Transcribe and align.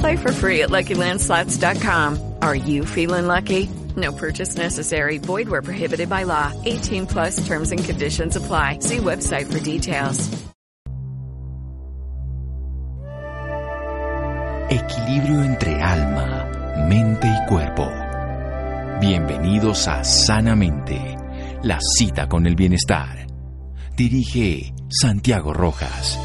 Play 0.00 0.16
for 0.16 0.32
free 0.32 0.62
at 0.62 0.70
LuckyLandSlots.com. 0.70 2.36
Are 2.40 2.54
you 2.54 2.84
feeling 2.86 3.26
lucky? 3.26 3.68
No 3.96 4.12
purchase 4.12 4.56
necessary. 4.56 5.18
Void 5.18 5.48
where 5.48 5.62
prohibited 5.62 6.08
by 6.08 6.24
law. 6.24 6.52
18 6.64 7.06
plus 7.06 7.46
terms 7.46 7.70
and 7.70 7.84
conditions 7.84 8.36
apply. 8.36 8.78
See 8.80 8.96
website 8.96 9.52
for 9.52 9.60
details. 9.60 10.30
Equilibrio 14.70 15.44
entre 15.44 15.80
alma, 15.80 16.86
mente 16.88 17.28
y 17.28 17.46
cuerpo. 17.46 17.88
Bienvenidos 18.98 19.86
a 19.86 20.02
Sanamente, 20.02 21.16
la 21.62 21.78
cita 21.80 22.26
con 22.28 22.46
el 22.46 22.56
bienestar. 22.56 23.26
Dirige 23.94 24.72
Santiago 24.88 25.52
Rojas. 25.52 26.18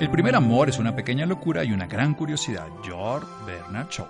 El 0.00 0.10
primer 0.10 0.34
amor 0.34 0.70
es 0.70 0.78
una 0.78 0.96
pequeña 0.96 1.26
locura 1.26 1.62
y 1.62 1.74
una 1.74 1.86
gran 1.86 2.14
curiosidad. 2.14 2.68
George 2.82 3.26
Bernard 3.44 3.90
Shaw. 3.90 4.06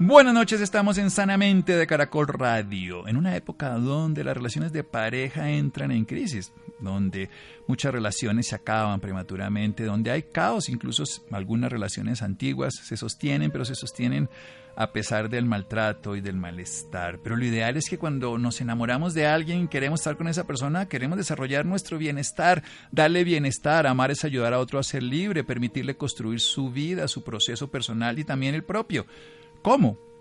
Buenas 0.00 0.34
noches, 0.34 0.60
estamos 0.60 0.98
en 0.98 1.12
Sanamente 1.12 1.76
de 1.76 1.86
Caracol 1.86 2.26
Radio, 2.26 3.06
en 3.06 3.16
una 3.16 3.36
época 3.36 3.70
donde 3.78 4.24
las 4.24 4.36
relaciones 4.36 4.72
de 4.72 4.82
pareja 4.82 5.48
entran 5.48 5.92
en 5.92 6.06
crisis, 6.06 6.52
donde 6.80 7.30
muchas 7.68 7.92
relaciones 7.92 8.48
se 8.48 8.56
acaban 8.56 8.98
prematuramente, 8.98 9.84
donde 9.84 10.10
hay 10.10 10.24
caos, 10.24 10.68
incluso 10.68 11.04
algunas 11.30 11.70
relaciones 11.70 12.20
antiguas 12.20 12.74
se 12.82 12.96
sostienen, 12.96 13.52
pero 13.52 13.64
se 13.64 13.76
sostienen 13.76 14.28
a 14.76 14.92
pesar 14.92 15.28
del 15.28 15.44
maltrato 15.44 16.16
y 16.16 16.20
del 16.20 16.36
malestar. 16.36 17.18
Pero 17.22 17.36
lo 17.36 17.44
ideal 17.44 17.76
es 17.76 17.88
que 17.88 17.98
cuando 17.98 18.38
nos 18.38 18.60
enamoramos 18.60 19.14
de 19.14 19.26
alguien, 19.26 19.68
queremos 19.68 20.00
estar 20.00 20.16
con 20.16 20.28
esa 20.28 20.46
persona, 20.46 20.88
queremos 20.88 21.18
desarrollar 21.18 21.66
nuestro 21.66 21.98
bienestar, 21.98 22.62
darle 22.90 23.24
bienestar, 23.24 23.86
amar 23.86 24.10
es 24.10 24.24
ayudar 24.24 24.54
a 24.54 24.58
otro 24.58 24.78
a 24.78 24.82
ser 24.82 25.02
libre, 25.02 25.44
permitirle 25.44 25.96
construir 25.96 26.40
su 26.40 26.70
vida, 26.70 27.08
su 27.08 27.22
proceso 27.22 27.70
personal 27.70 28.18
y 28.18 28.24
también 28.24 28.54
el 28.54 28.64
propio. 28.64 29.06
¿Cómo? 29.62 30.11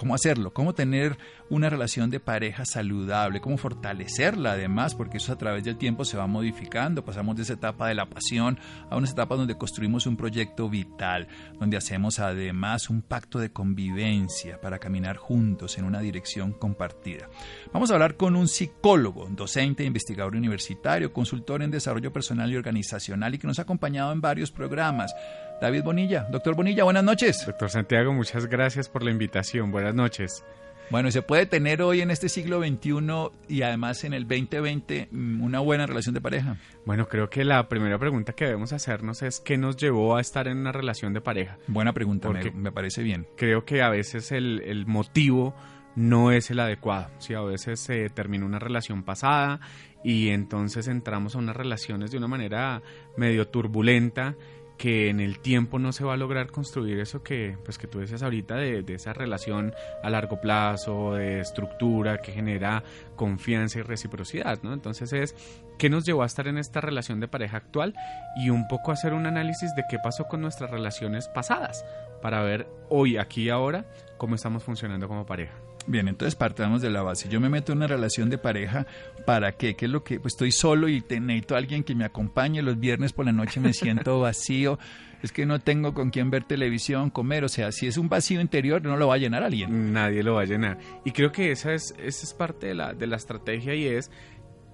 ¿Cómo 0.00 0.14
hacerlo? 0.14 0.54
¿Cómo 0.54 0.72
tener 0.72 1.18
una 1.50 1.68
relación 1.68 2.08
de 2.08 2.20
pareja 2.20 2.64
saludable? 2.64 3.42
¿Cómo 3.42 3.58
fortalecerla 3.58 4.52
además? 4.52 4.94
Porque 4.94 5.18
eso 5.18 5.30
a 5.30 5.36
través 5.36 5.62
del 5.62 5.76
tiempo 5.76 6.06
se 6.06 6.16
va 6.16 6.26
modificando. 6.26 7.04
Pasamos 7.04 7.36
de 7.36 7.42
esa 7.42 7.52
etapa 7.52 7.86
de 7.86 7.94
la 7.94 8.08
pasión 8.08 8.58
a 8.88 8.96
unas 8.96 9.10
etapas 9.10 9.36
donde 9.36 9.58
construimos 9.58 10.06
un 10.06 10.16
proyecto 10.16 10.70
vital, 10.70 11.28
donde 11.58 11.76
hacemos 11.76 12.18
además 12.18 12.88
un 12.88 13.02
pacto 13.02 13.38
de 13.40 13.52
convivencia 13.52 14.58
para 14.58 14.78
caminar 14.78 15.18
juntos 15.18 15.76
en 15.76 15.84
una 15.84 16.00
dirección 16.00 16.54
compartida. 16.54 17.28
Vamos 17.70 17.90
a 17.90 17.94
hablar 17.94 18.16
con 18.16 18.36
un 18.36 18.48
psicólogo, 18.48 19.28
docente, 19.28 19.84
investigador 19.84 20.34
universitario, 20.34 21.12
consultor 21.12 21.62
en 21.62 21.70
desarrollo 21.70 22.10
personal 22.10 22.50
y 22.50 22.56
organizacional 22.56 23.34
y 23.34 23.38
que 23.38 23.46
nos 23.46 23.58
ha 23.58 23.62
acompañado 23.62 24.12
en 24.12 24.22
varios 24.22 24.50
programas. 24.50 25.14
David 25.60 25.82
Bonilla. 25.84 26.26
Doctor 26.30 26.54
Bonilla, 26.54 26.84
buenas 26.84 27.04
noches. 27.04 27.44
Doctor 27.46 27.68
Santiago, 27.70 28.14
muchas 28.14 28.46
gracias 28.46 28.88
por 28.88 29.02
la 29.02 29.10
invitación. 29.10 29.70
Buenas 29.70 29.94
noches. 29.94 30.42
Bueno, 30.90 31.10
¿se 31.10 31.20
puede 31.22 31.44
tener 31.46 31.82
hoy 31.82 32.00
en 32.00 32.10
este 32.10 32.28
siglo 32.28 32.60
XXI 32.60 33.30
y 33.46 33.62
además 33.62 34.02
en 34.04 34.14
el 34.14 34.26
2020 34.26 35.08
mm, 35.10 35.42
una 35.42 35.60
buena 35.60 35.86
relación 35.86 36.14
de 36.14 36.20
pareja? 36.22 36.56
Bueno, 36.86 37.06
creo 37.06 37.28
que 37.28 37.44
la 37.44 37.68
primera 37.68 37.98
pregunta 37.98 38.32
que 38.32 38.46
debemos 38.46 38.72
hacernos 38.72 39.22
es 39.22 39.38
¿qué 39.38 39.58
nos 39.58 39.76
llevó 39.76 40.16
a 40.16 40.20
estar 40.20 40.48
en 40.48 40.58
una 40.58 40.72
relación 40.72 41.12
de 41.12 41.20
pareja? 41.20 41.58
Buena 41.68 41.92
pregunta, 41.92 42.30
me, 42.30 42.50
me, 42.50 42.72
parece 42.72 43.02
bien. 43.02 43.28
Creo 43.36 43.64
que 43.64 43.82
a 43.82 43.90
veces 43.90 44.32
el, 44.32 44.62
el 44.64 44.86
motivo 44.86 45.54
no 45.94 46.32
es 46.32 46.50
el 46.50 46.58
adecuado. 46.58 47.10
Si 47.18 47.34
a 47.34 47.40
veces 47.42 47.80
se 47.80 48.08
termina 48.08 48.46
una 48.46 48.58
relación 48.58 49.02
pasada 49.02 49.60
y 50.02 50.30
entonces 50.30 50.88
entramos 50.88 51.34
a 51.34 51.38
unas 51.38 51.54
relaciones 51.54 52.10
de 52.10 52.18
una 52.18 52.28
manera 52.28 52.82
medio 53.16 53.46
turbulenta 53.48 54.34
que 54.80 55.10
en 55.10 55.20
el 55.20 55.40
tiempo 55.40 55.78
no 55.78 55.92
se 55.92 56.04
va 56.04 56.14
a 56.14 56.16
lograr 56.16 56.46
construir 56.46 57.00
eso 57.00 57.22
que, 57.22 57.58
pues 57.66 57.76
que 57.76 57.86
tú 57.86 57.98
decías 57.98 58.22
ahorita 58.22 58.54
de, 58.54 58.82
de, 58.82 58.94
esa 58.94 59.12
relación 59.12 59.74
a 60.02 60.08
largo 60.08 60.40
plazo, 60.40 61.16
de 61.16 61.40
estructura 61.40 62.22
que 62.22 62.32
genera 62.32 62.82
confianza 63.14 63.80
y 63.80 63.82
reciprocidad, 63.82 64.62
¿no? 64.62 64.72
Entonces 64.72 65.12
es 65.12 65.36
qué 65.78 65.90
nos 65.90 66.06
llevó 66.06 66.22
a 66.22 66.26
estar 66.26 66.48
en 66.48 66.56
esta 66.56 66.80
relación 66.80 67.20
de 67.20 67.28
pareja 67.28 67.58
actual 67.58 67.94
y 68.36 68.48
un 68.48 68.68
poco 68.68 68.90
hacer 68.90 69.12
un 69.12 69.26
análisis 69.26 69.74
de 69.74 69.84
qué 69.86 69.98
pasó 70.02 70.28
con 70.28 70.40
nuestras 70.40 70.70
relaciones 70.70 71.28
pasadas 71.28 71.84
para 72.22 72.40
ver 72.40 72.66
hoy, 72.88 73.18
aquí 73.18 73.42
y 73.42 73.50
ahora, 73.50 73.84
cómo 74.16 74.34
estamos 74.34 74.64
funcionando 74.64 75.08
como 75.08 75.26
pareja. 75.26 75.69
Bien, 75.86 76.08
entonces 76.08 76.36
partamos 76.36 76.82
de 76.82 76.90
la 76.90 77.02
base. 77.02 77.28
Yo 77.28 77.40
me 77.40 77.48
meto 77.48 77.72
en 77.72 77.78
una 77.78 77.86
relación 77.86 78.30
de 78.30 78.38
pareja, 78.38 78.86
¿para 79.26 79.52
qué? 79.52 79.74
¿Qué 79.74 79.86
es 79.86 79.90
lo 79.90 80.04
que? 80.04 80.20
Pues 80.20 80.34
estoy 80.34 80.52
solo 80.52 80.88
y 80.88 81.00
te, 81.00 81.20
necesito 81.20 81.54
a 81.54 81.58
alguien 81.58 81.84
que 81.84 81.94
me 81.94 82.04
acompañe. 82.04 82.62
Los 82.62 82.78
viernes 82.78 83.12
por 83.12 83.26
la 83.26 83.32
noche 83.32 83.60
me 83.60 83.72
siento 83.72 84.20
vacío. 84.20 84.78
Es 85.22 85.32
que 85.32 85.44
no 85.46 85.58
tengo 85.58 85.92
con 85.92 86.10
quién 86.10 86.30
ver 86.30 86.44
televisión, 86.44 87.10
comer. 87.10 87.44
O 87.44 87.48
sea, 87.48 87.72
si 87.72 87.86
es 87.86 87.96
un 87.96 88.08
vacío 88.08 88.40
interior, 88.40 88.82
no 88.82 88.96
lo 88.96 89.08
va 89.08 89.14
a 89.14 89.18
llenar 89.18 89.42
alguien. 89.42 89.92
Nadie 89.92 90.22
lo 90.22 90.34
va 90.34 90.42
a 90.42 90.46
llenar. 90.46 90.78
Y 91.04 91.10
creo 91.12 91.32
que 91.32 91.50
esa 91.50 91.72
es, 91.72 91.94
esa 91.98 92.24
es 92.24 92.34
parte 92.34 92.68
de 92.68 92.74
la, 92.74 92.94
de 92.94 93.06
la 93.06 93.16
estrategia 93.16 93.74
y 93.74 93.86
es, 93.86 94.10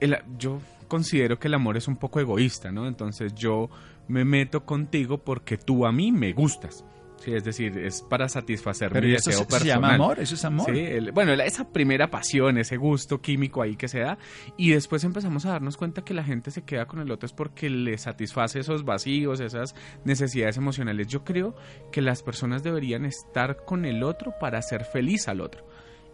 el, 0.00 0.18
yo 0.38 0.60
considero 0.88 1.38
que 1.38 1.48
el 1.48 1.54
amor 1.54 1.76
es 1.76 1.88
un 1.88 1.96
poco 1.96 2.20
egoísta, 2.20 2.70
¿no? 2.70 2.86
Entonces 2.86 3.34
yo 3.34 3.70
me 4.08 4.24
meto 4.24 4.64
contigo 4.64 5.18
porque 5.18 5.56
tú 5.56 5.86
a 5.86 5.92
mí 5.92 6.12
me 6.12 6.32
gustas. 6.32 6.84
Sí, 7.18 7.32
es 7.34 7.44
decir, 7.44 7.78
es 7.78 8.02
para 8.02 8.28
satisfacer 8.28 8.90
Pero 8.92 9.06
mi 9.06 9.14
eso 9.14 9.30
deseo 9.30 9.44
se, 9.44 9.50
personal. 9.50 9.62
se 9.62 9.68
llama 9.68 9.94
amor, 9.94 10.20
eso 10.20 10.34
es 10.34 10.44
amor. 10.44 10.66
Sí, 10.72 10.78
el, 10.78 11.12
bueno, 11.12 11.34
la, 11.34 11.44
esa 11.44 11.72
primera 11.72 12.10
pasión, 12.10 12.58
ese 12.58 12.76
gusto 12.76 13.20
químico 13.20 13.62
ahí 13.62 13.76
que 13.76 13.88
se 13.88 14.00
da, 14.00 14.18
y 14.56 14.70
después 14.70 15.02
empezamos 15.04 15.46
a 15.46 15.50
darnos 15.50 15.76
cuenta 15.76 16.02
que 16.02 16.14
la 16.14 16.22
gente 16.22 16.50
se 16.50 16.62
queda 16.62 16.86
con 16.86 17.00
el 17.00 17.10
otro 17.10 17.26
es 17.26 17.32
porque 17.32 17.70
le 17.70 17.96
satisface 17.98 18.60
esos 18.60 18.84
vacíos, 18.84 19.40
esas 19.40 19.74
necesidades 20.04 20.56
emocionales. 20.56 21.08
Yo 21.08 21.24
creo 21.24 21.56
que 21.90 22.02
las 22.02 22.22
personas 22.22 22.62
deberían 22.62 23.04
estar 23.06 23.64
con 23.64 23.84
el 23.86 24.02
otro 24.02 24.34
para 24.38 24.58
hacer 24.58 24.84
feliz 24.84 25.26
al 25.28 25.40
otro. 25.40 25.66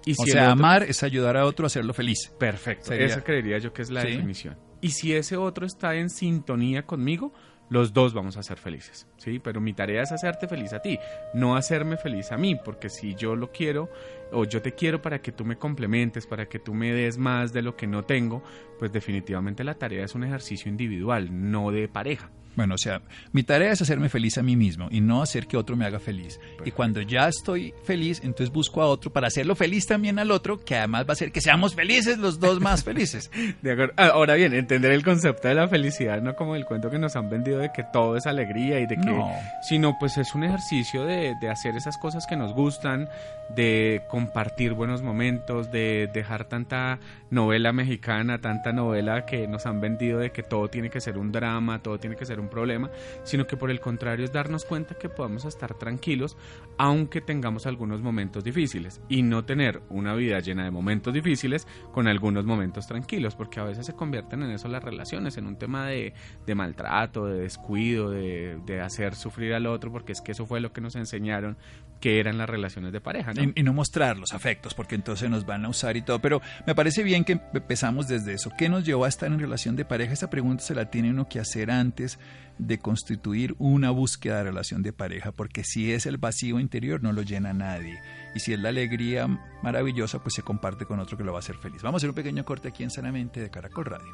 Y 0.04 0.14
si 0.14 0.22
o 0.22 0.26
sea, 0.26 0.42
otro... 0.42 0.52
amar 0.52 0.82
es 0.84 1.02
ayudar 1.02 1.36
a 1.36 1.44
otro 1.46 1.66
a 1.66 1.68
hacerlo 1.68 1.94
feliz. 1.94 2.32
Perfecto, 2.38 2.86
Sería... 2.86 3.06
esa 3.06 3.22
creería 3.22 3.58
yo 3.58 3.72
que 3.72 3.82
es 3.82 3.90
la 3.90 4.02
¿Sí? 4.02 4.08
definición. 4.08 4.56
Y 4.80 4.90
si 4.90 5.14
ese 5.14 5.36
otro 5.36 5.64
está 5.64 5.94
en 5.94 6.10
sintonía 6.10 6.84
conmigo, 6.84 7.32
los 7.72 7.94
dos 7.94 8.12
vamos 8.12 8.36
a 8.36 8.42
ser 8.42 8.58
felices, 8.58 9.06
¿sí? 9.16 9.38
Pero 9.38 9.60
mi 9.60 9.72
tarea 9.72 10.02
es 10.02 10.12
hacerte 10.12 10.46
feliz 10.46 10.74
a 10.74 10.82
ti, 10.82 10.98
no 11.32 11.56
hacerme 11.56 11.96
feliz 11.96 12.30
a 12.30 12.36
mí, 12.36 12.54
porque 12.54 12.90
si 12.90 13.14
yo 13.14 13.34
lo 13.34 13.50
quiero 13.50 13.88
o 14.30 14.44
yo 14.44 14.60
te 14.60 14.74
quiero 14.74 15.00
para 15.00 15.22
que 15.22 15.32
tú 15.32 15.46
me 15.46 15.56
complementes, 15.56 16.26
para 16.26 16.46
que 16.46 16.58
tú 16.58 16.74
me 16.74 16.92
des 16.92 17.16
más 17.16 17.52
de 17.54 17.62
lo 17.62 17.74
que 17.74 17.86
no 17.86 18.04
tengo, 18.04 18.42
pues 18.78 18.92
definitivamente 18.92 19.64
la 19.64 19.74
tarea 19.74 20.04
es 20.04 20.14
un 20.14 20.24
ejercicio 20.24 20.68
individual, 20.68 21.28
no 21.50 21.70
de 21.70 21.88
pareja. 21.88 22.30
Bueno, 22.54 22.74
o 22.74 22.78
sea, 22.78 23.00
mi 23.32 23.42
tarea 23.42 23.72
es 23.72 23.80
hacerme 23.82 24.08
feliz 24.08 24.36
a 24.38 24.42
mí 24.42 24.56
mismo 24.56 24.88
y 24.90 25.00
no 25.00 25.22
hacer 25.22 25.46
que 25.46 25.56
otro 25.56 25.74
me 25.76 25.86
haga 25.86 25.98
feliz. 25.98 26.38
Y 26.64 26.70
cuando 26.70 27.00
ya 27.00 27.28
estoy 27.28 27.72
feliz, 27.84 28.20
entonces 28.22 28.50
busco 28.50 28.82
a 28.82 28.86
otro 28.86 29.10
para 29.12 29.28
hacerlo 29.28 29.54
feliz 29.54 29.86
también 29.86 30.18
al 30.18 30.30
otro, 30.30 30.58
que 30.62 30.76
además 30.76 31.04
va 31.04 31.10
a 31.10 31.12
hacer 31.12 31.32
que 31.32 31.40
seamos 31.40 31.74
felices 31.74 32.18
los 32.18 32.38
dos 32.40 32.60
más 32.60 32.84
felices. 32.84 33.30
De 33.62 33.72
acuerdo. 33.72 33.94
Ah, 33.96 34.10
Ahora 34.12 34.34
bien, 34.34 34.52
entender 34.52 34.92
el 34.92 35.02
concepto 35.02 35.48
de 35.48 35.54
la 35.54 35.66
felicidad, 35.68 36.20
no 36.20 36.36
como 36.36 36.54
el 36.54 36.66
cuento 36.66 36.90
que 36.90 36.98
nos 36.98 37.16
han 37.16 37.30
vendido 37.30 37.58
de 37.58 37.70
que 37.72 37.82
todo 37.92 38.16
es 38.16 38.26
alegría 38.26 38.78
y 38.80 38.86
de 38.86 38.96
que, 38.96 39.06
No. 39.06 39.32
sino 39.68 39.96
pues 39.98 40.18
es 40.18 40.34
un 40.34 40.44
ejercicio 40.44 41.04
de, 41.04 41.34
de 41.40 41.48
hacer 41.48 41.74
esas 41.76 41.96
cosas 41.96 42.26
que 42.26 42.36
nos 42.36 42.52
gustan, 42.52 43.08
de 43.56 44.02
compartir 44.08 44.72
buenos 44.74 45.02
momentos, 45.02 45.70
de 45.72 46.08
dejar 46.12 46.44
tanta 46.44 46.98
novela 47.30 47.72
mexicana, 47.72 48.38
tanta 48.40 48.72
novela 48.72 49.24
que 49.26 49.46
nos 49.48 49.66
han 49.66 49.80
vendido 49.80 50.18
de 50.18 50.30
que 50.32 50.42
todo 50.42 50.68
tiene 50.68 50.90
que 50.90 51.00
ser 51.00 51.16
un 51.18 51.32
drama, 51.32 51.80
todo 51.82 51.98
tiene 51.98 52.16
que 52.16 52.24
ser 52.26 52.40
un 52.42 52.48
problema, 52.48 52.90
sino 53.24 53.46
que 53.46 53.56
por 53.56 53.70
el 53.70 53.80
contrario 53.80 54.24
es 54.24 54.32
darnos 54.32 54.64
cuenta 54.64 54.94
que 54.94 55.08
podemos 55.08 55.44
estar 55.44 55.74
tranquilos 55.74 56.36
aunque 56.78 57.20
tengamos 57.20 57.66
algunos 57.66 58.02
momentos 58.02 58.44
difíciles 58.44 59.00
y 59.08 59.22
no 59.22 59.44
tener 59.44 59.82
una 59.88 60.14
vida 60.14 60.40
llena 60.40 60.64
de 60.64 60.70
momentos 60.70 61.12
difíciles 61.14 61.66
con 61.92 62.08
algunos 62.08 62.44
momentos 62.44 62.86
tranquilos, 62.86 63.34
porque 63.34 63.60
a 63.60 63.64
veces 63.64 63.86
se 63.86 63.94
convierten 63.94 64.42
en 64.42 64.50
eso 64.50 64.68
las 64.68 64.82
relaciones, 64.82 65.36
en 65.36 65.46
un 65.46 65.56
tema 65.56 65.86
de, 65.86 66.14
maltrato, 66.54 67.26
de 67.26 67.40
descuido, 67.40 68.10
de, 68.10 68.58
de 68.66 68.80
hacer 68.80 69.14
sufrir 69.14 69.54
al 69.54 69.66
otro, 69.66 69.92
porque 69.92 70.12
es 70.12 70.20
que 70.20 70.32
eso 70.32 70.46
fue 70.46 70.60
lo 70.60 70.72
que 70.72 70.80
nos 70.80 70.96
enseñaron 70.96 71.56
que 72.02 72.18
eran 72.18 72.36
las 72.36 72.50
relaciones 72.50 72.92
de 72.92 73.00
pareja. 73.00 73.32
¿no? 73.32 73.42
Y, 73.44 73.52
y 73.54 73.62
no 73.62 73.72
mostrar 73.72 74.18
los 74.18 74.32
afectos, 74.32 74.74
porque 74.74 74.96
entonces 74.96 75.30
nos 75.30 75.46
van 75.46 75.64
a 75.64 75.68
usar 75.68 75.96
y 75.96 76.02
todo. 76.02 76.20
Pero 76.20 76.42
me 76.66 76.74
parece 76.74 77.04
bien 77.04 77.24
que 77.24 77.40
empezamos 77.54 78.08
desde 78.08 78.34
eso. 78.34 78.50
¿Qué 78.58 78.68
nos 78.68 78.84
llevó 78.84 79.04
a 79.04 79.08
estar 79.08 79.30
en 79.32 79.38
relación 79.38 79.76
de 79.76 79.84
pareja? 79.84 80.12
Esa 80.12 80.28
pregunta 80.28 80.64
se 80.64 80.74
la 80.74 80.90
tiene 80.90 81.10
uno 81.10 81.28
que 81.28 81.38
hacer 81.38 81.70
antes 81.70 82.18
de 82.58 82.78
constituir 82.78 83.54
una 83.58 83.90
búsqueda 83.90 84.38
de 84.38 84.42
relación 84.42 84.82
de 84.82 84.92
pareja, 84.92 85.30
porque 85.30 85.62
si 85.62 85.92
es 85.92 86.04
el 86.06 86.18
vacío 86.18 86.58
interior 86.58 87.02
no 87.02 87.12
lo 87.12 87.22
llena 87.22 87.52
nadie. 87.52 88.00
Y 88.34 88.40
si 88.40 88.52
es 88.52 88.58
la 88.58 88.70
alegría 88.70 89.28
maravillosa, 89.62 90.18
pues 90.18 90.34
se 90.34 90.42
comparte 90.42 90.84
con 90.84 90.98
otro 90.98 91.16
que 91.16 91.22
lo 91.22 91.32
va 91.32 91.38
a 91.38 91.40
hacer 91.40 91.56
feliz. 91.56 91.82
Vamos 91.82 92.00
a 92.00 92.00
hacer 92.00 92.10
un 92.10 92.16
pequeño 92.16 92.44
corte 92.44 92.68
aquí 92.68 92.82
en 92.82 92.90
Sanamente 92.90 93.40
de 93.40 93.48
Caracol 93.48 93.84
Radio. 93.84 94.12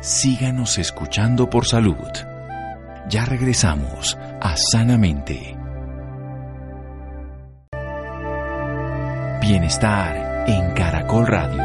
Síganos 0.00 0.78
escuchando 0.78 1.50
por 1.50 1.66
salud. 1.66 1.96
Ya 3.08 3.24
regresamos 3.24 4.16
a 4.40 4.56
Sanamente. 4.56 5.65
Bienestar 9.40 10.44
en 10.48 10.72
Caracol 10.72 11.26
Radio. 11.26 11.62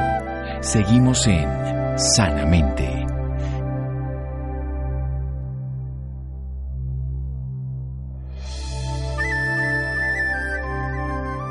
Seguimos 0.61 1.25
en 1.27 1.47
Sanamente. 1.97 3.05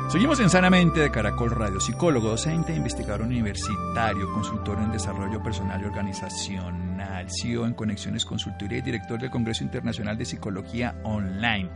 Seguimos 0.09 0.39
en 0.41 0.49
Sanamente 0.49 0.99
de 0.99 1.09
Caracol 1.09 1.51
Radio, 1.51 1.79
psicólogo, 1.79 2.29
docente, 2.29 2.75
investigador 2.75 3.21
universitario, 3.21 4.31
consultor 4.33 4.77
en 4.79 4.91
desarrollo 4.91 5.41
personal 5.41 5.81
y 5.81 5.85
organizacional, 5.85 7.27
CEO 7.29 7.65
en 7.65 7.73
Conexiones 7.73 8.25
Consultoría 8.25 8.79
y 8.79 8.81
director 8.81 9.19
del 9.19 9.31
Congreso 9.31 9.63
Internacional 9.63 10.17
de 10.17 10.25
Psicología 10.25 10.95
Online. 11.03 11.69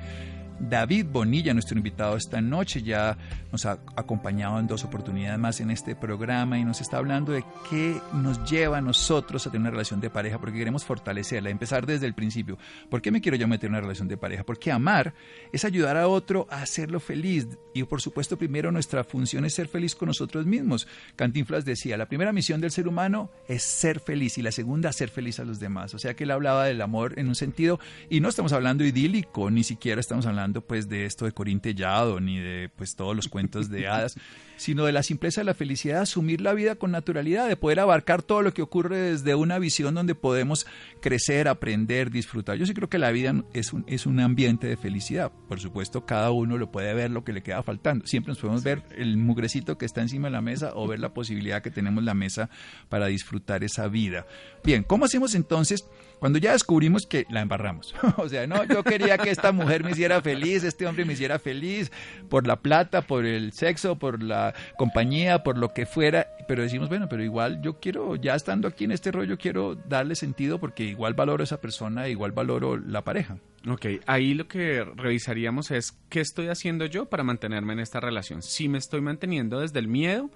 David 0.59 1.07
Bonilla, 1.11 1.53
nuestro 1.53 1.77
invitado 1.77 2.15
esta 2.15 2.41
noche, 2.41 2.81
ya 2.81 3.17
nos 3.51 3.65
ha 3.65 3.79
acompañado 3.95 4.59
en 4.59 4.67
dos 4.67 4.83
oportunidades 4.83 5.39
más 5.39 5.59
en 5.59 5.71
este 5.71 5.95
programa 5.95 6.57
y 6.57 6.63
nos 6.63 6.81
está 6.81 6.97
hablando 6.97 7.31
de 7.31 7.43
qué 7.69 7.99
nos 8.13 8.49
lleva 8.49 8.77
a 8.77 8.81
nosotros 8.81 9.45
a 9.45 9.51
tener 9.51 9.61
una 9.61 9.71
relación 9.71 9.99
de 9.99 10.09
pareja, 10.09 10.39
porque 10.39 10.57
queremos 10.57 10.85
fortalecerla, 10.85 11.49
empezar 11.49 11.85
desde 11.85 12.05
el 12.05 12.13
principio. 12.13 12.57
¿Por 12.89 13.01
qué 13.01 13.11
me 13.11 13.21
quiero 13.21 13.37
yo 13.37 13.47
meter 13.47 13.67
en 13.67 13.73
una 13.73 13.81
relación 13.81 14.07
de 14.07 14.17
pareja? 14.17 14.43
Porque 14.43 14.71
amar 14.71 15.13
es 15.51 15.65
ayudar 15.65 15.97
a 15.97 16.07
otro 16.07 16.47
a 16.49 16.61
hacerlo 16.61 16.99
feliz. 16.99 17.47
Y 17.73 17.83
por 17.83 18.01
supuesto, 18.01 18.37
primero 18.37 18.71
nuestra 18.71 19.03
función 19.03 19.45
es 19.45 19.53
ser 19.53 19.67
feliz 19.67 19.95
con 19.95 20.07
nosotros 20.07 20.45
mismos. 20.45 20.87
Cantinflas 21.15 21.65
decía, 21.65 21.97
la 21.97 22.07
primera 22.07 22.31
misión 22.31 22.61
del 22.61 22.71
ser 22.71 22.87
humano 22.87 23.29
es 23.47 23.63
ser 23.63 23.99
feliz 23.99 24.37
y 24.37 24.41
la 24.41 24.51
segunda, 24.51 24.93
ser 24.93 25.09
feliz 25.09 25.39
a 25.39 25.45
los 25.45 25.59
demás. 25.59 25.93
O 25.93 25.99
sea 25.99 26.15
que 26.15 26.23
él 26.23 26.31
hablaba 26.31 26.65
del 26.65 26.81
amor 26.81 27.19
en 27.19 27.27
un 27.27 27.35
sentido, 27.35 27.79
y 28.09 28.21
no 28.21 28.29
estamos 28.29 28.53
hablando 28.53 28.85
idílico, 28.85 29.51
ni 29.51 29.63
siquiera 29.63 29.99
estamos 29.99 30.25
hablando 30.25 30.44
pues 30.53 30.89
de 30.89 31.05
esto 31.05 31.25
de 31.25 31.31
Corintellado, 31.31 32.19
ni 32.19 32.39
de 32.39 32.69
pues 32.75 32.95
todos 32.95 33.15
los 33.15 33.27
cuentos 33.27 33.69
de 33.69 33.87
hadas, 33.87 34.15
sino 34.57 34.85
de 34.85 34.91
la 34.91 35.03
simpleza 35.03 35.41
de 35.41 35.45
la 35.45 35.53
felicidad, 35.53 36.01
asumir 36.01 36.41
la 36.41 36.53
vida 36.53 36.75
con 36.75 36.91
naturalidad, 36.91 37.47
de 37.47 37.57
poder 37.57 37.79
abarcar 37.79 38.21
todo 38.21 38.41
lo 38.41 38.53
que 38.53 38.61
ocurre 38.61 38.97
desde 38.97 39.35
una 39.35 39.59
visión 39.59 39.95
donde 39.95 40.15
podemos 40.15 40.65
crecer, 41.01 41.47
aprender, 41.47 42.09
disfrutar. 42.09 42.57
Yo 42.57 42.65
sí 42.65 42.73
creo 42.73 42.89
que 42.89 42.97
la 42.97 43.11
vida 43.11 43.43
es 43.53 43.73
un, 43.73 43.83
es 43.87 44.05
un 44.05 44.19
ambiente 44.19 44.67
de 44.67 44.77
felicidad. 44.77 45.31
Por 45.47 45.59
supuesto, 45.59 46.05
cada 46.05 46.31
uno 46.31 46.57
lo 46.57 46.71
puede 46.71 46.93
ver 46.93 47.11
lo 47.11 47.23
que 47.23 47.33
le 47.33 47.43
queda 47.43 47.63
faltando. 47.63 48.07
Siempre 48.07 48.31
nos 48.31 48.39
podemos 48.39 48.63
ver 48.63 48.83
el 48.95 49.17
mugrecito 49.17 49.77
que 49.77 49.85
está 49.85 50.01
encima 50.01 50.27
de 50.27 50.31
la 50.31 50.41
mesa 50.41 50.71
o 50.75 50.87
ver 50.87 50.99
la 50.99 51.13
posibilidad 51.13 51.61
que 51.61 51.71
tenemos 51.71 52.03
la 52.03 52.13
mesa 52.13 52.49
para 52.89 53.07
disfrutar 53.07 53.63
esa 53.63 53.87
vida. 53.87 54.25
Bien, 54.63 54.83
¿cómo 54.83 55.05
hacemos 55.05 55.35
entonces 55.35 55.85
cuando 56.19 56.39
ya 56.39 56.51
descubrimos 56.51 57.05
que 57.05 57.25
la 57.29 57.41
embarramos? 57.41 57.95
o 58.17 58.29
sea, 58.29 58.47
no, 58.47 58.63
yo 58.63 58.83
quería 58.83 59.17
que 59.17 59.29
esta 59.29 59.51
mujer 59.51 59.83
me 59.83 59.91
hiciera 59.91 60.21
feliz, 60.21 60.63
este 60.63 60.85
hombre 60.87 61.05
me 61.05 61.13
hiciera 61.13 61.39
feliz 61.39 61.91
por 62.29 62.47
la 62.47 62.57
plata, 62.57 63.01
por 63.01 63.25
el 63.25 63.53
sexo, 63.53 63.97
por 63.97 64.21
la 64.21 64.53
compañía, 64.77 65.43
por 65.43 65.57
lo 65.57 65.73
que 65.73 65.85
fuera, 65.85 66.27
pero 66.47 66.63
decimos, 66.63 66.89
bueno, 66.89 67.07
pero 67.09 67.23
igual 67.23 67.61
yo 67.61 67.79
quiero, 67.79 68.15
ya 68.15 68.35
estando 68.35 68.67
aquí 68.67 68.85
en 68.85 68.91
este 68.91 69.11
rollo, 69.11 69.37
quiero 69.37 69.75
darle 69.75 70.15
sentido 70.15 70.59
porque 70.59 70.83
igual 70.83 71.13
valoro 71.13 71.43
a 71.43 71.45
esa 71.45 71.61
persona, 71.61 72.07
igual 72.07 72.31
valoro 72.31 72.77
la 72.77 73.03
pareja. 73.03 73.37
Ok, 73.67 73.85
ahí 74.05 74.35
lo 74.35 74.47
que 74.47 74.83
revisaríamos 74.83 75.71
es 75.71 75.97
qué 76.09 76.19
estoy 76.19 76.49
haciendo 76.49 76.85
yo 76.85 77.07
para 77.07 77.23
mantenerme 77.23 77.73
en 77.73 77.79
esta 77.79 77.99
relación. 77.99 78.43
Si 78.43 78.69
me 78.69 78.77
estoy 78.77 79.01
manteniendo 79.01 79.59
desde 79.59 79.79
el 79.79 79.87
miedo 79.87 80.29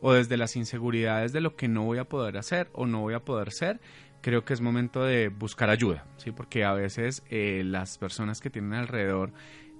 o 0.00 0.12
desde 0.12 0.36
las 0.36 0.54
inseguridades 0.54 1.32
de 1.32 1.40
lo 1.40 1.56
que 1.56 1.66
no 1.66 1.82
voy 1.82 1.98
a 1.98 2.04
poder 2.04 2.36
hacer 2.36 2.68
o 2.72 2.86
no 2.86 3.00
voy 3.00 3.14
a 3.14 3.24
poder 3.24 3.50
ser, 3.52 3.80
creo 4.26 4.44
que 4.44 4.54
es 4.54 4.60
momento 4.60 5.04
de 5.04 5.28
buscar 5.28 5.70
ayuda, 5.70 6.04
¿sí? 6.16 6.32
Porque 6.32 6.64
a 6.64 6.72
veces 6.72 7.22
eh, 7.30 7.62
las 7.64 7.96
personas 7.96 8.40
que 8.40 8.50
tienen 8.50 8.72
alrededor 8.74 9.30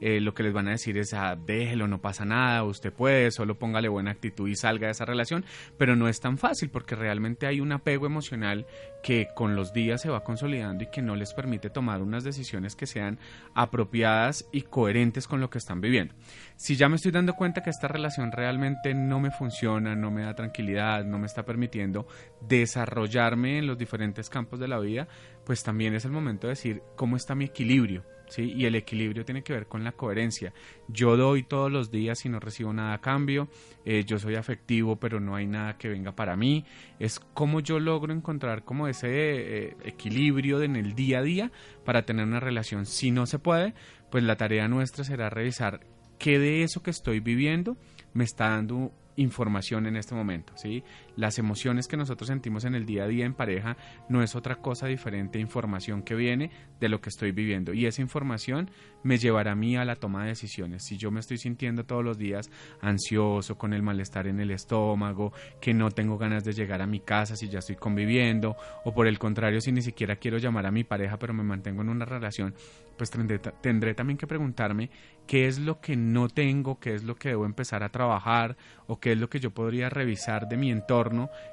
eh, 0.01 0.21
lo 0.21 0.35
que 0.35 0.43
les 0.43 0.53
van 0.53 0.69
a 0.69 0.73
decir 0.73 0.99
es, 0.99 1.15
ah, 1.15 1.37
déjelo, 1.37 1.89
no 1.89 2.01
pasa 2.01 2.25
nada, 2.25 2.65
usted 2.65 2.93
puede, 2.93 3.31
solo 3.31 3.59
póngale 3.59 3.89
buena 3.89 4.11
actitud 4.11 4.49
y 4.49 4.57
salga 4.57 4.87
de 4.87 4.93
esa 4.93 5.05
relación, 5.05 5.45
pero 5.79 5.97
no 5.97 6.09
es 6.09 6.21
tan 6.21 6.39
fácil 6.39 6.71
porque 6.71 6.95
realmente 6.95 7.47
hay 7.47 7.61
un 7.61 7.73
apego 7.73 8.07
emocional 8.07 8.67
que 9.03 9.29
con 9.35 9.57
los 9.57 9.73
días 9.73 10.03
se 10.03 10.11
va 10.11 10.25
consolidando 10.25 10.85
y 10.85 10.91
que 10.91 11.03
no 11.03 11.17
les 11.17 11.33
permite 11.33 11.71
tomar 11.71 12.03
unas 12.03 12.25
decisiones 12.25 12.77
que 12.77 12.87
sean 12.87 13.19
apropiadas 13.55 14.49
y 14.53 14.63
coherentes 14.63 15.27
con 15.27 15.41
lo 15.41 15.49
que 15.49 15.59
están 15.59 15.81
viviendo. 15.81 16.15
Si 16.57 16.77
ya 16.77 16.89
me 16.89 16.97
estoy 16.97 17.13
dando 17.13 17.35
cuenta 17.35 17.63
que 17.63 17.71
esta 17.71 17.89
relación 17.89 18.33
realmente 18.33 18.95
no 18.95 19.21
me 19.21 19.31
funciona, 19.31 19.95
no 19.95 20.11
me 20.11 20.23
da 20.23 20.35
tranquilidad, 20.35 21.05
no 21.05 21.19
me 21.19 21.27
está 21.27 21.45
permitiendo 21.45 22.07
desarrollarme 22.41 23.59
en 23.59 23.67
los 23.67 23.79
diferentes 23.79 24.29
campos 24.29 24.59
de 24.59 24.69
la 24.69 24.79
vida, 24.79 25.09
pues 25.45 25.63
también 25.63 25.95
es 25.95 26.05
el 26.05 26.13
momento 26.13 26.47
de 26.47 26.53
decir 26.53 26.83
cómo 26.97 27.17
está 27.17 27.35
mi 27.35 27.45
equilibrio. 27.45 28.16
¿Sí? 28.29 28.53
Y 28.57 28.67
el 28.67 28.75
equilibrio 28.75 29.25
tiene 29.25 29.43
que 29.43 29.53
ver 29.53 29.67
con 29.67 29.85
la 29.85 29.93
coherencia. 29.93 30.53
Yo 30.89 31.17
doy 31.17 31.45
todos 31.45 31.71
los 31.71 31.91
días 31.91 32.25
y 32.25 32.29
no 32.29 32.41
recibo 32.41 32.73
nada 32.73 32.95
a 32.95 33.01
cambio. 33.01 33.49
Eh, 33.85 34.05
yo 34.05 34.19
soy 34.19 34.35
afectivo, 34.35 34.97
pero 34.97 35.21
no 35.21 35.37
hay 35.37 35.47
nada 35.47 35.79
que 35.79 35.89
venga 35.89 36.13
para 36.13 36.37
mí. 36.37 36.65
Es 36.99 37.21
como 37.21 37.61
yo 37.61 37.79
logro 37.79 38.13
encontrar 38.13 38.65
como 38.65 38.89
ese 38.89 39.09
eh, 39.09 39.77
equilibrio 39.85 40.63
en 40.63 40.75
el 40.77 40.95
día 40.95 41.21
a 41.21 41.23
día 41.23 41.53
para 41.85 42.05
tener 42.05 42.27
una 42.27 42.41
relación. 42.41 42.85
Si 42.85 43.11
no 43.13 43.27
se 43.27 43.39
puede, 43.39 43.75
pues 44.11 44.25
la 44.25 44.37
tarea 44.37 44.67
nuestra 44.67 45.05
será 45.05 45.31
revisar 45.31 45.81
qué 46.19 46.39
de 46.39 46.63
eso 46.63 46.83
que 46.83 46.91
estoy 46.91 47.21
viviendo 47.21 47.77
me 48.13 48.25
está 48.25 48.51
dando 48.51 48.93
información 49.17 49.87
en 49.87 49.97
este 49.97 50.15
momento, 50.15 50.53
¿sí? 50.57 50.83
Las 51.17 51.39
emociones 51.39 51.89
que 51.89 51.97
nosotros 51.97 52.29
sentimos 52.29 52.65
en 52.65 52.75
el 52.75 52.85
día 52.85 53.05
a 53.05 53.09
día 53.09 53.25
en 53.25 53.35
pareja 53.35 53.77
no 54.09 54.23
es 54.23 54.37
otra 54.37 54.57
cosa 54.57 54.87
diferente 54.87 55.39
información 55.39 56.03
que 56.03 56.15
viene 56.15 56.51
de 56.79 56.89
lo 56.91 57.01
que 57.01 57.09
estoy 57.09 57.33
viviendo 57.33 57.73
y 57.73 57.87
esa 57.87 58.03
información 58.03 58.71
me 59.03 59.17
llevará 59.17 59.53
a 59.53 59.55
mí 59.55 59.77
a 59.77 59.85
la 59.85 59.97
toma 59.97 60.23
de 60.23 60.29
decisiones. 60.29 60.85
Si 60.85 60.99
yo 60.99 61.11
me 61.11 61.21
estoy 61.21 61.39
sintiendo 61.39 61.85
todos 61.85 62.05
los 62.05 62.19
días 62.19 62.51
ansioso, 62.81 63.57
con 63.57 63.73
el 63.73 63.83
malestar 63.83 64.27
en 64.27 64.41
el 64.41 64.51
estómago, 64.51 65.33
que 65.61 65.73
no 65.73 65.91
tengo 65.91 66.19
ganas 66.19 66.45
de 66.45 66.53
llegar 66.53 66.83
a 66.83 66.87
mi 66.87 67.01
casa 67.01 67.35
si 67.35 67.49
ya 67.49 67.61
estoy 67.61 67.77
conviviendo 67.77 68.57
o 68.85 68.93
por 68.93 69.07
el 69.07 69.19
contrario 69.19 69.61
si 69.61 69.73
ni 69.73 69.81
siquiera 69.81 70.17
quiero 70.17 70.37
llamar 70.37 70.67
a 70.67 70.71
mi 70.71 70.85
pareja 70.85 71.19
pero 71.19 71.33
me 71.33 71.43
mantengo 71.43 71.83
en 71.83 71.89
una 71.89 72.05
relación, 72.05 72.55
pues 72.99 73.11
tendré, 73.11 73.39
tendré 73.39 73.95
también 73.95 74.19
que 74.19 74.27
preguntarme 74.27 74.91
qué 75.27 75.47
es 75.47 75.59
lo 75.59 75.81
que 75.81 75.97
no 75.97 76.29
tengo, 76.29 76.79
qué 76.79 76.95
es 76.95 77.05
lo 77.05 77.17
que 77.17 77.31
debo 77.31 77.47
empezar 77.47 77.83
a 77.83 77.89
trabajar 77.89 78.57
o 78.87 79.01
qué 79.01 79.13
es 79.13 79.19
lo 79.19 79.29
que 79.29 79.41
yo 79.41 79.51
podría 79.51 79.89
revisar 79.89 80.49
de 80.49 80.57
mi 80.57 80.71
entorno 80.71 81.06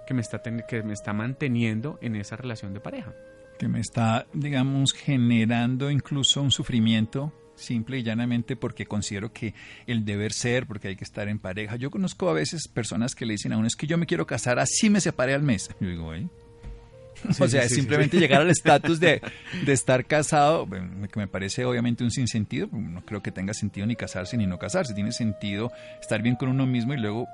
que 0.07 0.13
me 0.13 0.21
está, 0.21 0.41
que 0.41 0.83
me 0.83 0.93
está 0.93 1.13
manteniendo 1.13 1.97
en 2.01 2.15
esa 2.15 2.35
relación 2.35 2.73
de 2.73 2.79
pareja. 2.79 3.13
Que 3.59 3.67
me 3.67 3.79
está, 3.79 4.25
digamos, 4.33 4.93
generando 4.93 5.91
incluso 5.91 6.41
un 6.41 6.51
sufrimiento 6.51 7.31
simple 7.55 7.99
y 7.99 8.03
llanamente 8.03 8.55
porque 8.55 8.85
considero 8.85 9.31
que 9.31 9.53
el 9.87 10.05
deber 10.05 10.33
ser, 10.33 10.65
porque 10.65 10.89
hay 10.89 10.95
que 10.95 11.03
estar 11.03 11.27
en 11.27 11.39
pareja. 11.39 11.75
Yo 11.75 11.91
conozco 11.91 12.29
a 12.29 12.33
veces 12.33 12.67
personas 12.67 13.15
que 13.15 13.25
le 13.25 13.33
dicen 13.33 13.53
a 13.53 13.57
uno, 13.57 13.67
es 13.67 13.75
que 13.75 13.87
yo 13.87 13.97
me 13.97 14.05
quiero 14.05 14.25
casar, 14.25 14.59
así 14.59 14.89
me 14.89 15.01
separé 15.01 15.33
al 15.33 15.43
mes. 15.43 15.69
Yo 15.79 15.87
digo, 15.87 16.13
¿eh? 16.13 16.27
o 17.39 17.47
sea, 17.47 17.67
simplemente 17.69 18.19
llegar 18.19 18.41
al 18.41 18.49
estatus 18.51 18.99
de, 18.99 19.21
de, 19.65 19.73
estar 19.73 20.05
casado, 20.05 20.67
que 20.69 21.19
me 21.19 21.27
parece 21.27 21.65
obviamente 21.65 22.03
un 22.03 22.11
sinsentido, 22.11 22.67
no 22.71 23.05
creo 23.05 23.21
que 23.21 23.31
tenga 23.31 23.53
sentido 23.53 23.85
ni 23.87 23.95
casarse 23.95 24.37
ni 24.37 24.45
no 24.45 24.57
casarse, 24.57 24.93
tiene 24.93 25.11
sentido 25.11 25.71
estar 26.01 26.21
bien 26.21 26.35
con 26.35 26.49
uno 26.49 26.65
mismo 26.65 26.93
y 26.93 26.97
luego 26.97 27.27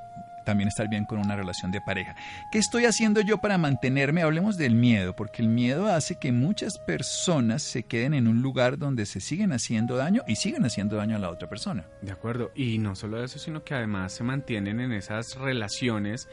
también 0.46 0.67
estar 0.67 0.89
bien 0.89 1.05
con 1.05 1.19
una 1.19 1.36
relación 1.36 1.72
de 1.72 1.81
pareja. 1.81 2.15
¿Qué 2.51 2.58
estoy 2.58 2.86
haciendo 2.86 3.22
yo 3.22 3.39
para 3.39 3.58
mantenerme? 3.58 4.22
Hablemos 4.22 4.58
del 4.58 4.75
miedo, 4.75 5.15
porque 5.15 5.41
el 5.41 5.48
miedo 5.48 5.88
hace 5.88 6.19
que 6.19 6.31
muchas 6.31 6.77
personas 6.79 7.62
se 7.63 7.84
queden 7.84 8.13
en 8.13 8.27
un 8.27 8.41
lugar 8.41 8.77
donde 8.77 9.05
se 9.05 9.19
siguen 9.19 9.51
haciendo 9.51 9.96
daño 9.98 10.24
y 10.27 10.36
siguen 10.36 10.65
haciendo 10.65 10.96
daño 10.96 11.15
a 11.15 11.19
la 11.19 11.29
otra 11.29 11.50
persona. 11.50 11.88
De 12.01 12.12
acuerdo, 12.12 12.51
y 12.55 12.77
no 12.77 12.96
solo 12.96 13.24
eso, 13.24 13.39
sino 13.39 13.63
que 13.63 13.74
además 13.74 14.13
se 14.13 14.24
mantienen 14.24 14.79
en 14.79 14.91
esas 14.91 15.36
relaciones 15.36 16.29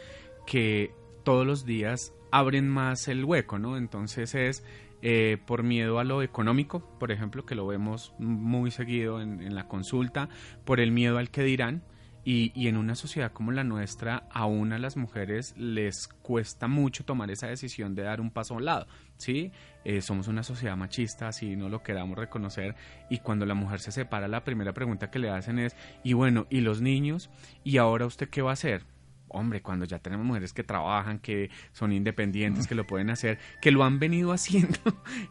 que 0.46 0.92
todos 1.24 1.46
los 1.46 1.64
días 1.64 2.12
abren 2.30 2.68
más 2.68 3.08
el 3.08 3.24
hueco, 3.24 3.58
¿no? 3.58 3.76
Entonces 3.76 4.34
es 4.34 4.64
eh, 5.02 5.38
por 5.46 5.62
miedo 5.62 5.98
a 5.98 6.04
lo 6.04 6.22
económico, 6.22 6.80
por 6.98 7.12
ejemplo, 7.12 7.44
que 7.44 7.54
lo 7.54 7.66
vemos 7.66 8.14
muy 8.18 8.70
seguido 8.70 9.20
en, 9.20 9.42
en 9.42 9.54
la 9.54 9.68
consulta, 9.68 10.28
por 10.64 10.80
el 10.80 10.92
miedo 10.92 11.18
al 11.18 11.30
que 11.30 11.42
dirán, 11.42 11.82
y, 12.28 12.66
en 12.66 12.76
una 12.76 12.96
sociedad 12.96 13.30
como 13.30 13.52
la 13.52 13.62
nuestra, 13.62 14.24
aún 14.32 14.72
a 14.72 14.80
las 14.80 14.96
mujeres 14.96 15.54
les 15.56 16.08
cuesta 16.08 16.66
mucho 16.66 17.04
tomar 17.04 17.30
esa 17.30 17.46
decisión 17.46 17.94
de 17.94 18.02
dar 18.02 18.20
un 18.20 18.32
paso 18.32 18.54
a 18.54 18.56
un 18.56 18.64
lado. 18.64 18.88
¿sí? 19.16 19.52
Eh, 19.84 20.00
somos 20.02 20.26
una 20.26 20.42
sociedad 20.42 20.76
machista, 20.76 21.28
así 21.28 21.54
no 21.54 21.68
lo 21.68 21.84
queramos 21.84 22.18
reconocer. 22.18 22.74
Y 23.08 23.18
cuando 23.18 23.46
la 23.46 23.54
mujer 23.54 23.78
se 23.78 23.92
separa, 23.92 24.26
la 24.26 24.42
primera 24.42 24.72
pregunta 24.72 25.08
que 25.08 25.20
le 25.20 25.30
hacen 25.30 25.60
es, 25.60 25.76
y 26.02 26.14
bueno, 26.14 26.48
¿y 26.50 26.62
los 26.62 26.80
niños? 26.80 27.30
¿Y 27.62 27.76
ahora 27.76 28.06
usted 28.06 28.28
qué 28.28 28.42
va 28.42 28.50
a 28.50 28.54
hacer? 28.54 28.82
Hombre, 29.28 29.62
cuando 29.62 29.84
ya 29.84 29.98
tenemos 29.98 30.26
mujeres 30.26 30.52
que 30.52 30.62
trabajan, 30.62 31.18
que 31.18 31.50
son 31.72 31.92
independientes, 31.92 32.66
que 32.66 32.74
lo 32.74 32.86
pueden 32.86 33.10
hacer, 33.10 33.38
que 33.60 33.70
lo 33.70 33.84
han 33.84 33.98
venido 33.98 34.32
haciendo 34.32 34.78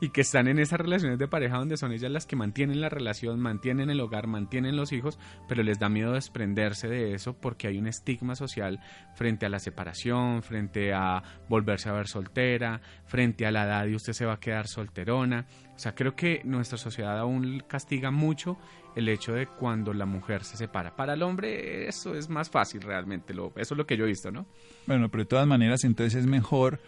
y 0.01 0.09
que 0.09 0.21
están 0.21 0.47
en 0.47 0.59
esas 0.59 0.79
relaciones 0.79 1.19
de 1.19 1.27
pareja 1.27 1.57
donde 1.57 1.77
son 1.77 1.91
ellas 1.91 2.11
las 2.11 2.25
que 2.25 2.35
mantienen 2.35 2.81
la 2.81 2.89
relación, 2.89 3.39
mantienen 3.39 3.89
el 3.89 3.99
hogar, 3.99 4.27
mantienen 4.27 4.75
los 4.75 4.91
hijos, 4.91 5.19
pero 5.47 5.63
les 5.63 5.79
da 5.79 5.89
miedo 5.89 6.13
desprenderse 6.13 6.87
de 6.87 7.13
eso 7.13 7.33
porque 7.33 7.67
hay 7.67 7.77
un 7.77 7.87
estigma 7.87 8.35
social 8.35 8.79
frente 9.15 9.45
a 9.45 9.49
la 9.49 9.59
separación, 9.59 10.43
frente 10.43 10.93
a 10.93 11.23
volverse 11.49 11.89
a 11.89 11.93
ver 11.93 12.07
soltera, 12.07 12.81
frente 13.05 13.45
a 13.45 13.51
la 13.51 13.65
edad 13.65 13.85
y 13.87 13.95
usted 13.95 14.13
se 14.13 14.25
va 14.25 14.33
a 14.33 14.39
quedar 14.39 14.67
solterona. 14.67 15.45
O 15.75 15.79
sea, 15.79 15.93
creo 15.93 16.15
que 16.15 16.41
nuestra 16.45 16.77
sociedad 16.77 17.17
aún 17.19 17.63
castiga 17.67 18.11
mucho 18.11 18.57
el 18.95 19.09
hecho 19.09 19.33
de 19.33 19.47
cuando 19.47 19.93
la 19.93 20.05
mujer 20.05 20.43
se 20.43 20.57
separa. 20.57 20.95
Para 20.95 21.13
el 21.13 21.23
hombre 21.23 21.87
eso 21.87 22.15
es 22.15 22.29
más 22.29 22.49
fácil 22.49 22.81
realmente, 22.81 23.33
lo, 23.33 23.51
eso 23.55 23.73
es 23.73 23.77
lo 23.77 23.85
que 23.85 23.97
yo 23.97 24.05
he 24.05 24.07
visto, 24.07 24.31
¿no? 24.31 24.45
Bueno, 24.87 25.09
pero 25.09 25.23
de 25.23 25.27
todas 25.27 25.47
maneras 25.47 25.83
entonces 25.83 26.21
es 26.21 26.27
mejor 26.27 26.79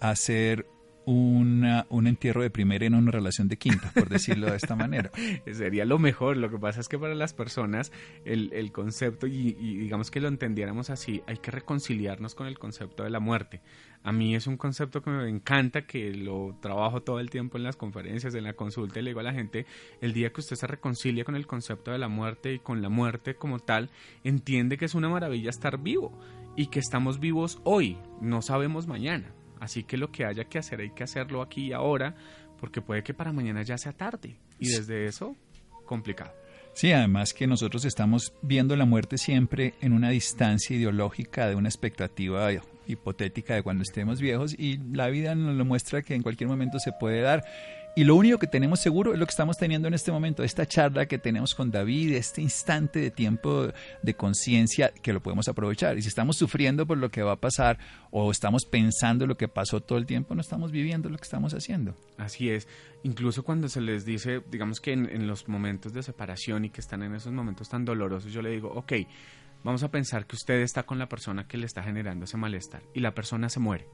hacer 0.00 0.66
una, 1.06 1.86
un 1.88 2.08
entierro 2.08 2.42
de 2.42 2.50
primera 2.50 2.84
en 2.84 2.94
una 2.94 3.12
relación 3.12 3.46
de 3.46 3.56
quinta, 3.56 3.92
por 3.94 4.08
decirlo 4.08 4.50
de 4.50 4.56
esta 4.56 4.74
manera. 4.74 5.10
Sería 5.52 5.84
lo 5.84 5.98
mejor. 5.98 6.36
Lo 6.36 6.50
que 6.50 6.58
pasa 6.58 6.80
es 6.80 6.88
que 6.88 6.98
para 6.98 7.14
las 7.14 7.32
personas 7.32 7.92
el, 8.24 8.52
el 8.52 8.72
concepto, 8.72 9.28
y, 9.28 9.52
digamos 9.52 10.10
que 10.10 10.20
lo 10.20 10.26
entendiéramos 10.26 10.90
así, 10.90 11.22
hay 11.26 11.38
que 11.38 11.52
reconciliarnos 11.52 12.34
con 12.34 12.48
el 12.48 12.58
concepto 12.58 13.04
de 13.04 13.10
la 13.10 13.20
muerte. 13.20 13.62
A 14.02 14.12
mí 14.12 14.34
es 14.34 14.48
un 14.48 14.56
concepto 14.56 15.00
que 15.00 15.10
me 15.10 15.28
encanta, 15.28 15.86
que 15.86 16.12
lo 16.12 16.56
trabajo 16.60 17.02
todo 17.02 17.20
el 17.20 17.30
tiempo 17.30 17.56
en 17.56 17.62
las 17.64 17.76
conferencias, 17.76 18.34
en 18.34 18.44
la 18.44 18.54
consulta, 18.54 18.98
y 18.98 19.02
le 19.02 19.10
digo 19.10 19.20
a 19.20 19.24
la 19.24 19.32
gente, 19.32 19.64
el 20.00 20.12
día 20.12 20.32
que 20.32 20.40
usted 20.40 20.56
se 20.56 20.66
reconcilia 20.66 21.24
con 21.24 21.36
el 21.36 21.46
concepto 21.46 21.92
de 21.92 21.98
la 21.98 22.08
muerte 22.08 22.54
y 22.54 22.58
con 22.58 22.82
la 22.82 22.88
muerte 22.88 23.36
como 23.36 23.60
tal, 23.60 23.90
entiende 24.24 24.76
que 24.76 24.84
es 24.84 24.94
una 24.94 25.08
maravilla 25.08 25.50
estar 25.50 25.78
vivo 25.78 26.18
y 26.56 26.66
que 26.66 26.80
estamos 26.80 27.20
vivos 27.20 27.60
hoy, 27.64 27.96
no 28.20 28.42
sabemos 28.42 28.86
mañana. 28.86 29.32
Así 29.60 29.84
que 29.84 29.96
lo 29.96 30.10
que 30.10 30.24
haya 30.24 30.44
que 30.44 30.58
hacer 30.58 30.80
hay 30.80 30.90
que 30.90 31.04
hacerlo 31.04 31.42
aquí 31.42 31.66
y 31.66 31.72
ahora, 31.72 32.14
porque 32.60 32.80
puede 32.80 33.02
que 33.02 33.14
para 33.14 33.32
mañana 33.32 33.62
ya 33.62 33.78
sea 33.78 33.92
tarde. 33.92 34.36
Y 34.58 34.68
desde 34.68 35.06
eso, 35.06 35.36
complicado. 35.84 36.32
Sí, 36.74 36.92
además 36.92 37.32
que 37.32 37.46
nosotros 37.46 37.86
estamos 37.86 38.34
viendo 38.42 38.76
la 38.76 38.84
muerte 38.84 39.16
siempre 39.16 39.74
en 39.80 39.94
una 39.94 40.10
distancia 40.10 40.76
ideológica 40.76 41.48
de 41.48 41.54
una 41.54 41.70
expectativa 41.70 42.50
hipotética 42.86 43.54
de 43.54 43.62
cuando 43.62 43.82
estemos 43.82 44.20
viejos 44.20 44.54
y 44.58 44.76
la 44.92 45.08
vida 45.08 45.34
nos 45.34 45.56
lo 45.56 45.64
muestra 45.64 46.02
que 46.02 46.14
en 46.14 46.22
cualquier 46.22 46.50
momento 46.50 46.78
se 46.78 46.92
puede 46.92 47.22
dar. 47.22 47.44
Y 47.98 48.04
lo 48.04 48.14
único 48.14 48.38
que 48.38 48.46
tenemos 48.46 48.80
seguro 48.80 49.14
es 49.14 49.18
lo 49.18 49.24
que 49.24 49.30
estamos 49.30 49.56
teniendo 49.56 49.88
en 49.88 49.94
este 49.94 50.12
momento, 50.12 50.42
esta 50.42 50.66
charla 50.66 51.06
que 51.06 51.16
tenemos 51.16 51.54
con 51.54 51.70
David, 51.70 52.12
este 52.12 52.42
instante 52.42 52.98
de 52.98 53.10
tiempo 53.10 53.68
de 54.02 54.14
conciencia 54.14 54.92
que 54.92 55.14
lo 55.14 55.22
podemos 55.22 55.48
aprovechar. 55.48 55.96
Y 55.96 56.02
si 56.02 56.08
estamos 56.08 56.36
sufriendo 56.36 56.86
por 56.86 56.98
lo 56.98 57.08
que 57.08 57.22
va 57.22 57.32
a 57.32 57.40
pasar 57.40 57.78
o 58.10 58.30
estamos 58.30 58.66
pensando 58.66 59.26
lo 59.26 59.38
que 59.38 59.48
pasó 59.48 59.80
todo 59.80 59.96
el 59.96 60.04
tiempo, 60.04 60.34
no 60.34 60.42
estamos 60.42 60.72
viviendo 60.72 61.08
lo 61.08 61.16
que 61.16 61.22
estamos 61.22 61.54
haciendo. 61.54 61.96
Así 62.18 62.50
es. 62.50 62.68
Incluso 63.02 63.44
cuando 63.44 63.66
se 63.70 63.80
les 63.80 64.04
dice, 64.04 64.42
digamos 64.50 64.80
que 64.80 64.92
en, 64.92 65.08
en 65.08 65.26
los 65.26 65.48
momentos 65.48 65.94
de 65.94 66.02
separación 66.02 66.66
y 66.66 66.68
que 66.68 66.82
están 66.82 67.02
en 67.02 67.14
esos 67.14 67.32
momentos 67.32 67.70
tan 67.70 67.86
dolorosos, 67.86 68.30
yo 68.30 68.42
le 68.42 68.50
digo, 68.50 68.70
ok, 68.74 68.92
vamos 69.64 69.82
a 69.84 69.90
pensar 69.90 70.26
que 70.26 70.36
usted 70.36 70.60
está 70.60 70.82
con 70.82 70.98
la 70.98 71.08
persona 71.08 71.48
que 71.48 71.56
le 71.56 71.64
está 71.64 71.82
generando 71.82 72.26
ese 72.26 72.36
malestar 72.36 72.82
y 72.92 73.00
la 73.00 73.14
persona 73.14 73.48
se 73.48 73.58
muere. 73.58 73.88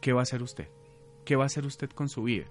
¿Qué 0.00 0.12
va 0.12 0.20
a 0.20 0.22
hacer 0.22 0.44
usted? 0.44 0.68
¿Qué 1.24 1.34
va 1.34 1.42
a 1.42 1.46
hacer 1.46 1.66
usted 1.66 1.90
con 1.90 2.08
su 2.08 2.22
vida? 2.22 2.46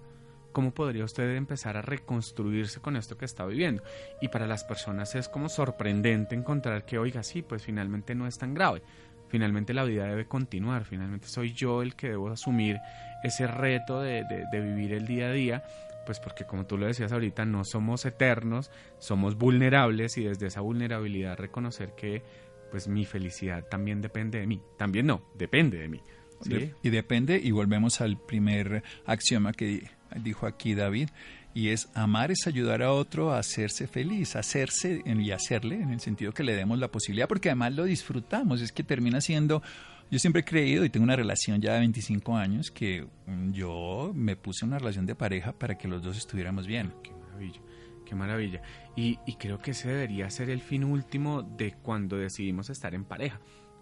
¿Cómo 0.52 0.74
podría 0.74 1.06
usted 1.06 1.36
empezar 1.36 1.78
a 1.78 1.82
reconstruirse 1.82 2.80
con 2.80 2.96
esto 2.96 3.18
que 3.18 3.26
está 3.26 3.46
viviendo? 3.46 3.84
Y 4.22 4.30
para 4.30 4.48
las 4.48 4.64
personas 4.64 5.16
es 5.16 5.30
como 5.30 5.50
sorprendente 5.50 6.36
encontrar 6.36 6.86
que, 6.86 6.98
oiga, 6.98 7.24
sí, 7.24 7.42
pues 7.42 7.64
finalmente 7.64 8.16
no 8.16 8.28
es 8.28 8.38
tan 8.38 8.54
grave. 8.54 8.82
Finalmente 9.28 9.74
la 9.74 9.84
vida 9.84 10.06
debe 10.06 10.26
continuar, 10.26 10.86
finalmente 10.86 11.28
soy 11.28 11.54
yo 11.54 11.84
el 11.84 11.96
que 11.96 12.10
debo 12.10 12.30
asumir 12.30 12.80
ese 13.24 13.46
reto 13.46 14.02
de, 14.02 14.24
de 14.24 14.60
vivir 14.60 14.94
el 14.94 15.06
día 15.06 15.28
a 15.28 15.32
día, 15.32 15.64
pues 16.04 16.20
porque 16.20 16.46
como 16.46 16.66
tú 16.66 16.78
lo 16.78 16.88
decías 16.88 17.12
ahorita, 17.12 17.46
no 17.46 17.64
somos 17.64 18.04
eternos, 18.06 18.72
somos 18.98 19.36
vulnerables 19.36 20.18
y 20.18 20.24
desde 20.24 20.48
esa 20.48 20.62
vulnerabilidad 20.62 21.38
reconocer 21.38 21.94
que 21.96 22.24
pues 22.72 22.88
mi 22.88 23.06
felicidad 23.06 23.66
también 23.70 24.02
depende 24.02 24.40
de 24.40 24.48
mí. 24.48 24.62
También 24.78 25.06
no, 25.06 25.22
depende 25.36 25.78
de 25.78 25.88
mí. 25.88 26.02
Y 26.82 26.90
depende, 26.90 27.40
y 27.42 27.52
volvemos 27.52 28.02
al 28.02 28.18
primer 28.18 28.84
axioma 29.06 29.52
que 29.52 29.84
dijo 30.16 30.46
aquí 30.46 30.76
David, 30.76 31.10
y 31.54 31.70
es 31.70 31.90
amar 31.94 32.32
es 32.32 32.48
ayudar 32.48 32.82
a 32.82 32.94
otro 32.94 33.32
a 33.32 33.40
hacerse 33.40 33.88
feliz, 33.88 34.36
hacerse 34.36 35.02
y 35.06 35.32
hacerle 35.32 35.82
en 35.82 35.92
el 35.92 36.00
sentido 36.00 36.32
que 36.32 36.44
le 36.44 36.56
demos 36.56 36.80
la 36.80 36.90
posibilidad, 36.90 37.28
porque 37.28 37.50
además 37.50 37.74
lo 37.74 37.86
disfrutamos, 37.86 38.62
es 38.62 38.72
que 38.72 38.84
termina 38.84 39.20
siendo, 39.22 39.62
yo 40.12 40.20
siempre 40.20 40.42
he 40.42 40.46
creído 40.46 40.86
y 40.86 40.90
tengo 40.90 41.04
una 41.04 41.16
relación 41.16 41.62
ya 41.62 41.74
de 41.74 41.80
25 41.80 42.36
años 42.38 42.72
que 42.72 43.08
mm, 43.26 43.52
yo 43.52 44.12
me 44.16 44.36
puse 44.36 44.66
una 44.66 44.80
relación 44.80 45.06
de 45.06 45.16
pareja 45.16 45.54
para 45.54 45.78
que 45.78 45.88
los 45.88 46.02
dos 46.02 46.18
estuviéramos 46.18 46.68
bien. 46.68 46.94
Qué 47.04 47.12
maravilla. 47.12 47.62
Qué 48.06 48.16
maravilla. 48.16 48.62
Y, 48.96 49.20
y 49.26 49.36
creo 49.36 49.60
que 49.60 49.72
ese 49.72 49.88
debería 49.88 50.30
ser 50.30 50.50
el 50.50 50.62
fin 50.62 50.84
último 50.84 51.44
de 51.44 51.74
cuando 51.74 52.18
decidimos 52.18 52.70
estar 52.70 52.96
en 52.96 53.06
pareja 53.06 53.40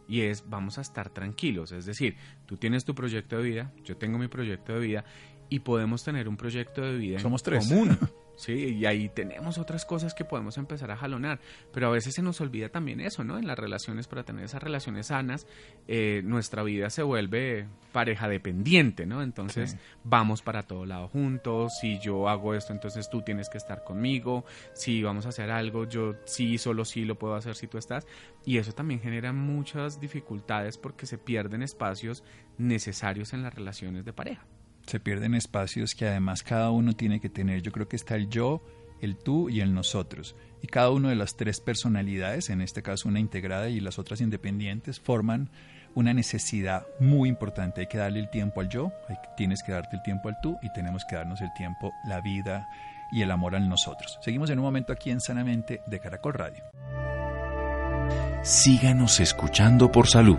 y 0.08 0.22
es 0.22 0.44
vamos 0.50 0.78
a 0.78 0.82
estar 0.82 1.10
tranquilos, 1.10 1.72
es 1.72 1.86
decir, 1.86 2.16
tú 2.46 2.58
tienes 2.58 2.86
tu 2.86 2.96
proyecto 2.96 3.38
de 3.38 3.44
vida, 3.44 3.74
yo 3.84 3.98
tengo 3.98 4.18
mi 4.18 4.28
proyecto 4.28 4.74
de 4.74 4.80
vida 4.80 5.06
y 5.50 5.60
podemos 5.60 6.04
tener 6.04 6.28
un 6.28 6.38
proyecto 6.38 6.82
de 6.82 6.98
vida 6.98 7.20
Somos 7.20 7.44
tres. 7.44 7.68
común. 7.68 7.98
Sí, 8.38 8.54
y 8.54 8.86
ahí 8.86 9.10
tenemos 9.10 9.58
otras 9.58 9.84
cosas 9.84 10.14
que 10.14 10.24
podemos 10.24 10.60
empezar 10.60 10.92
a 10.92 10.96
jalonar, 10.96 11.40
pero 11.74 11.88
a 11.88 11.90
veces 11.90 12.14
se 12.14 12.22
nos 12.22 12.40
olvida 12.40 12.70
también 12.70 13.02
eso, 13.02 13.24
¿no? 13.24 13.40
En 13.40 13.48
las 13.48 13.58
relaciones, 13.58 14.08
para 14.08 14.24
tener 14.24 14.46
esas 14.46 14.62
relaciones 14.62 15.08
sanas, 15.08 15.48
eh, 15.88 16.22
nuestra 16.24 16.62
vida 16.62 16.92
se 16.92 17.02
vuelve 17.02 17.68
pareja 17.92 18.30
dependiente, 18.30 19.08
¿no? 19.08 19.24
Entonces 19.24 19.76
vamos 20.04 20.44
para 20.44 20.62
todo 20.62 20.86
lado 20.86 21.08
juntos, 21.08 21.80
si 21.82 22.00
yo 22.00 22.30
hago 22.30 22.54
esto, 22.54 22.74
entonces 22.74 23.10
tú 23.10 23.24
tienes 23.24 23.50
que 23.50 23.58
estar 23.58 23.84
conmigo, 23.84 24.46
si 24.74 25.02
vamos 25.02 25.26
a 25.26 25.30
hacer 25.30 25.50
algo, 25.50 25.88
yo 25.88 26.14
sí, 26.26 26.60
solo 26.60 26.86
sí 26.86 27.06
lo 27.06 27.18
puedo 27.18 27.34
hacer 27.34 27.56
si 27.56 27.66
tú 27.66 27.80
estás, 27.80 28.06
y 28.46 28.60
eso 28.60 28.72
también 28.72 29.00
genera 29.00 29.34
muchas 29.34 30.00
dificultades 30.00 30.78
porque 30.78 31.08
se 31.08 31.18
pierden 31.18 31.64
espacios 31.64 32.24
necesarios 32.60 33.34
en 33.34 33.42
las 33.42 33.56
relaciones 33.56 34.06
de 34.06 34.14
pareja 34.14 34.46
se 34.88 35.00
pierden 35.00 35.36
espacios 35.36 35.94
que 35.94 36.08
además 36.08 36.44
cada 36.44 36.72
uno 36.72 36.94
tiene 36.94 37.20
que 37.20 37.30
tener. 37.30 37.62
Yo 37.62 37.72
creo 37.72 37.88
que 37.88 37.98
está 37.98 38.16
el 38.16 38.30
yo, 38.30 38.64
el 39.02 39.18
tú 39.18 39.50
y 39.50 39.62
el 39.62 39.74
nosotros. 39.74 40.36
Y 40.62 40.68
cada 40.68 40.90
una 40.90 41.10
de 41.10 41.16
las 41.16 41.36
tres 41.36 41.60
personalidades, 41.60 42.50
en 42.50 42.62
este 42.62 42.82
caso 42.82 43.08
una 43.08 43.20
integrada 43.20 43.70
y 43.70 43.80
las 43.80 44.00
otras 44.00 44.22
independientes, 44.22 45.00
forman 45.00 45.50
una 45.94 46.14
necesidad 46.14 46.88
muy 47.00 47.30
importante. 47.30 47.82
Hay 47.82 47.88
que 47.88 47.98
darle 47.98 48.20
el 48.20 48.30
tiempo 48.30 48.62
al 48.62 48.70
yo, 48.70 48.92
tienes 49.36 49.62
que 49.64 49.74
darte 49.74 49.98
el 49.98 50.04
tiempo 50.04 50.30
al 50.30 50.38
tú 50.42 50.58
y 50.62 50.72
tenemos 50.72 51.04
que 51.06 51.16
darnos 51.16 51.42
el 51.42 51.52
tiempo, 51.56 51.92
la 52.06 52.22
vida 52.22 52.68
y 53.12 53.22
el 53.22 53.32
amor 53.32 53.56
al 53.56 53.68
nosotros. 53.68 54.18
Seguimos 54.22 54.50
en 54.50 54.60
un 54.60 54.66
momento 54.66 54.94
aquí 54.94 55.12
en 55.12 55.20
Sanamente 55.20 55.82
de 55.86 56.00
Caracol 56.00 56.34
Radio. 56.34 56.64
Síganos 58.44 59.20
escuchando 59.20 59.92
por 59.92 60.08
salud. 60.08 60.38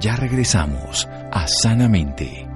Ya 0.00 0.16
regresamos 0.16 1.06
a 1.32 1.46
Sanamente. 1.46 2.55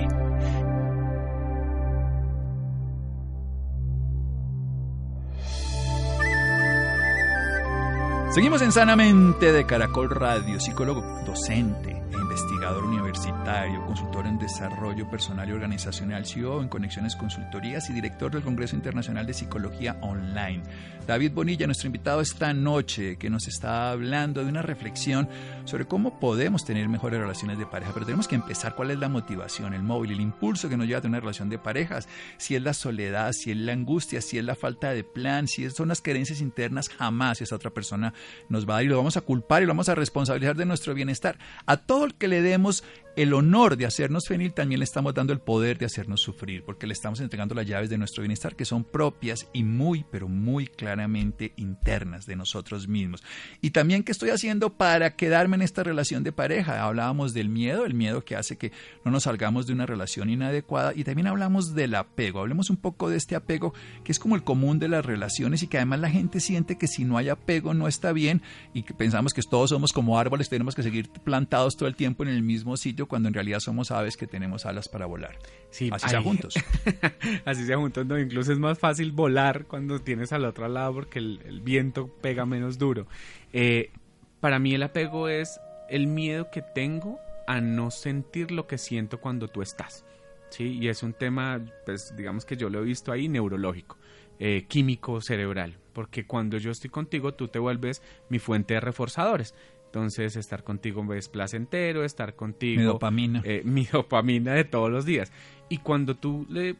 Seguimos 8.31 8.61
en 8.61 8.71
Sanamente 8.71 9.51
de 9.51 9.65
Caracol 9.65 10.09
Radio, 10.09 10.57
psicólogo 10.57 11.01
docente 11.25 11.89
e 11.89 12.15
investigador 12.15 12.85
universitario, 12.85 13.85
consultor 13.85 14.25
en 14.25 14.37
desarrollo 14.37 15.09
personal 15.09 15.49
y 15.49 15.51
organizacional, 15.51 16.25
CEO 16.25 16.61
en 16.61 16.69
Conexiones 16.69 17.17
Consultorías 17.17 17.89
y 17.89 17.93
director 17.93 18.31
del 18.31 18.41
Congreso 18.41 18.77
Internacional 18.77 19.25
de 19.25 19.33
Psicología 19.33 19.97
Online. 20.01 20.63
David 21.05 21.31
Bonilla, 21.33 21.65
nuestro 21.65 21.87
invitado 21.87 22.21
esta 22.21 22.53
noche, 22.53 23.17
que 23.17 23.29
nos 23.29 23.47
está 23.47 23.91
hablando 23.91 24.43
de 24.43 24.49
una 24.49 24.61
reflexión 24.61 25.27
sobre 25.65 25.85
cómo 25.85 26.19
podemos 26.19 26.63
tener 26.63 26.87
mejores 26.87 27.19
relaciones 27.19 27.57
de 27.57 27.65
pareja, 27.65 27.91
pero 27.93 28.05
tenemos 28.05 28.27
que 28.27 28.35
empezar 28.35 28.75
cuál 28.75 28.91
es 28.91 28.99
la 28.99 29.09
motivación, 29.09 29.73
el 29.73 29.83
móvil, 29.83 30.11
el 30.11 30.21
impulso 30.21 30.69
que 30.69 30.77
nos 30.77 30.87
lleva 30.87 30.99
a 30.99 31.01
tener 31.01 31.15
una 31.15 31.19
relación 31.19 31.49
de 31.49 31.57
parejas, 31.57 32.07
si 32.37 32.55
es 32.55 32.61
la 32.61 32.73
soledad, 32.73 33.33
si 33.33 33.51
es 33.51 33.57
la 33.57 33.73
angustia, 33.73 34.21
si 34.21 34.37
es 34.37 34.45
la 34.45 34.55
falta 34.55 34.91
de 34.91 35.03
plan, 35.03 35.47
si 35.47 35.69
son 35.69 35.89
las 35.89 36.01
creencias 36.01 36.39
internas, 36.39 36.87
jamás 36.87 37.41
esa 37.41 37.55
otra 37.55 37.71
persona 37.71 38.13
nos 38.49 38.67
va 38.67 38.73
a 38.73 38.77
dar 38.77 38.83
y 38.83 38.87
lo 38.87 38.97
vamos 38.97 39.17
a 39.17 39.21
culpar 39.21 39.61
y 39.61 39.65
lo 39.65 39.71
vamos 39.71 39.89
a 39.89 39.95
responsabilizar 39.95 40.55
de 40.55 40.65
nuestro 40.65 40.93
bienestar. 40.93 41.37
A 41.65 41.77
todo 41.77 42.05
el 42.05 42.13
que 42.15 42.27
le 42.27 42.41
demos 42.41 42.83
el 43.15 43.33
honor 43.33 43.77
de 43.77 43.85
hacernos 43.85 44.27
feliz, 44.27 44.53
también 44.53 44.79
le 44.79 44.85
estamos 44.85 45.13
dando 45.13 45.33
el 45.33 45.39
poder 45.39 45.77
de 45.77 45.85
hacernos 45.85 46.21
sufrir, 46.21 46.63
porque 46.63 46.87
le 46.87 46.93
estamos 46.93 47.19
entregando 47.19 47.55
las 47.55 47.67
llaves 47.67 47.89
de 47.89 47.97
nuestro 47.97 48.21
bienestar 48.21 48.55
que 48.55 48.65
son 48.65 48.83
propias 48.83 49.47
y 49.53 49.63
muy, 49.63 50.05
pero 50.09 50.27
muy 50.27 50.67
claramente 50.67 51.53
internas 51.57 52.25
de 52.25 52.35
nosotros 52.35 52.87
mismos. 52.87 53.23
Y 53.61 53.71
también 53.71 54.03
qué 54.03 54.11
estoy 54.11 54.29
haciendo 54.29 54.73
para 54.73 55.15
quedarme 55.15 55.55
en 55.55 55.61
esta 55.61 55.83
relación 55.83 56.23
de 56.23 56.31
pareja. 56.31 56.83
Hablábamos 56.83 57.33
del 57.33 57.49
miedo, 57.49 57.85
el 57.85 57.93
miedo 57.93 58.23
que 58.23 58.35
hace 58.35 58.57
que 58.57 58.71
no 59.03 59.11
nos 59.11 59.23
salgamos 59.23 59.67
de 59.67 59.73
una 59.73 59.85
relación 59.85 60.29
inadecuada 60.29 60.93
y 60.95 61.03
también 61.03 61.27
hablamos 61.27 61.75
del 61.75 61.95
apego. 61.95 62.39
Hablemos 62.39 62.69
un 62.69 62.77
poco 62.77 63.09
de 63.09 63.17
este 63.17 63.35
apego 63.35 63.73
que 64.03 64.11
es 64.11 64.19
como 64.19 64.35
el 64.35 64.43
común 64.43 64.79
de 64.79 64.87
las 64.87 65.05
relaciones 65.05 65.63
y 65.63 65.67
que 65.67 65.77
además 65.77 65.99
la 65.99 66.09
gente 66.09 66.39
siente 66.39 66.77
que 66.77 66.87
si 66.87 67.03
no 67.03 67.17
hay 67.17 67.29
apego 67.29 67.73
no 67.73 67.87
está 67.87 68.13
bien 68.13 68.41
y 68.73 68.83
que 68.83 68.93
pensamos 68.93 69.33
que 69.33 69.41
todos 69.41 69.71
somos 69.71 69.91
como 69.91 70.17
árboles, 70.17 70.49
tenemos 70.49 70.75
que 70.75 70.83
seguir 70.83 71.09
plantados 71.09 71.75
todo 71.75 71.87
el 71.87 71.95
tiempo 71.95 72.23
en 72.23 72.29
el 72.29 72.41
mismo 72.41 72.77
sitio 72.77 73.00
cuando 73.07 73.27
en 73.27 73.33
realidad 73.33 73.59
somos 73.59 73.91
aves 73.91 74.17
que 74.17 74.27
tenemos 74.27 74.65
alas 74.65 74.87
para 74.87 75.05
volar. 75.05 75.37
Sí, 75.69 75.89
así 75.91 76.09
sea 76.09 76.21
juntos. 76.21 76.55
así 77.45 77.65
sea 77.65 77.77
juntos, 77.77 78.05
no, 78.05 78.19
incluso 78.19 78.51
es 78.51 78.59
más 78.59 78.77
fácil 78.79 79.11
volar 79.11 79.65
cuando 79.65 79.99
tienes 79.99 80.31
al 80.33 80.45
otro 80.45 80.67
lado 80.67 80.93
porque 80.93 81.19
el, 81.19 81.61
viento 81.63 82.07
pega 82.21 82.45
menos 82.45 82.77
duro. 82.77 83.07
Eh, 83.53 83.91
para 84.39 84.59
mí 84.59 84.73
el 84.73 84.83
apego 84.83 85.27
es 85.29 85.59
el 85.89 86.07
miedo 86.07 86.49
que 86.51 86.61
tengo 86.61 87.19
a 87.47 87.61
no 87.61 87.91
sentir 87.91 88.51
lo 88.51 88.67
que 88.67 88.77
siento 88.77 89.19
cuando 89.19 89.47
tú 89.47 89.61
estás. 89.61 90.05
Sí, 90.49 90.77
y 90.79 90.89
es 90.89 91.01
un 91.03 91.13
tema, 91.13 91.61
pues 91.85 92.13
digamos 92.15 92.45
que 92.45 92.57
yo 92.57 92.69
lo 92.69 92.79
he 92.79 92.83
visto 92.83 93.11
ahí 93.11 93.29
neurológico, 93.29 93.97
eh, 94.39 94.65
químico 94.67 95.21
cerebral, 95.21 95.77
porque 95.93 96.25
cuando 96.25 96.57
yo 96.57 96.71
estoy 96.71 96.89
contigo 96.89 97.33
tú 97.33 97.47
te 97.47 97.59
vuelves 97.59 98.01
mi 98.29 98.39
fuente 98.39 98.73
de 98.73 98.81
reforzadores. 98.81 99.55
Entonces, 99.91 100.37
estar 100.37 100.63
contigo 100.63 101.13
es 101.13 101.27
placentero, 101.27 102.05
estar 102.05 102.37
contigo. 102.37 102.79
Mi 102.79 102.87
dopamina. 102.87 103.41
Eh, 103.43 103.61
mi 103.65 103.83
dopamina 103.83 104.53
de 104.53 104.63
todos 104.63 104.89
los 104.89 105.05
días. 105.05 105.33
Y 105.67 105.79
cuando 105.79 106.15
tú 106.15 106.47
le 106.49 106.77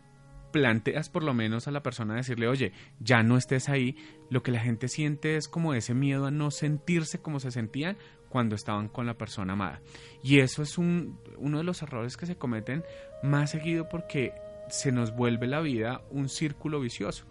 planteas 0.54 1.10
por 1.10 1.24
lo 1.24 1.34
menos 1.34 1.68
a 1.68 1.72
la 1.72 1.84
persona 1.84 2.16
decirle, 2.16 2.48
oye, 2.48 2.72
ya 3.02 3.22
no 3.22 3.36
estés 3.36 3.68
ahí, 3.68 3.98
lo 4.30 4.44
que 4.44 4.52
la 4.52 4.62
gente 4.62 4.88
siente 4.88 5.36
es 5.36 5.50
como 5.50 5.74
ese 5.74 5.94
miedo 5.94 6.26
a 6.26 6.32
no 6.32 6.52
sentirse 6.52 7.20
como 7.20 7.42
se 7.42 7.52
sentían 7.52 7.98
cuando 8.30 8.56
estaban 8.56 8.88
con 8.88 9.06
la 9.06 9.18
persona 9.18 9.54
amada. 9.54 9.82
Y 10.24 10.40
eso 10.40 10.64
es 10.64 10.78
un, 10.78 11.20
uno 11.38 11.58
de 11.58 11.66
los 11.66 11.82
errores 11.82 12.16
que 12.16 12.26
se 12.26 12.38
cometen 12.38 12.84
más 13.24 13.52
seguido 13.52 13.90
porque 13.90 14.34
se 14.70 14.94
nos 14.94 15.14
vuelve 15.14 15.48
la 15.48 15.60
vida 15.60 16.02
un 16.12 16.30
círculo 16.30 16.80
vicioso. 16.80 17.26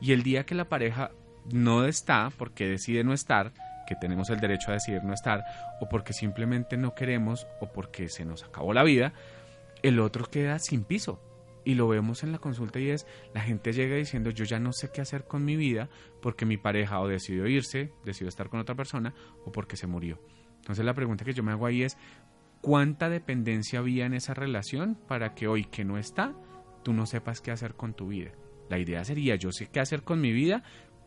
Y 0.00 0.12
el 0.12 0.22
día 0.22 0.46
que 0.46 0.54
la 0.54 0.70
pareja 0.70 1.10
no 1.52 1.84
está, 1.84 2.32
porque 2.38 2.66
decide 2.66 3.04
no 3.04 3.12
estar, 3.12 3.52
que 3.86 3.94
tenemos 3.94 4.30
el 4.30 4.40
derecho 4.40 4.70
a 4.70 4.74
decidir 4.74 5.04
no 5.04 5.14
estar, 5.14 5.44
o 5.80 5.88
porque 5.88 6.12
simplemente 6.12 6.76
no 6.76 6.94
queremos, 6.94 7.46
o 7.60 7.72
porque 7.72 8.08
se 8.08 8.24
nos 8.24 8.44
acabó 8.44 8.72
la 8.72 8.82
vida, 8.82 9.12
el 9.82 10.00
otro 10.00 10.26
queda 10.26 10.58
sin 10.58 10.84
piso. 10.84 11.20
Y 11.64 11.74
lo 11.74 11.88
vemos 11.88 12.22
en 12.22 12.30
la 12.30 12.38
consulta 12.38 12.78
y 12.78 12.90
es, 12.90 13.06
la 13.34 13.40
gente 13.40 13.72
llega 13.72 13.96
diciendo, 13.96 14.30
yo 14.30 14.44
ya 14.44 14.60
no 14.60 14.72
sé 14.72 14.90
qué 14.92 15.00
hacer 15.00 15.24
con 15.24 15.44
mi 15.44 15.56
vida 15.56 15.88
porque 16.22 16.46
mi 16.46 16.56
pareja 16.56 17.00
o 17.00 17.08
decidió 17.08 17.46
irse, 17.48 17.92
decidió 18.04 18.28
estar 18.28 18.48
con 18.48 18.60
otra 18.60 18.76
persona, 18.76 19.14
o 19.44 19.50
porque 19.50 19.76
se 19.76 19.88
murió. 19.88 20.20
Entonces 20.58 20.84
la 20.84 20.94
pregunta 20.94 21.24
que 21.24 21.32
yo 21.32 21.42
me 21.42 21.52
hago 21.52 21.66
ahí 21.66 21.82
es, 21.82 21.96
¿cuánta 22.60 23.08
dependencia 23.08 23.80
había 23.80 24.06
en 24.06 24.14
esa 24.14 24.32
relación 24.32 24.96
para 25.08 25.34
que 25.34 25.48
hoy 25.48 25.64
que 25.64 25.84
no 25.84 25.98
está, 25.98 26.34
tú 26.84 26.92
no 26.92 27.04
sepas 27.04 27.40
qué 27.40 27.50
hacer 27.50 27.74
con 27.74 27.94
tu 27.94 28.08
vida? 28.08 28.30
La 28.68 28.78
idea 28.78 29.04
sería, 29.04 29.34
yo 29.34 29.50
sé 29.50 29.66
qué 29.66 29.80
hacer 29.80 30.02
con 30.02 30.20
mi 30.20 30.32
vida 30.32 30.62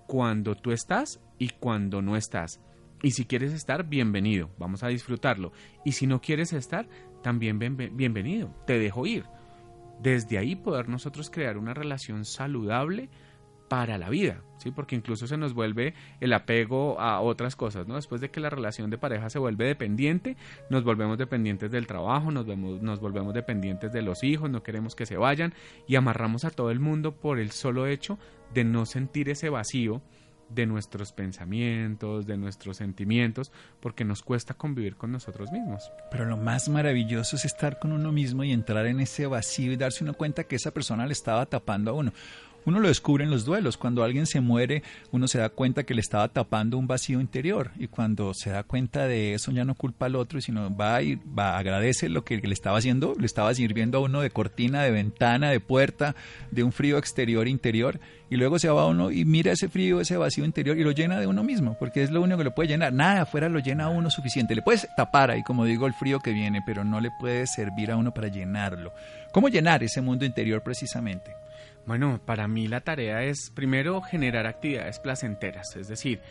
cuando 0.07 0.55
tú 0.55 0.71
estás 0.71 1.21
y 1.37 1.49
cuando 1.49 2.01
no 2.01 2.17
estás. 2.17 2.59
Y 3.01 3.11
si 3.11 3.25
quieres 3.25 3.53
estar, 3.53 3.87
bienvenido, 3.87 4.49
vamos 4.57 4.83
a 4.83 4.89
disfrutarlo. 4.89 5.53
Y 5.85 5.93
si 5.93 6.05
no 6.05 6.21
quieres 6.21 6.51
estar, 6.51 6.87
también 7.23 7.57
bienvenido, 7.57 8.53
te 8.65 8.77
dejo 8.77 9.05
ir. 9.05 9.25
Desde 10.01 10.37
ahí 10.37 10.55
poder 10.55 10.89
nosotros 10.89 11.29
crear 11.29 11.57
una 11.57 11.73
relación 11.73 12.25
saludable 12.25 13.09
para 13.69 13.97
la 13.97 14.09
vida, 14.09 14.41
¿sí? 14.57 14.71
Porque 14.71 14.95
incluso 14.95 15.27
se 15.27 15.37
nos 15.37 15.53
vuelve 15.53 15.93
el 16.19 16.33
apego 16.33 16.99
a 16.99 17.21
otras 17.21 17.55
cosas, 17.55 17.87
¿no? 17.87 17.95
Después 17.95 18.19
de 18.19 18.31
que 18.31 18.39
la 18.39 18.49
relación 18.49 18.89
de 18.89 18.97
pareja 18.97 19.29
se 19.29 19.37
vuelve 19.39 19.65
dependiente, 19.65 20.35
nos 20.69 20.83
volvemos 20.83 21.17
dependientes 21.17 21.71
del 21.71 21.85
trabajo, 21.85 22.31
nos, 22.31 22.47
nos 22.47 22.99
volvemos 22.99 23.33
dependientes 23.33 23.93
de 23.93 24.01
los 24.01 24.23
hijos, 24.23 24.49
no 24.49 24.63
queremos 24.63 24.95
que 24.95 25.05
se 25.05 25.17
vayan 25.17 25.53
y 25.87 25.95
amarramos 25.95 26.45
a 26.45 26.49
todo 26.49 26.71
el 26.71 26.79
mundo 26.79 27.15
por 27.15 27.39
el 27.39 27.51
solo 27.51 27.85
hecho 27.85 28.17
de 28.53 28.63
no 28.63 28.85
sentir 28.85 29.29
ese 29.29 29.49
vacío 29.49 30.01
de 30.49 30.65
nuestros 30.65 31.11
pensamientos, 31.11 32.25
de 32.25 32.37
nuestros 32.37 32.77
sentimientos, 32.77 33.51
porque 33.79 34.03
nos 34.03 34.23
cuesta 34.23 34.53
convivir 34.53 34.95
con 34.95 35.11
nosotros 35.11 35.51
mismos. 35.51 35.91
Pero 36.11 36.25
lo 36.25 36.37
más 36.37 36.69
maravilloso 36.69 37.35
es 37.35 37.45
estar 37.45 37.79
con 37.79 37.91
uno 37.91 38.11
mismo 38.11 38.43
y 38.43 38.51
entrar 38.51 38.85
en 38.87 38.99
ese 38.99 39.27
vacío 39.27 39.71
y 39.71 39.77
darse 39.77 40.03
uno 40.03 40.13
cuenta 40.13 40.43
que 40.43 40.55
esa 40.55 40.71
persona 40.71 41.05
le 41.05 41.13
estaba 41.13 41.45
tapando 41.45 41.91
a 41.91 41.93
uno. 41.93 42.13
Uno 42.65 42.79
lo 42.79 42.87
descubre 42.87 43.23
en 43.23 43.31
los 43.31 43.45
duelos. 43.45 43.77
Cuando 43.77 44.03
alguien 44.03 44.25
se 44.25 44.41
muere, 44.41 44.83
uno 45.11 45.27
se 45.27 45.39
da 45.39 45.49
cuenta 45.49 45.83
que 45.83 45.93
le 45.93 46.01
estaba 46.01 46.27
tapando 46.27 46.77
un 46.77 46.87
vacío 46.87 47.19
interior. 47.19 47.71
Y 47.79 47.87
cuando 47.87 48.33
se 48.33 48.49
da 48.49 48.63
cuenta 48.63 49.07
de 49.07 49.33
eso, 49.33 49.51
ya 49.51 49.65
no 49.65 49.75
culpa 49.75 50.05
al 50.05 50.15
otro, 50.15 50.41
sino 50.41 50.75
va 50.75 51.01
y 51.01 51.15
va, 51.15 51.57
agradece 51.57 52.09
lo 52.09 52.23
que 52.23 52.37
le 52.37 52.53
estaba 52.53 52.77
haciendo. 52.77 53.15
Le 53.17 53.25
estaba 53.25 53.53
sirviendo 53.53 53.97
a 53.97 54.01
uno 54.01 54.21
de 54.21 54.29
cortina, 54.29 54.83
de 54.83 54.91
ventana, 54.91 55.49
de 55.49 55.59
puerta, 55.59 56.15
de 56.51 56.63
un 56.63 56.71
frío 56.71 56.97
exterior 56.97 57.47
interior. 57.47 57.99
Y 58.29 58.35
luego 58.35 58.59
se 58.59 58.69
va 58.69 58.85
uno 58.85 59.09
y 59.09 59.25
mira 59.25 59.51
ese 59.51 59.69
frío, 59.69 60.01
ese 60.01 60.15
vacío 60.15 60.45
interior 60.45 60.77
y 60.77 60.83
lo 60.83 60.91
llena 60.91 61.19
de 61.19 61.25
uno 61.25 61.43
mismo, 61.43 61.75
porque 61.79 62.03
es 62.03 62.11
lo 62.11 62.21
único 62.21 62.37
que 62.37 62.43
lo 62.43 62.53
puede 62.53 62.69
llenar. 62.69 62.93
Nada 62.93 63.23
afuera 63.23 63.49
lo 63.49 63.59
llena 63.59 63.85
a 63.85 63.89
uno 63.89 64.11
suficiente. 64.11 64.53
Le 64.53 64.61
puedes 64.61 64.87
tapar 64.95 65.31
ahí, 65.31 65.41
como 65.41 65.65
digo, 65.65 65.87
el 65.87 65.93
frío 65.93 66.19
que 66.19 66.31
viene, 66.31 66.61
pero 66.63 66.83
no 66.83 67.01
le 67.01 67.09
puede 67.19 67.47
servir 67.47 67.89
a 67.89 67.97
uno 67.97 68.13
para 68.13 68.27
llenarlo. 68.27 68.93
¿Cómo 69.31 69.49
llenar 69.49 69.83
ese 69.83 70.01
mundo 70.01 70.25
interior 70.25 70.61
precisamente? 70.61 71.31
Bueno, 71.89 72.21
para 72.23 72.47
mí 72.47 72.67
la 72.67 72.81
tarea 72.81 73.23
es 73.23 73.49
primero 73.49 73.99
generar 74.03 74.45
actividades 74.45 74.99
placenteras, 74.99 75.75
es 75.75 75.87
decir, 75.87 76.21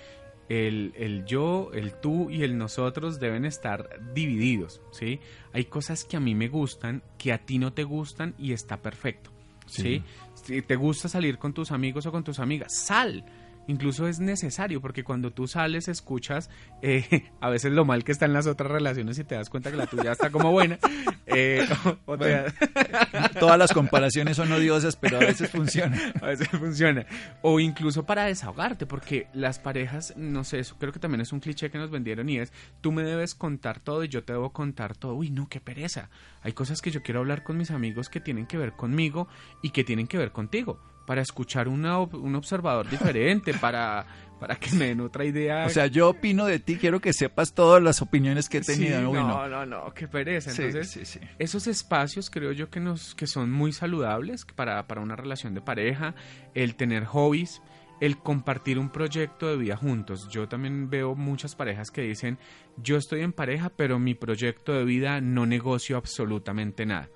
el, 0.48 1.24
yo, 1.26 1.72
el 1.74 1.94
tú 1.94 2.30
y 2.30 2.44
el 2.44 2.56
nosotros 2.56 3.18
deben 3.18 3.44
estar 3.44 3.98
divididos, 4.14 4.80
¿sí? 4.92 5.18
Hay 5.52 5.64
cosas 5.64 6.04
que 6.04 6.16
a 6.16 6.20
mí 6.20 6.36
me 6.36 6.46
gustan, 6.46 7.02
que 7.18 7.32
a 7.32 7.38
ti 7.38 7.58
no 7.58 7.72
te 7.72 7.82
gustan 7.82 8.36
y 8.38 8.52
está 8.52 8.76
perfecto, 8.76 9.32
¿sí? 9.66 10.04
Si 10.34 10.62
te 10.62 10.76
gusta 10.76 11.08
salir 11.08 11.38
con 11.38 11.52
tus 11.52 11.72
amigos 11.72 12.06
o 12.06 12.12
con 12.12 12.22
tus 12.22 12.38
amigas, 12.38 12.72
sal, 12.72 13.24
incluso 13.68 14.08
es 14.08 14.18
necesario 14.18 14.80
porque 14.80 15.04
cuando 15.04 15.30
tú 15.30 15.46
sales 15.46 15.86
escuchas 15.86 16.50
eh, 16.82 17.30
a 17.40 17.48
veces 17.48 17.72
lo 17.72 17.84
mal 17.84 18.02
que 18.02 18.10
está 18.10 18.26
en 18.26 18.32
las 18.32 18.48
otras 18.48 18.70
relaciones 18.70 19.18
y 19.18 19.24
te 19.24 19.36
das 19.36 19.48
cuenta 19.48 19.70
que 19.70 19.76
la 19.76 19.86
tuya 19.86 20.12
está 20.12 20.30
como 20.30 20.50
buena. 20.50 20.78
Eh, 21.30 21.68
todas 23.38 23.58
las 23.58 23.74
comparaciones 23.74 24.38
son 24.38 24.50
odiosas, 24.50 24.96
pero 24.96 25.18
a 25.18 25.20
veces 25.20 25.50
funciona. 25.50 26.14
A 26.22 26.28
veces 26.28 26.48
funciona. 26.48 27.04
O 27.42 27.60
incluso 27.60 28.06
para 28.06 28.24
desahogarte, 28.24 28.86
porque 28.86 29.26
las 29.34 29.58
parejas, 29.58 30.14
no 30.16 30.42
sé, 30.42 30.60
eso 30.60 30.76
creo 30.78 30.90
que 30.90 30.98
también 30.98 31.20
es 31.20 31.30
un 31.34 31.40
cliché 31.40 31.70
que 31.70 31.76
nos 31.76 31.90
vendieron 31.90 32.30
y 32.30 32.38
es, 32.38 32.50
tú 32.80 32.92
me 32.92 33.02
debes 33.02 33.34
contar 33.34 33.78
todo 33.78 34.04
y 34.04 34.08
yo 34.08 34.24
te 34.24 34.32
debo 34.32 34.54
contar 34.54 34.96
todo. 34.96 35.16
Uy, 35.16 35.28
no, 35.28 35.50
qué 35.50 35.60
pereza. 35.60 36.08
Hay 36.40 36.54
cosas 36.54 36.80
que 36.80 36.90
yo 36.90 37.02
quiero 37.02 37.20
hablar 37.20 37.42
con 37.42 37.58
mis 37.58 37.70
amigos 37.72 38.08
que 38.08 38.20
tienen 38.20 38.46
que 38.46 38.56
ver 38.56 38.72
conmigo 38.72 39.28
y 39.62 39.70
que 39.70 39.84
tienen 39.84 40.06
que 40.06 40.16
ver 40.16 40.32
contigo 40.32 40.80
para 41.08 41.22
escuchar 41.22 41.68
una, 41.68 42.00
un 42.00 42.34
observador 42.34 42.86
diferente, 42.86 43.54
para, 43.54 44.04
para 44.38 44.56
que 44.56 44.72
me 44.72 44.88
den 44.88 45.00
otra 45.00 45.24
idea. 45.24 45.64
O 45.64 45.70
sea, 45.70 45.86
yo 45.86 46.10
opino 46.10 46.44
de 46.44 46.58
ti, 46.58 46.76
quiero 46.76 47.00
que 47.00 47.14
sepas 47.14 47.54
todas 47.54 47.82
las 47.82 48.02
opiniones 48.02 48.50
que 48.50 48.58
he 48.58 48.60
tenido. 48.60 49.00
no, 49.00 49.48
no, 49.48 49.64
no, 49.64 49.94
qué 49.94 50.06
pereza. 50.06 50.50
Entonces, 50.50 51.18
esos 51.38 51.66
espacios 51.66 52.28
creo 52.28 52.52
yo 52.52 52.68
que, 52.68 52.78
nos, 52.80 53.14
que 53.14 53.26
son 53.26 53.50
muy 53.50 53.72
saludables 53.72 54.44
para, 54.54 54.86
para 54.86 55.00
una 55.00 55.16
relación 55.16 55.54
de 55.54 55.62
pareja, 55.62 56.14
el 56.52 56.74
tener 56.74 57.06
hobbies, 57.06 57.62
el 58.02 58.18
compartir 58.18 58.78
un 58.78 58.90
proyecto 58.90 59.48
de 59.48 59.56
vida 59.56 59.78
juntos. 59.78 60.28
Yo 60.28 60.46
también 60.46 60.90
veo 60.90 61.14
muchas 61.14 61.54
parejas 61.54 61.90
que 61.90 62.02
dicen, 62.02 62.36
yo 62.76 62.98
estoy 62.98 63.22
en 63.22 63.32
pareja, 63.32 63.70
pero 63.70 63.98
mi 63.98 64.14
proyecto 64.14 64.74
de 64.74 64.84
vida 64.84 65.22
no 65.22 65.46
negocio 65.46 65.96
absolutamente 65.96 66.84
nada. 66.84 67.08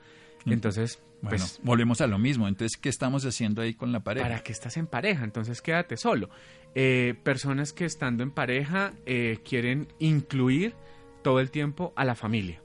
Entonces, 0.47 1.03
Bueno, 1.23 1.39
Pues- 1.39 1.61
volvemos 1.63 2.01
a 2.01 2.07
lo 2.07 2.19
mismo. 2.19 2.49
Entonces, 2.49 2.77
¿qué 2.77 2.89
estamos 2.89 3.25
haciendo 3.25 3.63
ahí 3.63 3.75
con 3.75 3.93
la 3.93 4.01
pareja? 4.01 4.27
¿Para 4.29 4.43
qué 4.43 4.53
estás 4.53 4.77
en 4.77 4.87
pareja? 4.87 5.25
Entonces 5.25 5.63
quédate 5.63 5.97
solo. 5.97 6.29
Eh, 6.75 7.15
personas 7.23 7.73
que 7.73 7.85
estando 7.85 8.23
en 8.23 8.31
pareja 8.31 8.93
eh, 9.07 9.39
quieren 9.45 9.89
incluir 9.99 10.75
todo 11.23 11.41
el 11.41 11.51
tiempo 11.51 11.93
a 11.97 12.05
la 12.05 12.15
familia. 12.15 12.62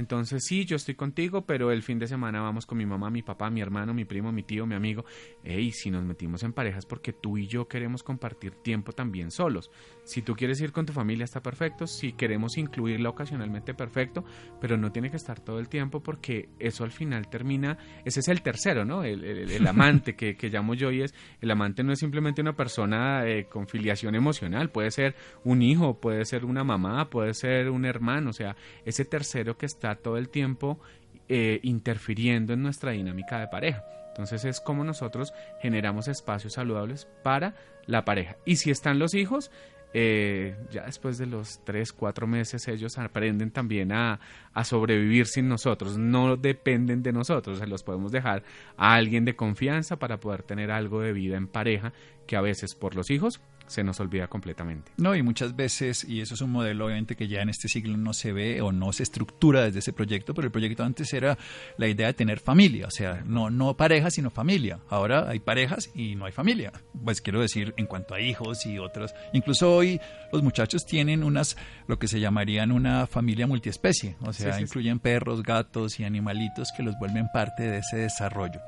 Entonces 0.00 0.44
sí, 0.46 0.64
yo 0.64 0.76
estoy 0.76 0.94
contigo, 0.94 1.44
pero 1.44 1.70
el 1.70 1.82
fin 1.82 1.98
de 1.98 2.06
semana 2.06 2.40
vamos 2.40 2.64
con 2.64 2.78
mi 2.78 2.86
mamá, 2.86 3.10
mi 3.10 3.20
papá, 3.22 3.50
mi 3.50 3.60
hermano, 3.60 3.92
mi 3.92 4.06
primo, 4.06 4.32
mi 4.32 4.42
tío, 4.42 4.66
mi 4.66 4.74
amigo. 4.74 5.04
Ey, 5.44 5.72
si 5.72 5.90
nos 5.90 6.02
metimos 6.04 6.42
en 6.42 6.54
parejas 6.54 6.86
porque 6.86 7.12
tú 7.12 7.36
y 7.36 7.46
yo 7.46 7.68
queremos 7.68 8.02
compartir 8.02 8.54
tiempo 8.54 8.92
también 8.92 9.30
solos. 9.30 9.70
Si 10.04 10.22
tú 10.22 10.34
quieres 10.34 10.58
ir 10.62 10.72
con 10.72 10.86
tu 10.86 10.94
familia 10.94 11.24
está 11.24 11.42
perfecto, 11.42 11.86
si 11.86 12.12
queremos 12.14 12.56
incluirla 12.56 13.10
ocasionalmente 13.10 13.74
perfecto, 13.74 14.24
pero 14.58 14.78
no 14.78 14.90
tiene 14.90 15.10
que 15.10 15.18
estar 15.18 15.38
todo 15.38 15.58
el 15.58 15.68
tiempo 15.68 16.02
porque 16.02 16.48
eso 16.58 16.82
al 16.84 16.92
final 16.92 17.28
termina, 17.28 17.76
ese 18.06 18.20
es 18.20 18.28
el 18.28 18.40
tercero, 18.40 18.86
¿no? 18.86 19.04
El, 19.04 19.22
el- 19.22 19.50
el 19.50 19.66
amante 19.66 20.16
que, 20.16 20.34
que 20.36 20.48
llamo 20.48 20.72
yo 20.74 20.90
y 20.90 21.02
es, 21.02 21.14
el 21.42 21.50
amante 21.50 21.82
no 21.84 21.92
es 21.92 21.98
simplemente 21.98 22.40
una 22.40 22.56
persona 22.56 23.26
eh, 23.26 23.44
con 23.50 23.68
filiación 23.68 24.14
emocional, 24.14 24.70
puede 24.70 24.90
ser 24.90 25.14
un 25.44 25.60
hijo, 25.60 26.00
puede 26.00 26.24
ser 26.24 26.46
una 26.46 26.64
mamá, 26.64 27.10
puede 27.10 27.34
ser 27.34 27.68
un 27.68 27.84
hermano, 27.84 28.30
o 28.30 28.32
sea, 28.32 28.56
ese 28.86 29.04
tercero 29.04 29.58
que 29.58 29.66
está 29.66 29.89
todo 29.96 30.16
el 30.16 30.28
tiempo 30.28 30.80
eh, 31.28 31.60
interfiriendo 31.62 32.52
en 32.52 32.62
nuestra 32.62 32.92
dinámica 32.92 33.38
de 33.38 33.48
pareja. 33.48 33.84
Entonces 34.08 34.44
es 34.44 34.60
como 34.60 34.84
nosotros 34.84 35.32
generamos 35.62 36.08
espacios 36.08 36.54
saludables 36.54 37.06
para 37.22 37.54
la 37.86 38.04
pareja. 38.04 38.36
Y 38.44 38.56
si 38.56 38.70
están 38.70 38.98
los 38.98 39.14
hijos, 39.14 39.50
eh, 39.92 40.56
ya 40.70 40.86
después 40.86 41.18
de 41.18 41.26
los 41.26 41.64
tres, 41.64 41.92
cuatro 41.92 42.26
meses 42.26 42.66
ellos 42.68 42.98
aprenden 42.98 43.50
también 43.50 43.92
a, 43.92 44.20
a 44.52 44.64
sobrevivir 44.64 45.26
sin 45.26 45.48
nosotros. 45.48 45.98
No 45.98 46.36
dependen 46.36 47.02
de 47.02 47.12
nosotros, 47.12 47.58
se 47.58 47.66
los 47.66 47.82
podemos 47.82 48.12
dejar 48.12 48.42
a 48.76 48.94
alguien 48.94 49.24
de 49.24 49.36
confianza 49.36 49.98
para 49.98 50.18
poder 50.18 50.42
tener 50.42 50.70
algo 50.70 51.00
de 51.00 51.12
vida 51.12 51.36
en 51.36 51.48
pareja 51.48 51.92
que 52.26 52.36
a 52.36 52.40
veces 52.40 52.74
por 52.74 52.94
los 52.94 53.10
hijos 53.10 53.40
se 53.70 53.84
nos 53.84 54.00
olvida 54.00 54.26
completamente. 54.26 54.90
No, 54.96 55.14
y 55.14 55.22
muchas 55.22 55.54
veces, 55.54 56.04
y 56.04 56.20
eso 56.20 56.34
es 56.34 56.40
un 56.40 56.50
modelo 56.50 56.86
obviamente 56.86 57.14
que 57.16 57.28
ya 57.28 57.40
en 57.40 57.48
este 57.48 57.68
siglo 57.68 57.96
no 57.96 58.12
se 58.12 58.32
ve 58.32 58.60
o 58.60 58.72
no 58.72 58.92
se 58.92 59.04
estructura 59.04 59.62
desde 59.62 59.78
ese 59.78 59.92
proyecto, 59.92 60.34
pero 60.34 60.46
el 60.46 60.52
proyecto 60.52 60.82
antes 60.84 61.12
era 61.12 61.38
la 61.78 61.86
idea 61.86 62.08
de 62.08 62.14
tener 62.14 62.40
familia, 62.40 62.86
o 62.86 62.90
sea, 62.90 63.22
no, 63.24 63.48
no 63.48 63.76
pareja, 63.76 64.10
sino 64.10 64.30
familia. 64.30 64.80
Ahora 64.88 65.28
hay 65.28 65.38
parejas 65.38 65.90
y 65.94 66.16
no 66.16 66.24
hay 66.26 66.32
familia. 66.32 66.72
Pues 67.04 67.20
quiero 67.20 67.40
decir, 67.40 67.72
en 67.76 67.86
cuanto 67.86 68.14
a 68.14 68.20
hijos 68.20 68.66
y 68.66 68.78
otros, 68.78 69.14
incluso 69.32 69.72
hoy 69.74 70.00
los 70.32 70.42
muchachos 70.42 70.84
tienen 70.84 71.22
unas, 71.22 71.56
lo 71.86 71.98
que 71.98 72.08
se 72.08 72.18
llamarían 72.20 72.72
una 72.72 73.06
familia 73.06 73.46
multiespecie, 73.46 74.16
o 74.20 74.32
sea, 74.32 74.46
Sí, 74.46 74.52
sí, 74.52 74.56
sí. 74.58 74.62
incluyen 74.64 74.98
perros, 74.98 75.42
gatos 75.42 76.00
y 76.00 76.04
animalitos 76.04 76.70
que 76.76 76.82
los 76.82 76.98
vuelven 76.98 77.28
parte 77.32 77.62
de 77.62 77.78
ese 77.78 77.98
desarrollo. 77.98 78.60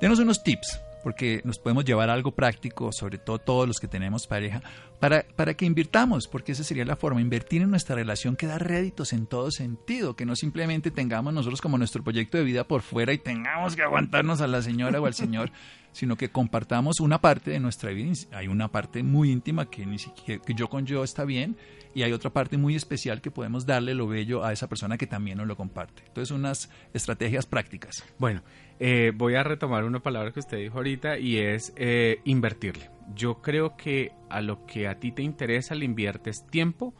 Denos 0.00 0.18
unos 0.18 0.42
tips, 0.44 0.80
porque 1.06 1.40
nos 1.44 1.60
podemos 1.60 1.84
llevar 1.84 2.10
a 2.10 2.14
algo 2.14 2.32
práctico, 2.32 2.90
sobre 2.90 3.18
todo 3.18 3.38
todos 3.38 3.68
los 3.68 3.78
que 3.78 3.86
tenemos 3.86 4.26
pareja, 4.26 4.60
para, 4.98 5.24
para 5.36 5.54
que 5.54 5.64
invirtamos, 5.64 6.26
porque 6.26 6.50
esa 6.50 6.64
sería 6.64 6.84
la 6.84 6.96
forma, 6.96 7.20
invertir 7.20 7.62
en 7.62 7.70
nuestra 7.70 7.94
relación 7.94 8.34
que 8.34 8.48
da 8.48 8.58
réditos 8.58 9.12
en 9.12 9.28
todo 9.28 9.52
sentido, 9.52 10.16
que 10.16 10.26
no 10.26 10.34
simplemente 10.34 10.90
tengamos 10.90 11.32
nosotros 11.32 11.60
como 11.60 11.78
nuestro 11.78 12.02
proyecto 12.02 12.38
de 12.38 12.42
vida 12.42 12.64
por 12.64 12.82
fuera 12.82 13.12
y 13.12 13.18
tengamos 13.18 13.76
que 13.76 13.82
aguantarnos 13.82 14.40
a 14.40 14.48
la 14.48 14.62
señora 14.62 15.00
o 15.00 15.06
al 15.06 15.14
señor, 15.14 15.52
sino 15.92 16.16
que 16.16 16.30
compartamos 16.30 16.98
una 16.98 17.20
parte 17.20 17.52
de 17.52 17.60
nuestra 17.60 17.92
vida. 17.92 18.12
Hay 18.32 18.48
una 18.48 18.66
parte 18.66 19.04
muy 19.04 19.30
íntima 19.30 19.70
que 19.70 19.86
ni 19.86 20.00
siquiera 20.00 20.42
que 20.42 20.54
yo 20.54 20.68
con 20.68 20.86
yo 20.86 21.04
está 21.04 21.24
bien 21.24 21.56
y 21.94 22.02
hay 22.02 22.12
otra 22.12 22.30
parte 22.30 22.58
muy 22.58 22.74
especial 22.74 23.20
que 23.22 23.30
podemos 23.30 23.64
darle 23.64 23.94
lo 23.94 24.08
bello 24.08 24.44
a 24.44 24.52
esa 24.52 24.68
persona 24.68 24.98
que 24.98 25.06
también 25.06 25.38
nos 25.38 25.46
lo 25.46 25.56
comparte. 25.56 26.02
Entonces, 26.08 26.30
unas 26.30 26.68
estrategias 26.92 27.46
prácticas. 27.46 28.04
Bueno, 28.18 28.42
eh, 28.78 29.12
voy 29.14 29.34
a 29.34 29.42
retomar 29.42 29.84
una 29.84 30.00
palabra 30.00 30.32
que 30.32 30.40
usted 30.40 30.58
dijo 30.58 30.78
ahorita 30.78 31.18
y 31.18 31.38
es 31.38 31.72
eh, 31.76 32.20
invertirle. 32.24 32.90
Yo 33.14 33.40
creo 33.40 33.76
que 33.76 34.12
a 34.28 34.40
lo 34.40 34.66
que 34.66 34.88
a 34.88 34.98
ti 34.98 35.12
te 35.12 35.22
interesa 35.22 35.74
le 35.74 35.84
inviertes 35.84 36.46
tiempo 36.50 36.94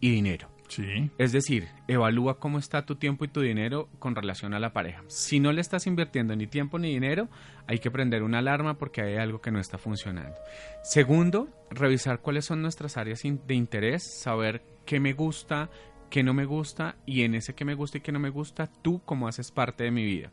y 0.00 0.10
dinero. 0.10 0.48
Sí. 0.68 1.10
Es 1.16 1.32
decir, 1.32 1.68
evalúa 1.88 2.38
cómo 2.38 2.58
está 2.58 2.84
tu 2.84 2.96
tiempo 2.96 3.24
y 3.24 3.28
tu 3.28 3.40
dinero 3.40 3.88
con 3.98 4.14
relación 4.14 4.52
a 4.52 4.60
la 4.60 4.72
pareja. 4.72 5.02
Si 5.08 5.40
no 5.40 5.50
le 5.50 5.62
estás 5.62 5.86
invirtiendo 5.86 6.36
ni 6.36 6.46
tiempo 6.46 6.78
ni 6.78 6.90
dinero, 6.92 7.28
hay 7.66 7.78
que 7.78 7.90
prender 7.90 8.22
una 8.22 8.38
alarma 8.38 8.76
porque 8.76 9.00
hay 9.00 9.16
algo 9.16 9.40
que 9.40 9.50
no 9.50 9.60
está 9.60 9.78
funcionando. 9.78 10.36
Segundo, 10.82 11.48
revisar 11.70 12.20
cuáles 12.20 12.44
son 12.44 12.60
nuestras 12.60 12.98
áreas 12.98 13.22
de 13.22 13.54
interés, 13.54 14.20
saber 14.20 14.62
qué 14.84 15.00
me 15.00 15.14
gusta, 15.14 15.70
qué 16.10 16.22
no 16.22 16.34
me 16.34 16.44
gusta 16.44 16.96
y 17.06 17.22
en 17.22 17.34
ese 17.34 17.54
que 17.54 17.64
me 17.64 17.74
gusta 17.74 17.98
y 17.98 18.00
que 18.02 18.12
no 18.12 18.18
me 18.18 18.30
gusta, 18.30 18.66
tú 18.66 19.00
cómo 19.04 19.26
haces 19.26 19.50
parte 19.50 19.84
de 19.84 19.90
mi 19.90 20.04
vida. 20.04 20.32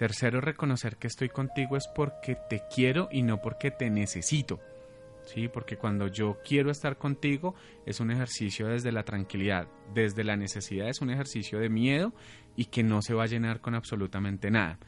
Tercero, 0.00 0.40
reconocer 0.40 0.96
que 0.96 1.08
estoy 1.08 1.28
contigo 1.28 1.76
es 1.76 1.86
porque 1.86 2.34
te 2.34 2.62
quiero 2.74 3.10
y 3.12 3.20
no 3.20 3.42
porque 3.42 3.70
te 3.70 3.90
necesito. 3.90 4.58
Sí, 5.26 5.48
porque 5.48 5.76
cuando 5.76 6.06
yo 6.06 6.38
quiero 6.42 6.70
estar 6.70 6.96
contigo 6.96 7.54
es 7.84 8.00
un 8.00 8.10
ejercicio 8.10 8.66
desde 8.68 8.92
la 8.92 9.02
tranquilidad, 9.02 9.68
desde 9.92 10.24
la 10.24 10.38
necesidad 10.38 10.88
es 10.88 11.02
un 11.02 11.10
ejercicio 11.10 11.58
de 11.58 11.68
miedo 11.68 12.14
y 12.56 12.64
que 12.64 12.82
no 12.82 13.02
se 13.02 13.12
va 13.12 13.24
a 13.24 13.26
llenar 13.26 13.60
con 13.60 13.74
absolutamente 13.74 14.50
nada. 14.50 14.78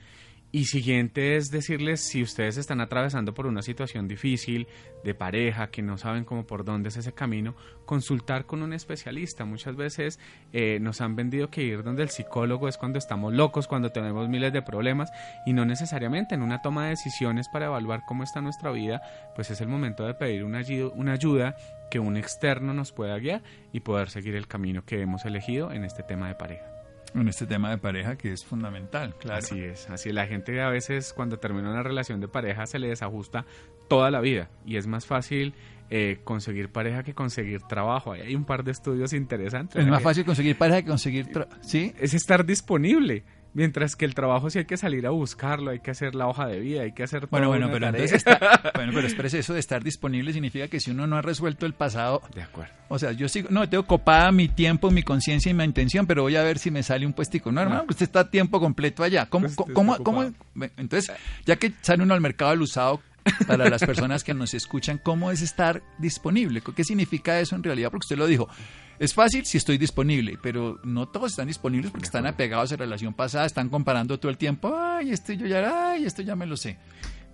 Y 0.55 0.67
siguiente 0.67 1.37
es 1.37 1.51
decirles 1.51 2.03
si 2.03 2.23
ustedes 2.23 2.59
están 2.59 2.83
atravesando 2.83 3.33
por 3.33 3.47
una 3.47 3.63
situación 3.63 4.07
difícil 4.07 4.67
de 5.03 5.15
pareja, 5.15 5.71
que 5.71 5.81
no 5.81 5.97
saben 5.97 6.27
cómo 6.27 6.47
por 6.47 6.63
dónde 6.63 6.91
es 6.91 6.97
ese 6.99 7.15
camino, 7.15 7.57
consultar 7.87 8.45
con 8.45 8.63
un 8.63 8.75
especialista. 8.75 9.47
Muchas 9.47 9.77
veces 9.77 10.21
eh, 10.53 10.79
nos 10.79 11.01
han 11.01 11.17
vendido 11.17 11.49
que 11.49 11.63
ir 11.63 11.83
donde 11.83 12.03
el 12.03 12.11
psicólogo 12.11 12.69
es 12.69 12.77
cuando 12.77 12.99
estamos 12.99 13.33
locos, 13.33 13.67
cuando 13.67 13.93
tenemos 13.93 14.29
miles 14.29 14.53
de 14.53 14.61
problemas 14.61 15.11
y 15.47 15.55
no 15.55 15.65
necesariamente 15.65 16.35
en 16.35 16.43
una 16.43 16.61
toma 16.61 16.85
de 16.85 16.91
decisiones 16.91 17.49
para 17.49 17.67
evaluar 17.67 18.03
cómo 18.07 18.23
está 18.23 18.43
nuestra 18.43 18.71
vida, 18.73 19.01
pues 19.35 19.51
es 19.51 19.63
el 19.63 19.69
momento 19.69 20.07
de 20.07 20.13
pedir 20.13 20.45
una, 20.45 20.61
ayu- 20.61 20.93
una 20.95 21.13
ayuda 21.15 21.57
que 21.91 21.99
un 21.99 22.19
externo 22.19 22.75
nos 22.75 22.93
pueda 22.93 23.19
guiar 23.19 23.43
y 23.73 23.81
poder 23.81 24.11
seguir 24.11 24.35
el 24.35 24.49
camino 24.49 24.85
que 24.85 25.01
hemos 25.01 25.25
elegido 25.25 25.73
en 25.73 25.85
este 25.85 26.03
tema 26.03 26.29
de 26.29 26.35
pareja. 26.35 26.72
En 27.15 27.29
este 27.29 27.47
tema 27.47 27.71
de 27.71 27.79
pareja 27.79 28.17
que 28.17 28.33
es 28.33 28.45
fundamental, 28.45 29.15
claro. 29.19 29.39
Así 29.39 29.61
es, 29.63 29.89
así 29.91 30.09
es. 30.09 30.15
La 30.15 30.27
gente 30.27 30.61
a 30.63 30.69
veces 30.71 31.13
cuando 31.13 31.39
termina 31.39 31.71
una 31.71 31.83
relación 31.83 32.21
de 32.21 32.29
pareja 32.29 32.67
se 32.67 32.79
le 32.79 32.89
desajusta 32.89 33.45
toda 33.89 34.11
la 34.11 34.21
vida 34.21 34.49
y 34.65 34.77
es 34.77 34.87
más 34.87 35.05
fácil 35.05 35.53
eh, 35.91 36.21
conseguir 36.25 36.71
pareja 36.71 37.03
que 37.03 37.13
conseguir 37.15 37.61
trabajo. 37.63 38.13
Ahí 38.13 38.23
hay 38.23 38.35
un 38.35 38.47
par 38.47 38.65
de 38.65 38.71
estudios 38.71 39.13
interesantes. 39.13 39.77
Es 39.83 39.87
más 39.87 39.99
Que 39.99 40.05
fácil 40.05 40.25
conseguir 40.25 40.57
pareja 40.57 40.81
que 40.81 40.89
conseguir... 40.89 41.27
tra- 41.27 41.49
¿Sí? 41.61 41.93
Es 42.01 42.15
estar 42.15 42.47
disponible. 42.47 43.25
Mientras 43.55 43.97
que 43.97 44.07
el 44.07 44.15
trabajo 44.15 44.49
sí 44.49 44.61
hay 44.61 44.65
que 44.65 44.79
salir 44.79 45.07
a 45.07 45.11
buscarlo, 45.11 45.73
hay 45.73 45.81
que 45.81 45.91
hacer 45.91 46.15
la 46.15 46.27
hoja 46.27 46.47
de 46.47 46.59
vida, 46.61 46.83
hay 46.83 46.93
que 46.93 47.03
hacer 47.03 47.27
Bueno, 47.27 47.49
toda 47.49 47.59
bueno, 47.59 47.67
una 47.67 47.73
pero 47.75 47.87
tarea. 47.87 48.05
entonces 48.07 48.27
está, 48.27 48.73
bueno, 48.75 48.93
pero 48.95 49.07
espérese, 49.07 49.39
eso 49.41 49.53
de 49.53 49.61
estar 49.61 49.85
disponible 49.85 50.33
significa 50.33 50.69
que 50.69 50.81
si 50.81 50.91
uno 50.91 51.07
no 51.07 51.17
ha 51.17 51.23
resuelto 51.23 51.67
el 51.67 51.75
pasado, 51.75 52.23
De 52.35 52.43
acuerdo. 52.43 52.73
o 52.89 52.99
sea, 52.99 53.13
yo 53.13 53.29
sigo, 53.29 53.49
no, 53.51 53.69
tengo 53.69 53.85
copada 53.87 54.33
mi 54.33 54.49
tiempo, 54.49 54.91
mi 54.91 55.03
conciencia 55.03 55.51
y 55.51 55.55
mi 55.55 55.65
intención, 55.65 56.07
pero 56.07 56.23
voy 56.23 56.37
a 56.37 56.43
ver 56.43 56.59
si 56.59 56.71
me 56.71 56.83
sale 56.83 57.05
un 57.05 57.13
puestico. 57.13 57.53
No, 57.53 57.61
hermano, 57.61 57.85
usted 57.89 58.05
está 58.05 58.21
a 58.21 58.31
tiempo 58.31 58.59
completo 58.59 59.03
allá. 59.03 59.27
¿Cómo, 59.27 59.47
está 59.47 59.65
cómo, 59.75 59.99
cómo- 59.99 60.33
Entonces, 60.79 61.13
ya 61.45 61.57
que 61.57 61.73
sale 61.83 62.03
uno 62.03 62.15
al 62.15 62.21
mercado 62.23 62.53
del 62.53 62.63
usado, 62.63 63.03
para 63.47 63.71
las 63.71 63.85
personas 63.85 64.25
que 64.25 64.35
nos 64.35 64.53
escuchan, 64.55 64.99
¿cómo 64.99 65.31
es 65.31 65.43
estar 65.43 65.81
disponible? 65.99 66.61
¿Qué 66.75 66.83
significa 66.85 67.39
eso 67.39 67.55
en 67.55 67.63
realidad? 67.63 67.91
Porque 67.91 68.05
usted 68.07 68.17
lo 68.17 68.27
dijo. 68.27 68.49
Es 68.99 69.15
fácil 69.15 69.45
si 69.45 69.59
estoy 69.59 69.79
disponible, 69.79 70.39
pero 70.43 70.79
no 70.85 71.09
todos 71.09 71.31
están 71.31 71.49
disponibles 71.49 71.91
porque 71.91 72.07
están 72.07 72.27
apegados 72.27 72.73
a 72.73 72.77
relación 72.77 73.15
pasada, 73.15 73.47
están 73.47 73.69
comparando 73.69 74.19
todo 74.19 74.31
el 74.31 74.39
tiempo, 74.39 74.77
ay, 74.77 75.11
esto 75.11 75.33
yo 75.33 75.47
ya, 75.47 75.91
ay, 75.91 76.05
esto 76.05 76.23
ya 76.23 76.37
me 76.37 76.47
lo 76.47 76.57
sé. 76.57 76.79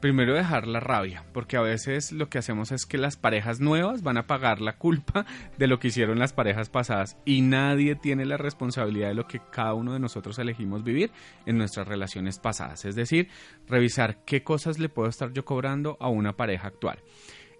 Primero 0.01 0.33
dejar 0.33 0.69
la 0.69 0.79
rabia, 0.79 1.25
porque 1.33 1.57
a 1.57 1.61
veces 1.61 2.13
lo 2.13 2.29
que 2.29 2.39
hacemos 2.39 2.71
es 2.71 2.87
que 2.87 2.99
las 2.99 3.17
parejas 3.17 3.59
nuevas 3.59 4.03
van 4.03 4.17
a 4.17 4.29
pagar 4.29 4.61
la 4.61 4.77
culpa 4.77 5.27
de 5.59 5.67
lo 5.67 5.81
que 5.81 5.89
hicieron 5.89 6.21
las 6.21 6.33
parejas 6.33 6.71
pasadas 6.71 7.17
y 7.25 7.43
nadie 7.43 7.97
tiene 7.97 8.25
la 8.25 8.37
responsabilidad 8.37 9.09
de 9.09 9.15
lo 9.15 9.27
que 9.27 9.41
cada 9.51 9.75
uno 9.75 9.93
de 9.93 9.99
nosotros 9.99 10.39
elegimos 10.39 10.85
vivir 10.85 11.11
en 11.47 11.59
nuestras 11.59 11.89
relaciones 11.89 12.39
pasadas. 12.39 12.85
Es 12.85 12.95
decir, 12.95 13.29
revisar 13.67 14.23
qué 14.25 14.45
cosas 14.45 14.79
le 14.79 14.89
puedo 14.89 15.09
estar 15.09 15.33
yo 15.33 15.45
cobrando 15.45 15.97
a 15.99 16.09
una 16.09 16.37
pareja 16.37 16.69
actual. 16.69 17.01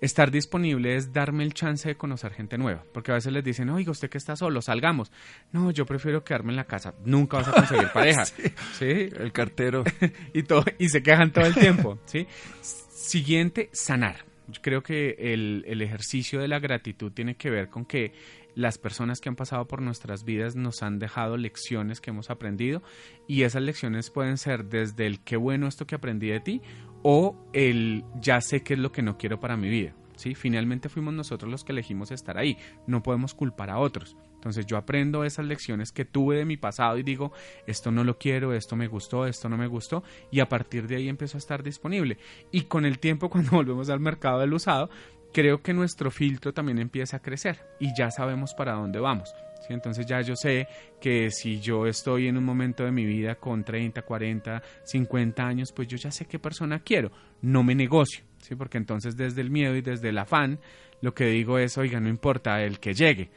Estar 0.01 0.31
disponible 0.31 0.95
es 0.95 1.13
darme 1.13 1.43
el 1.43 1.55
chance 1.55 1.89
de 1.89 1.97
conocer 1.97 2.33
gente 2.33 2.57
nueva, 2.57 2.85
porque 2.93 3.11
a 3.11 3.15
veces 3.15 3.33
les 3.33 3.43
dicen, 3.43 3.69
oiga, 3.69 3.91
usted 3.91 4.09
que 4.09 4.19
está 4.19 4.37
solo, 4.37 4.63
salgamos. 4.63 5.11
No, 5.51 5.73
yo 5.73 5.87
prefiero 5.87 6.23
quedarme 6.23 6.53
en 6.53 6.57
la 6.57 6.65
casa. 6.65 6.95
Nunca 7.05 7.39
vas 7.39 7.49
a 7.49 7.53
conseguir 7.53 7.89
pareja. 7.93 8.25
¿Sí? 8.25 8.39
El 8.81 9.33
cartero. 9.33 9.83
y 10.35 10.45
todo 10.45 10.65
y 10.79 10.89
se 10.89 11.03
quejan 11.03 11.33
todo 11.33 11.47
el 11.47 11.55
tiempo, 11.55 11.99
¿sí? 12.07 12.29
Siguiente, 12.63 13.71
sanar. 13.73 14.25
Yo 14.47 14.63
creo 14.63 14.83
que 14.83 15.17
el, 15.19 15.65
el 15.67 15.83
ejercicio 15.83 16.41
de 16.41 16.49
la 16.49 16.59
gratitud 16.59 17.13
tiene 17.13 17.35
que 17.35 17.51
ver 17.51 17.69
con 17.69 17.85
que 17.85 18.13
las 18.59 18.77
personas 18.77 19.21
que 19.21 19.29
han 19.29 19.37
pasado 19.37 19.69
por 19.69 19.81
nuestras 19.81 20.25
vidas 20.25 20.57
nos 20.57 20.83
han 20.83 20.99
dejado 20.99 21.37
lecciones 21.37 22.01
que 22.01 22.11
hemos 22.11 22.29
aprendido 22.29 22.83
y 23.29 23.45
esas 23.45 23.63
lecciones 23.63 24.11
pueden 24.11 24.37
ser 24.37 24.65
desde 24.65 25.07
el 25.07 25.21
qué 25.21 25.37
bueno 25.37 25.69
esto 25.69 25.87
que 25.87 25.95
aprendí 25.95 26.27
de 26.27 26.41
ti 26.41 26.61
o 27.05 27.37
el 27.53 28.05
ya 28.21 28.41
sé 28.41 28.65
qué 28.65 28.75
es 28.75 28.81
lo 28.81 28.91
que 28.91 29.01
no 29.01 29.17
quiero 29.17 29.39
para 29.39 29.57
mi 29.57 29.69
vida. 29.69 29.95
¿sí? 30.17 30.35
Finalmente 30.35 30.89
fuimos 30.89 31.15
nosotros 31.15 31.49
los 31.49 31.63
que 31.63 31.71
elegimos 31.71 32.11
estar 32.11 32.37
ahí, 32.37 32.59
no 32.89 33.01
podemos 33.01 33.33
culpar 33.33 33.71
a 33.71 33.79
otros. 33.79 34.17
Entonces 34.35 34.67
yo 34.67 34.77
aprendo 34.77 35.25
esas 35.25 35.47
lecciones 35.47 35.93
que 35.93 36.05
tuve 36.05 36.39
de 36.39 36.45
mi 36.45 36.57
pasado 36.57 36.99
y 36.99 37.05
digo, 37.05 37.33
esto 37.67 37.93
no 37.93 38.03
lo 38.03 38.19
quiero, 38.19 38.55
esto 38.55 38.75
me 38.75 38.89
gustó, 38.89 39.27
esto 39.27 39.49
no 39.49 39.57
me 39.57 39.67
gustó, 39.69 40.03
y 40.31 40.41
a 40.41 40.49
partir 40.49 40.87
de 40.87 40.97
ahí 40.97 41.09
empiezo 41.09 41.37
a 41.37 41.41
estar 41.41 41.63
disponible. 41.63 42.19
Y 42.51 42.63
con 42.63 42.85
el 42.85 42.99
tiempo, 42.99 43.31
cuando 43.31 43.53
volvemos 43.53 43.89
al 43.89 44.01
mercado 44.01 44.41
del 44.41 44.53
usado, 44.53 44.91
creo 45.33 45.63
que 45.63 45.73
nuestro 45.73 46.11
filtro 46.11 46.53
también 46.53 46.79
empieza 46.79 47.19
a 47.19 47.23
crecer 47.23 47.59
y 47.79 47.93
ya 47.97 48.11
sabemos 48.11 48.55
para 48.55 48.75
dónde 48.75 48.99
vamos. 49.01 49.35
¿sí? 49.67 49.73
Entonces 49.73 50.07
ya 50.07 50.21
yo 50.21 50.35
sé 50.37 50.69
que 51.01 51.31
si 51.31 51.61
yo 51.61 51.87
estoy 51.87 52.29
en 52.29 52.37
un 52.37 52.45
momento 52.45 52.85
de 52.85 52.93
mi 52.93 53.05
vida 53.05 53.37
con 53.37 53.65
30, 53.65 54.03
40, 54.03 54.63
50 54.85 55.47
años, 55.47 55.73
pues 55.73 55.89
yo 55.89 55.97
ya 55.97 56.11
sé 56.11 56.27
qué 56.27 56.39
persona 56.39 56.81
quiero, 56.81 57.11
no 57.43 57.63
me 57.63 57.75
negocio, 57.75 58.25
¿sí? 58.39 58.55
porque 58.55 58.79
entonces 58.79 59.17
desde 59.17 59.41
el 59.41 59.51
miedo 59.51 59.77
y 59.77 59.81
desde 59.81 60.11
el 60.11 60.19
afán, 60.19 60.59
lo 61.01 61.15
que 61.15 61.27
digo 61.27 61.59
es, 61.59 61.79
oiga, 61.79 62.01
no 62.01 62.09
importa 62.09 62.63
el 62.63 62.81
que 62.81 62.95
llegue, 62.95 63.31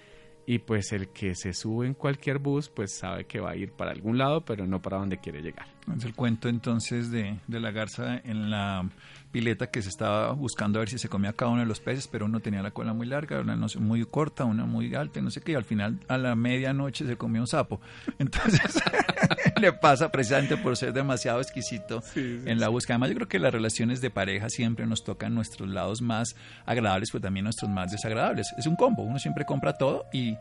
y 0.45 0.60
pues 0.60 0.91
el 0.91 1.10
que 1.10 1.36
se 1.36 1.54
sube 1.54 1.88
en 1.88 1.93
cualquier 1.93 2.39
bus 2.39 2.69
pues 2.69 2.97
sabe 2.97 3.25
que 3.25 3.39
va 3.39 3.51
a 3.51 3.56
ir 3.56 3.71
para 3.71 3.91
algún 3.91 4.17
lado 4.17 4.43
pero 4.43 4.65
no 4.65 4.82
para 4.82 4.97
donde 4.97 5.17
quiere 5.17 5.41
llegar. 5.41 5.67
Es 5.95 6.04
el 6.04 6.13
cuento 6.15 6.49
entonces 6.49 7.12
de, 7.12 7.39
de, 7.47 7.60
la 7.60 7.71
garza 7.71 8.17
en 8.23 8.49
la 8.49 8.89
pileta 9.32 9.67
que 9.67 9.82
se 9.82 9.89
estaba 9.89 10.34
buscando 10.34 10.80
a 10.80 10.82
ver 10.82 10.89
si 10.89 10.98
se 10.98 11.10
comía 11.10 11.34
cada 11.34 11.52
uno 11.52 11.62
de 11.62 11.67
los 11.67 11.80
peces, 11.80 12.08
pero 12.08 12.26
uno 12.26 12.39
tenía 12.39 12.62
la 12.62 12.72
cola 12.72 12.94
muy 12.94 13.08
larga, 13.08 13.39
una 13.39 13.56
no 13.56 13.70
sé, 13.70 13.80
muy 13.80 14.06
corta, 14.06 14.46
una 14.46 14.65
muy 14.65 14.94
alta, 14.94 15.22
no 15.22 15.32
sé 15.32 15.41
qué, 15.41 15.54
y 15.54 15.56
al 15.56 15.63
final 15.63 16.00
a 16.08 16.17
la 16.17 16.36
medianoche 16.36 17.06
se 17.06 17.15
comió 17.17 17.41
un 17.41 17.48
sapo. 17.48 17.82
Entonces 18.20 18.82
le 19.60 19.74
pasa 19.74 20.12
precisamente 20.12 20.58
por 20.58 20.78
ser 20.78 20.94
demasiado 20.94 21.41
exquisito 21.41 22.02
sí, 22.02 22.39
sí, 22.44 22.50
en 22.50 22.60
la 22.60 22.70
búsqueda. 22.70 22.96
Además 22.96 23.10
yo 23.10 23.15
creo 23.15 23.28
que 23.28 23.39
las 23.39 23.54
relaciones 23.54 24.02
de 24.02 24.10
pareja 24.10 24.50
siempre 24.50 24.86
nos 24.86 25.04
tocan 25.04 25.34
nuestros 25.34 25.70
lados 25.70 26.02
más 26.02 26.36
agradables, 26.65 27.12
pero 27.12 27.22
también 27.22 27.46
nuestros 27.46 27.72
más 27.72 27.91
desagradables. 27.91 28.48
Es 28.58 28.67
un 28.67 28.76
combo, 28.76 29.04
uno 29.04 29.20
siempre 29.20 29.46
compra 29.46 29.74
todo 29.74 30.06
y 30.12 30.38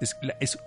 es, 0.00 0.16
es, 0.40 0.58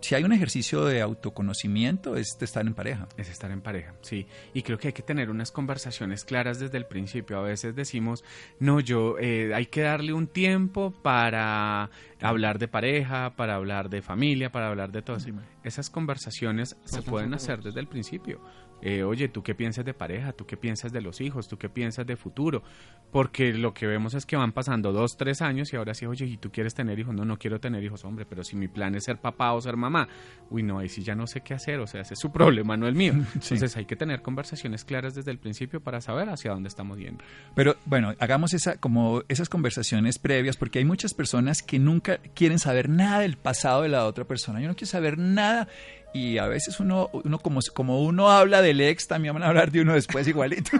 si 0.00 0.14
hay 0.14 0.24
un 0.24 0.32
ejercicio 0.32 0.84
de 0.84 1.00
autoconocimiento 1.00 2.16
es 2.16 2.36
estar 2.40 2.66
en 2.66 2.74
pareja. 2.74 3.08
Es 3.16 3.28
estar 3.28 3.50
en 3.50 3.60
pareja, 3.60 3.94
sí. 4.02 4.26
Y 4.54 4.62
creo 4.62 4.78
que 4.78 4.88
hay 4.88 4.92
que 4.92 5.02
tener 5.02 5.30
unas 5.30 5.50
conversaciones 5.50 6.24
claras 6.24 6.58
desde 6.58 6.78
el 6.78 6.86
principio. 6.86 7.38
A 7.38 7.42
veces 7.42 7.74
decimos, 7.74 8.24
no, 8.60 8.80
yo, 8.80 9.18
eh, 9.18 9.52
hay 9.54 9.66
que 9.66 9.82
darle 9.82 10.12
un 10.12 10.26
tiempo 10.26 10.92
para 11.02 11.90
hablar 12.20 12.58
de 12.58 12.68
pareja, 12.68 13.34
para 13.36 13.56
hablar 13.56 13.88
de 13.90 14.02
familia, 14.02 14.50
para 14.50 14.68
hablar 14.68 14.92
de 14.92 15.02
todo. 15.02 15.18
Sí, 15.18 15.32
Esas 15.64 15.90
conversaciones 15.90 16.76
se 16.84 17.02
pueden 17.02 17.34
hacer 17.34 17.62
desde 17.62 17.80
el 17.80 17.88
principio. 17.88 18.40
Eh, 18.82 19.02
oye, 19.02 19.28
¿tú 19.28 19.42
qué 19.42 19.54
piensas 19.54 19.84
de 19.84 19.94
pareja? 19.94 20.32
¿Tú 20.32 20.46
qué 20.46 20.56
piensas 20.56 20.92
de 20.92 21.00
los 21.00 21.20
hijos? 21.20 21.48
¿Tú 21.48 21.58
qué 21.58 21.68
piensas 21.68 22.06
de 22.06 22.16
futuro? 22.16 22.62
Porque 23.10 23.52
lo 23.52 23.74
que 23.74 23.86
vemos 23.86 24.14
es 24.14 24.26
que 24.26 24.36
van 24.36 24.52
pasando 24.52 24.92
dos, 24.92 25.16
tres 25.16 25.42
años 25.42 25.72
y 25.72 25.76
ahora 25.76 25.94
sí, 25.94 26.06
oye, 26.06 26.26
¿y 26.26 26.36
tú 26.36 26.50
quieres 26.50 26.74
tener 26.74 26.98
hijos? 26.98 27.14
No, 27.14 27.24
no 27.24 27.38
quiero 27.38 27.58
tener 27.60 27.82
hijos, 27.82 28.04
hombre, 28.04 28.26
pero 28.26 28.44
si 28.44 28.56
mi 28.56 28.68
plan 28.68 28.94
es 28.94 29.04
ser 29.04 29.18
papá 29.18 29.52
o 29.52 29.60
ser 29.60 29.76
mamá, 29.76 30.08
uy, 30.50 30.62
no, 30.62 30.78
ahí 30.78 30.88
sí 30.88 31.02
ya 31.02 31.14
no 31.14 31.26
sé 31.26 31.40
qué 31.40 31.54
hacer, 31.54 31.80
o 31.80 31.86
sea, 31.86 32.02
ese 32.02 32.14
es 32.14 32.20
su 32.20 32.30
problema, 32.30 32.76
no 32.76 32.86
el 32.86 32.94
mío. 32.94 33.14
Sí. 33.40 33.54
Entonces 33.54 33.76
hay 33.76 33.86
que 33.86 33.96
tener 33.96 34.20
conversaciones 34.20 34.84
claras 34.84 35.14
desde 35.14 35.30
el 35.30 35.38
principio 35.38 35.80
para 35.80 36.00
saber 36.00 36.28
hacia 36.28 36.50
dónde 36.50 36.68
estamos 36.68 36.98
yendo. 36.98 37.24
Pero 37.54 37.76
bueno, 37.86 38.14
hagamos 38.18 38.52
esa, 38.52 38.76
como 38.76 39.22
esas 39.28 39.48
conversaciones 39.48 40.18
previas, 40.18 40.56
porque 40.56 40.80
hay 40.80 40.84
muchas 40.84 41.14
personas 41.14 41.62
que 41.62 41.78
nunca 41.78 42.18
quieren 42.34 42.58
saber 42.58 42.88
nada 42.88 43.20
del 43.20 43.36
pasado 43.36 43.82
de 43.82 43.88
la 43.88 44.06
otra 44.06 44.24
persona. 44.24 44.60
Yo 44.60 44.68
no 44.68 44.74
quiero 44.74 44.90
saber 44.90 45.18
nada 45.18 45.68
y 46.12 46.38
a 46.38 46.46
veces 46.46 46.80
uno, 46.80 47.10
uno 47.12 47.38
como, 47.38 47.60
como 47.74 48.02
uno 48.02 48.30
habla 48.30 48.62
del 48.62 48.80
ex, 48.80 49.06
también 49.06 49.34
van 49.34 49.42
a 49.42 49.48
hablar 49.48 49.70
de 49.70 49.82
uno 49.82 49.94
después 49.94 50.26
igualito. 50.26 50.78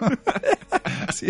sí, 1.15 1.27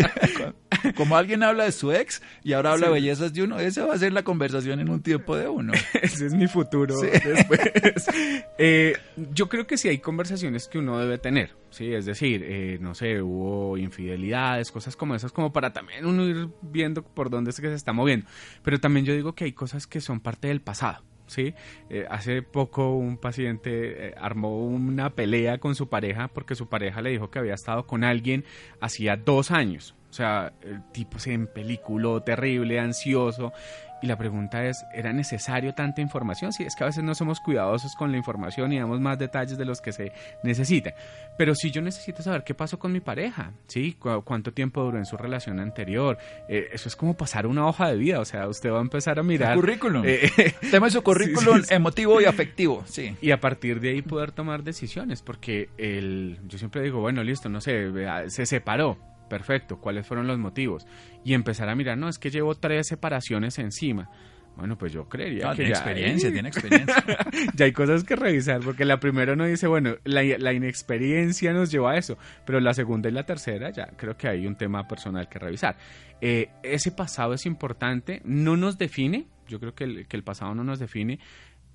como 0.95 1.17
alguien 1.17 1.43
habla 1.43 1.65
de 1.65 1.71
su 1.71 1.91
ex 1.91 2.21
y 2.43 2.53
ahora 2.53 2.71
habla 2.71 2.87
sí. 2.87 2.93
de 2.93 2.99
bellezas 2.99 3.33
de 3.33 3.43
uno, 3.43 3.59
esa 3.59 3.85
va 3.85 3.93
a 3.93 3.97
ser 3.97 4.13
la 4.13 4.23
conversación 4.23 4.79
en 4.79 4.89
un 4.89 5.01
tiempo 5.01 5.35
de 5.35 5.47
uno. 5.47 5.73
Ese 6.01 6.27
es 6.27 6.33
mi 6.33 6.47
futuro 6.47 6.95
sí. 6.97 7.07
después. 7.07 7.59
eh, 8.57 8.93
yo 9.33 9.49
creo 9.49 9.67
que 9.67 9.77
sí 9.77 9.89
hay 9.89 9.99
conversaciones 9.99 10.67
que 10.67 10.79
uno 10.79 10.97
debe 10.99 11.17
tener, 11.17 11.55
sí, 11.69 11.93
es 11.93 12.05
decir, 12.05 12.43
eh, 12.45 12.77
no 12.79 12.95
sé, 12.95 13.21
hubo 13.21 13.77
infidelidades, 13.77 14.71
cosas 14.71 14.95
como 14.95 15.15
esas, 15.15 15.31
como 15.31 15.51
para 15.51 15.73
también 15.73 16.05
uno 16.05 16.25
ir 16.25 16.49
viendo 16.61 17.03
por 17.03 17.29
dónde 17.29 17.51
es 17.51 17.59
que 17.59 17.67
se 17.67 17.75
está 17.75 17.93
moviendo. 17.93 18.27
Pero 18.63 18.79
también 18.79 19.05
yo 19.05 19.13
digo 19.13 19.33
que 19.33 19.45
hay 19.45 19.53
cosas 19.53 19.87
que 19.87 20.01
son 20.01 20.19
parte 20.19 20.47
del 20.47 20.61
pasado. 20.61 21.03
¿Sí? 21.29 21.53
Eh, 21.89 22.05
hace 22.09 22.41
poco 22.41 22.95
un 22.95 23.17
paciente 23.17 24.09
eh, 24.09 24.15
armó 24.17 24.65
una 24.65 25.11
pelea 25.11 25.59
con 25.59 25.75
su 25.75 25.87
pareja 25.87 26.27
porque 26.27 26.55
su 26.55 26.67
pareja 26.67 27.01
le 27.01 27.11
dijo 27.11 27.29
que 27.29 27.39
había 27.39 27.53
estado 27.53 27.85
con 27.85 28.03
alguien 28.03 28.43
hacía 28.79 29.15
dos 29.17 29.51
años. 29.51 29.95
O 30.09 30.13
sea, 30.13 30.51
el 30.61 30.81
tipo 30.91 31.19
se 31.19 31.33
empeliculó 31.33 32.21
terrible, 32.23 32.79
ansioso. 32.79 33.53
Y 34.01 34.07
la 34.07 34.17
pregunta 34.17 34.65
es, 34.65 34.85
¿era 34.93 35.11
necesario 35.11 35.73
tanta 35.73 35.99
información? 35.99 36.53
Sí, 36.53 36.63
es 36.63 36.75
que 36.75 36.83
a 36.83 36.87
veces 36.87 37.03
no 37.03 37.15
somos 37.15 37.41
cuidadosos 37.41 37.95
con 37.95 38.11
la 38.11 38.17
información 38.17 38.71
y 38.71 38.79
damos 38.79 39.01
más 39.01 39.19
detalles 39.19 39.57
de 39.57 39.65
los 39.65 39.81
que 39.81 39.91
se 39.91 40.13
necesitan. 40.41 40.93
Pero 41.37 41.53
si 41.53 41.69
yo 41.71 41.81
necesito 41.81 42.23
saber 42.23 42.43
qué 42.45 42.53
pasó 42.53 42.79
con 42.79 42.93
mi 42.93 43.01
pareja, 43.01 43.51
¿sí? 43.67 43.93
¿Cu 43.99 44.21
cuánto 44.23 44.53
tiempo 44.53 44.83
duró 44.83 44.97
en 44.97 45.05
su 45.05 45.17
relación 45.17 45.59
anterior. 45.59 46.17
Eh, 46.47 46.69
eso 46.71 46.87
es 46.87 46.95
como 46.95 47.15
pasar 47.15 47.45
una 47.45 47.67
hoja 47.67 47.89
de 47.89 47.97
vida, 47.97 48.19
o 48.21 48.25
sea, 48.25 48.47
usted 48.47 48.71
va 48.71 48.77
a 48.77 48.81
empezar 48.81 49.19
a 49.19 49.23
mirar... 49.23 49.53
El 49.53 49.59
currículum. 49.59 50.03
Eh, 50.05 50.53
Tema 50.71 50.87
de 50.87 50.91
su 50.91 51.01
currículum 51.03 51.57
sí, 51.57 51.65
sí, 51.67 51.73
emotivo 51.73 52.21
y 52.21 52.25
afectivo, 52.25 52.83
sí. 52.85 53.17
Y 53.21 53.31
a 53.31 53.39
partir 53.41 53.81
de 53.81 53.89
ahí 53.89 54.01
poder 54.01 54.31
tomar 54.31 54.63
decisiones, 54.63 55.21
porque 55.21 55.69
el, 55.77 56.39
yo 56.47 56.57
siempre 56.57 56.81
digo, 56.83 57.01
bueno, 57.01 57.21
listo, 57.21 57.49
no 57.49 57.59
sé, 57.59 57.91
se 58.29 58.45
separó, 58.45 58.97
perfecto, 59.29 59.79
cuáles 59.79 60.05
fueron 60.05 60.27
los 60.27 60.37
motivos 60.37 60.85
y 61.23 61.33
empezar 61.33 61.69
a 61.69 61.75
mirar, 61.75 61.97
no, 61.97 62.09
es 62.09 62.19
que 62.19 62.29
llevo 62.29 62.55
tres 62.55 62.87
separaciones 62.87 63.59
encima. 63.59 64.09
Bueno, 64.55 64.77
pues 64.77 64.91
yo 64.91 65.07
creería 65.07 65.45
no, 65.45 65.51
que 65.51 65.57
tiene 65.57 65.71
ya 65.71 65.77
experiencia, 65.77 66.27
hay, 66.27 66.33
tiene 66.33 66.49
experiencia. 66.49 67.05
ya 67.55 67.65
hay 67.65 67.71
cosas 67.71 68.03
que 68.03 68.17
revisar, 68.17 68.59
porque 68.59 68.83
la 68.83 68.99
primera 68.99 69.33
no 69.37 69.45
dice, 69.45 69.67
bueno, 69.67 69.95
la, 70.03 70.21
la, 70.37 70.51
inexperiencia 70.51 71.53
nos 71.53 71.71
lleva 71.71 71.91
a 71.91 71.97
eso, 71.97 72.17
pero 72.45 72.59
la 72.59 72.73
segunda 72.73 73.07
y 73.07 73.13
la 73.13 73.25
tercera 73.25 73.69
ya 73.69 73.85
creo 73.95 74.17
que 74.17 74.27
hay 74.27 74.45
un 74.45 74.57
tema 74.57 74.85
personal 74.85 75.29
que 75.29 75.39
revisar. 75.39 75.77
Eh, 76.19 76.49
ese 76.61 76.91
pasado 76.91 77.33
es 77.33 77.45
importante, 77.45 78.21
no 78.25 78.57
nos 78.57 78.77
define, 78.77 79.27
yo 79.47 79.61
creo 79.61 79.75
que 79.75 79.85
el, 79.85 80.07
que 80.07 80.17
el 80.17 80.23
pasado 80.23 80.53
no 80.53 80.65
nos 80.65 80.79
define. 80.79 81.19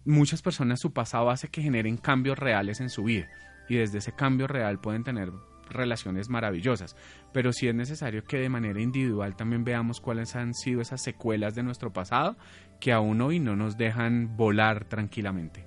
Muchas 0.05 0.43
personas 0.43 0.81
su 0.81 0.93
pasado 0.93 1.31
hace 1.31 1.49
que 1.49 1.63
generen 1.63 1.97
cambios 1.97 2.39
reales 2.39 2.81
en 2.81 2.91
su 2.91 3.05
vida 3.05 3.31
y 3.69 3.77
desde 3.77 3.99
ese 3.99 4.13
cambio 4.13 4.47
real 4.47 4.79
pueden 4.79 5.05
tener 5.05 5.33
relaciones 5.69 6.29
maravillosas, 6.29 6.97
pero 7.33 7.53
sí 7.53 7.69
es 7.69 7.75
necesario 7.75 8.25
que 8.25 8.39
de 8.39 8.49
manera 8.49 8.81
individual 8.81 9.37
también 9.37 9.65
veamos 9.65 10.01
cuáles 10.01 10.37
han 10.37 10.55
sido 10.55 10.81
esas 10.81 11.03
secuelas 11.03 11.55
de 11.55 11.63
nuestro 11.63 11.93
pasado 11.93 12.37
que 12.81 12.93
aún 12.93 13.21
hoy 13.21 13.39
no 13.39 13.57
nos 13.57 13.77
dejan 13.77 14.37
volar 14.37 14.85
tranquilamente. 14.85 15.65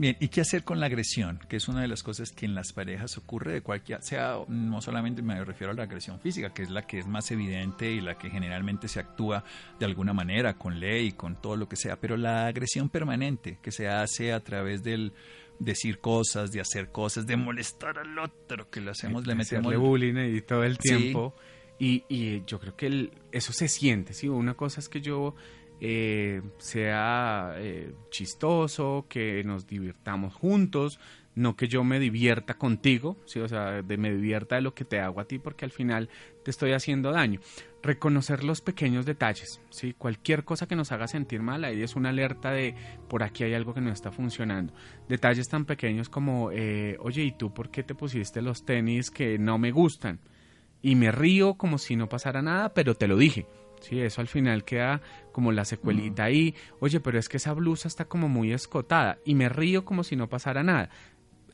Bien, 0.00 0.16
¿y 0.18 0.28
qué 0.28 0.40
hacer 0.40 0.64
con 0.64 0.80
la 0.80 0.86
agresión? 0.86 1.38
Que 1.46 1.56
es 1.56 1.68
una 1.68 1.82
de 1.82 1.86
las 1.86 2.02
cosas 2.02 2.30
que 2.30 2.46
en 2.46 2.54
las 2.54 2.72
parejas 2.72 3.18
ocurre 3.18 3.52
de 3.52 3.60
cualquier, 3.60 4.02
sea, 4.02 4.38
no 4.48 4.80
solamente 4.80 5.20
me 5.20 5.44
refiero 5.44 5.72
a 5.72 5.76
la 5.76 5.82
agresión 5.82 6.18
física, 6.20 6.54
que 6.54 6.62
es 6.62 6.70
la 6.70 6.86
que 6.86 6.98
es 6.98 7.06
más 7.06 7.30
evidente 7.30 7.90
y 7.90 8.00
la 8.00 8.14
que 8.16 8.30
generalmente 8.30 8.88
se 8.88 8.98
actúa 8.98 9.44
de 9.78 9.84
alguna 9.84 10.14
manera, 10.14 10.54
con 10.54 10.80
ley, 10.80 11.12
con 11.12 11.36
todo 11.36 11.54
lo 11.56 11.68
que 11.68 11.76
sea, 11.76 12.00
pero 12.00 12.16
la 12.16 12.46
agresión 12.46 12.88
permanente 12.88 13.58
que 13.60 13.72
se 13.72 13.88
hace 13.88 14.32
a 14.32 14.40
través 14.40 14.82
del 14.82 15.12
decir 15.60 16.00
cosas, 16.00 16.50
de 16.50 16.60
hacer 16.60 16.90
cosas, 16.90 17.26
de 17.26 17.36
molestar 17.36 17.98
al 17.98 18.18
otro, 18.18 18.68
que 18.70 18.80
lo 18.80 18.90
hacemos, 18.90 19.26
le 19.26 19.36
metemos... 19.36 19.76
bullying 19.76 20.34
y 20.34 20.40
todo 20.40 20.64
el 20.64 20.78
tiempo. 20.78 21.34
Sí. 21.78 22.04
Y, 22.08 22.14
y, 22.14 22.44
yo 22.44 22.58
creo 22.58 22.76
que 22.76 22.86
el, 22.86 23.12
eso 23.30 23.52
se 23.52 23.68
siente, 23.68 24.12
¿sí? 24.12 24.28
Una 24.28 24.54
cosa 24.54 24.80
es 24.80 24.88
que 24.88 25.00
yo 25.00 25.34
eh, 25.80 26.42
sea 26.58 27.54
eh, 27.56 27.94
chistoso, 28.10 29.06
que 29.08 29.42
nos 29.44 29.66
divirtamos 29.66 30.34
juntos, 30.34 30.98
no 31.40 31.56
que 31.56 31.68
yo 31.68 31.82
me 31.82 31.98
divierta 31.98 32.54
contigo, 32.54 33.16
¿sí? 33.24 33.40
o 33.40 33.48
sea, 33.48 33.82
de 33.82 33.96
me 33.96 34.12
divierta 34.12 34.56
de 34.56 34.62
lo 34.62 34.74
que 34.74 34.84
te 34.84 35.00
hago 35.00 35.20
a 35.20 35.24
ti, 35.24 35.38
porque 35.38 35.64
al 35.64 35.70
final 35.70 36.08
te 36.44 36.50
estoy 36.50 36.72
haciendo 36.72 37.10
daño. 37.10 37.40
Reconocer 37.82 38.44
los 38.44 38.60
pequeños 38.60 39.06
detalles, 39.06 39.60
¿sí? 39.70 39.94
cualquier 39.94 40.44
cosa 40.44 40.68
que 40.68 40.76
nos 40.76 40.92
haga 40.92 41.08
sentir 41.08 41.40
mal, 41.40 41.64
ahí 41.64 41.82
es 41.82 41.96
una 41.96 42.10
alerta 42.10 42.50
de 42.50 42.74
por 43.08 43.22
aquí 43.22 43.42
hay 43.44 43.54
algo 43.54 43.72
que 43.74 43.80
no 43.80 43.90
está 43.90 44.12
funcionando. 44.12 44.74
Detalles 45.08 45.48
tan 45.48 45.64
pequeños 45.64 46.08
como, 46.08 46.52
eh, 46.52 46.96
oye, 47.00 47.24
¿y 47.24 47.32
tú 47.32 47.52
por 47.52 47.70
qué 47.70 47.82
te 47.82 47.94
pusiste 47.94 48.42
los 48.42 48.64
tenis 48.64 49.10
que 49.10 49.38
no 49.38 49.58
me 49.58 49.72
gustan? 49.72 50.20
Y 50.82 50.94
me 50.94 51.10
río 51.10 51.54
como 51.54 51.78
si 51.78 51.96
no 51.96 52.08
pasara 52.08 52.42
nada, 52.42 52.74
pero 52.74 52.94
te 52.94 53.08
lo 53.08 53.16
dije. 53.16 53.46
Sí, 53.80 53.98
eso 54.00 54.20
al 54.20 54.28
final 54.28 54.64
queda 54.64 55.00
como 55.32 55.52
la 55.52 55.64
secuelita 55.64 56.24
ahí. 56.24 56.54
Oye, 56.80 57.00
pero 57.00 57.18
es 57.18 57.28
que 57.28 57.38
esa 57.38 57.54
blusa 57.54 57.88
está 57.88 58.04
como 58.04 58.28
muy 58.28 58.52
escotada 58.52 59.18
y 59.24 59.34
me 59.34 59.48
río 59.48 59.84
como 59.84 60.04
si 60.04 60.16
no 60.16 60.28
pasara 60.28 60.62
nada. 60.62 60.90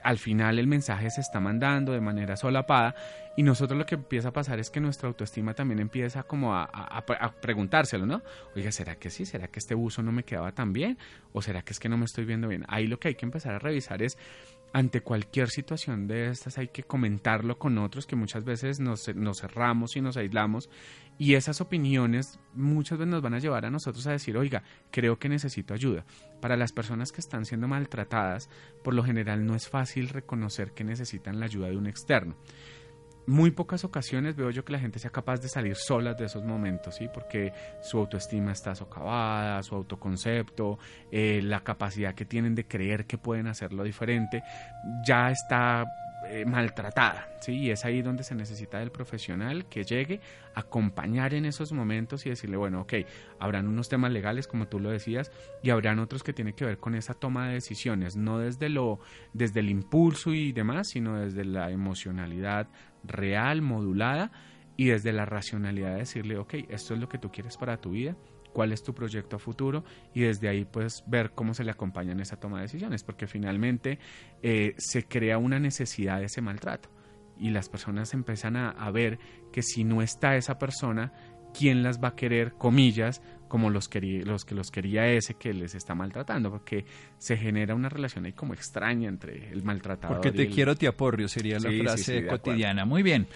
Al 0.07 0.19
final 0.19 0.61
el 0.61 0.69
mensaje 0.69 1.11
se 1.11 1.21
está 1.21 1.41
mandando 1.41 1.91
de 1.91 2.01
manera 2.01 2.37
solapada 2.37 2.95
y 3.37 3.43
nosotros 3.43 3.77
lo 3.77 3.87
que 3.87 3.97
empieza 3.97 4.29
a 4.29 4.33
pasar 4.33 4.61
es 4.61 4.71
que 4.71 4.81
nuestra 4.81 5.09
autoestima 5.09 5.53
también 5.53 5.81
empieza 5.81 6.23
como 6.23 6.55
a, 6.55 6.63
a, 6.63 6.99
a 6.99 7.33
preguntárselo, 7.33 8.07
¿no? 8.07 8.23
Oiga, 8.55 8.71
¿será 8.71 8.95
que 8.95 9.11
sí? 9.11 9.27
¿Será 9.27 9.49
que 9.49 9.59
este 9.59 9.75
buzo 9.75 10.05
no 10.05 10.13
me 10.13 10.23
quedaba 10.23 10.53
tan 10.53 10.73
bien? 10.73 10.97
¿O 11.33 11.43
será 11.43 11.63
que 11.63 11.73
es 11.73 11.81
que 11.81 11.89
no 11.89 11.99
me 11.99 12.05
estoy 12.05 12.25
viendo 12.25 12.47
bien? 12.47 12.65
Ahí 12.69 12.87
lo 12.87 13.01
que 13.01 13.09
hay 13.09 13.15
que 13.17 13.27
empezar 13.27 13.53
a 13.57 13.59
revisar 13.59 14.01
es 14.01 14.17
ante 14.77 15.01
cualquier 15.01 15.49
situación 15.49 16.07
de 16.07 16.29
estas 16.29 16.59
hay 16.59 16.69
que 16.69 16.83
comentarlo 16.83 17.59
con 17.59 17.79
otros 17.79 18.07
que 18.07 18.15
muchas 18.15 18.45
veces 18.45 18.79
nos, 18.79 19.09
nos, 19.17 19.41
cerramos 19.41 19.97
y 19.97 20.03
nos 20.03 20.19
aislamos 20.19 20.69
y 21.17 21.33
esas 21.33 21.63
opiniones 21.63 22.39
muchas 22.53 22.99
veces 22.99 23.11
nos 23.11 23.23
van 23.23 23.33
a 23.33 23.39
llevar 23.39 23.65
a 23.65 23.71
nosotros 23.71 24.07
a 24.07 24.11
decir, 24.11 24.37
oiga, 24.37 24.65
creo 24.91 25.19
que 25.19 25.31
necesito 25.31 25.73
ayuda. 25.73 26.05
Para 26.43 26.59
las 26.59 26.73
personas 26.73 27.11
que 27.11 27.23
están 27.23 27.47
siendo 27.47 27.67
maltratadas, 27.67 28.51
por 28.85 28.93
lo 28.93 29.03
general 29.03 29.47
no 29.47 29.55
es 29.55 29.67
fácil 29.67 30.11
reconocer 30.11 30.73
que 30.73 30.85
necesitan 30.85 31.41
la 31.41 31.47
ayuda 31.47 31.71
de 31.71 31.79
un 31.79 31.87
externo 31.87 32.37
muy 33.27 33.51
pocas 33.51 33.85
ocasiones 33.85 34.37
veo 34.37 34.51
yo 34.51 34.65
que 34.65 34.73
la 34.73 34.79
gente 34.79 34.99
sea 34.99 35.11
capaz 35.11 35.41
de 35.41 35.49
salir 35.49 35.77
sola 35.77 36.15
de 36.15 36.27
esos 36.27 36.45
momentos, 36.45 36.95
¿sí? 36.95 37.09
Porque 37.13 37.53
su 37.81 37.99
autoestima 37.99 38.53
está 38.53 38.75
socavada, 38.75 39.63
su 39.63 39.75
autoconcepto, 39.75 40.79
eh, 41.11 41.41
la 41.43 41.61
capacidad 41.65 42.15
que 42.15 42.25
tienen 42.25 42.55
de 42.55 42.67
creer 42.67 43.07
que 43.07 43.19
pueden 43.19 43.49
hacerlo 43.49 43.83
diferente, 43.83 44.43
ya 45.05 45.31
está 45.31 45.85
eh, 46.29 46.45
maltratada, 46.45 47.29
¿sí? 47.41 47.53
Y 47.53 47.71
es 47.71 47.85
ahí 47.85 48.03
donde 48.03 48.25
se 48.25 48.35
necesita 48.35 48.79
del 48.79 48.91
profesional 48.91 49.67
que 49.67 49.85
llegue 49.85 50.21
a 50.55 50.61
acompañar 50.61 51.35
en 51.35 51.45
esos 51.45 51.73
momentos 51.73 52.27
y 52.27 52.31
decirle, 52.31 52.57
bueno, 52.57 52.81
ok, 52.81 52.95
habrán 53.39 53.69
unos 53.69 53.89
temas 53.89 54.11
legales, 54.11 54.49
como 54.49 54.67
tú 54.67 54.81
lo 54.81 54.91
decías, 54.91 55.31
y 55.63 55.71
habrán 55.71 56.01
otros 56.01 56.25
que 56.25 56.33
tienen 56.33 56.55
que 56.55 56.65
ver 56.65 56.79
con 56.79 56.97
esa 56.97 57.15
toma 57.15 57.47
de 57.49 57.55
decisiones, 57.55 58.17
no 58.17 58.39
desde 58.39 58.69
lo, 58.69 58.99
desde 59.35 59.61
el 59.61 59.71
impulso 59.71 60.33
y 60.33 60.53
demás, 60.53 60.89
sino 60.89 61.21
desde 61.21 61.45
la 61.45 61.71
emocionalidad 61.71 62.69
real, 63.09 63.63
modulada, 63.63 64.33
y 64.77 64.87
desde 64.87 65.13
la 65.13 65.25
racionalidad 65.25 65.93
de 65.93 66.01
decirle, 66.01 66.39
ok, 66.39 66.55
esto 66.69 66.95
es 66.95 67.01
lo 67.01 67.09
que 67.09 67.19
tú 67.19 67.31
quieres 67.31 67.57
para 67.57 67.79
tu 67.79 67.91
vida, 67.91 68.17
cuál 68.53 68.73
es 68.73 68.83
tu 68.83 68.95
proyecto 68.95 69.37
a 69.37 69.39
futuro 69.39 69.85
y 70.15 70.23
desde 70.23 70.49
ahí 70.49 70.65
puedes 70.65 71.05
ver 71.07 71.33
cómo 71.33 71.53
se 71.53 71.65
le 71.65 71.71
acompaña 71.71 72.13
en 72.13 72.21
esa 72.21 72.41
toma 72.41 72.57
de 72.59 72.63
decisiones, 72.63 73.05
porque 73.05 73.27
finalmente 73.27 73.99
eh, 74.43 74.75
se 74.79 75.05
crea 75.05 75.39
una 75.39 75.59
necesidad 75.59 76.21
de 76.21 76.27
ese 76.27 76.41
maltrato 76.41 76.89
y 77.39 77.51
las 77.51 77.69
personas 77.69 78.15
empiezan 78.15 78.57
a, 78.57 78.91
ver 78.91 79.19
que 79.53 79.63
si 79.63 79.85
no 79.85 80.01
está 80.01 80.37
esa 80.37 80.59
persona, 80.59 81.13
¿quién 81.53 81.83
las 81.83 82.03
va 82.03 82.09
a 82.09 82.17
querer, 82.17 82.55
comillas, 82.55 83.21
como 83.57 83.71
los, 83.71 83.89
los 83.91 84.45
que 84.45 84.55
los 84.55 84.71
quería 84.71 85.07
ese 85.07 85.33
que 85.33 85.55
les 85.55 85.75
está 85.75 85.95
maltratando? 85.95 86.51
Porque 86.51 86.85
se 87.17 87.39
genera 87.39 87.75
una 87.75 87.89
relación 87.89 88.27
ahí 88.27 88.35
como 88.35 88.53
extraña 88.53 89.09
entre 89.09 89.51
el 89.51 89.63
maltratador 89.63 90.19
Porque 90.19 90.31
te 90.31 90.47
quiero, 90.51 90.77
te 90.77 90.87
aporrio, 90.87 91.27
sería 91.27 91.59
la 91.59 91.71
frase 91.71 92.27
cotidiana. 92.27 92.85
Muy 92.85 93.03
bien. 93.03 93.27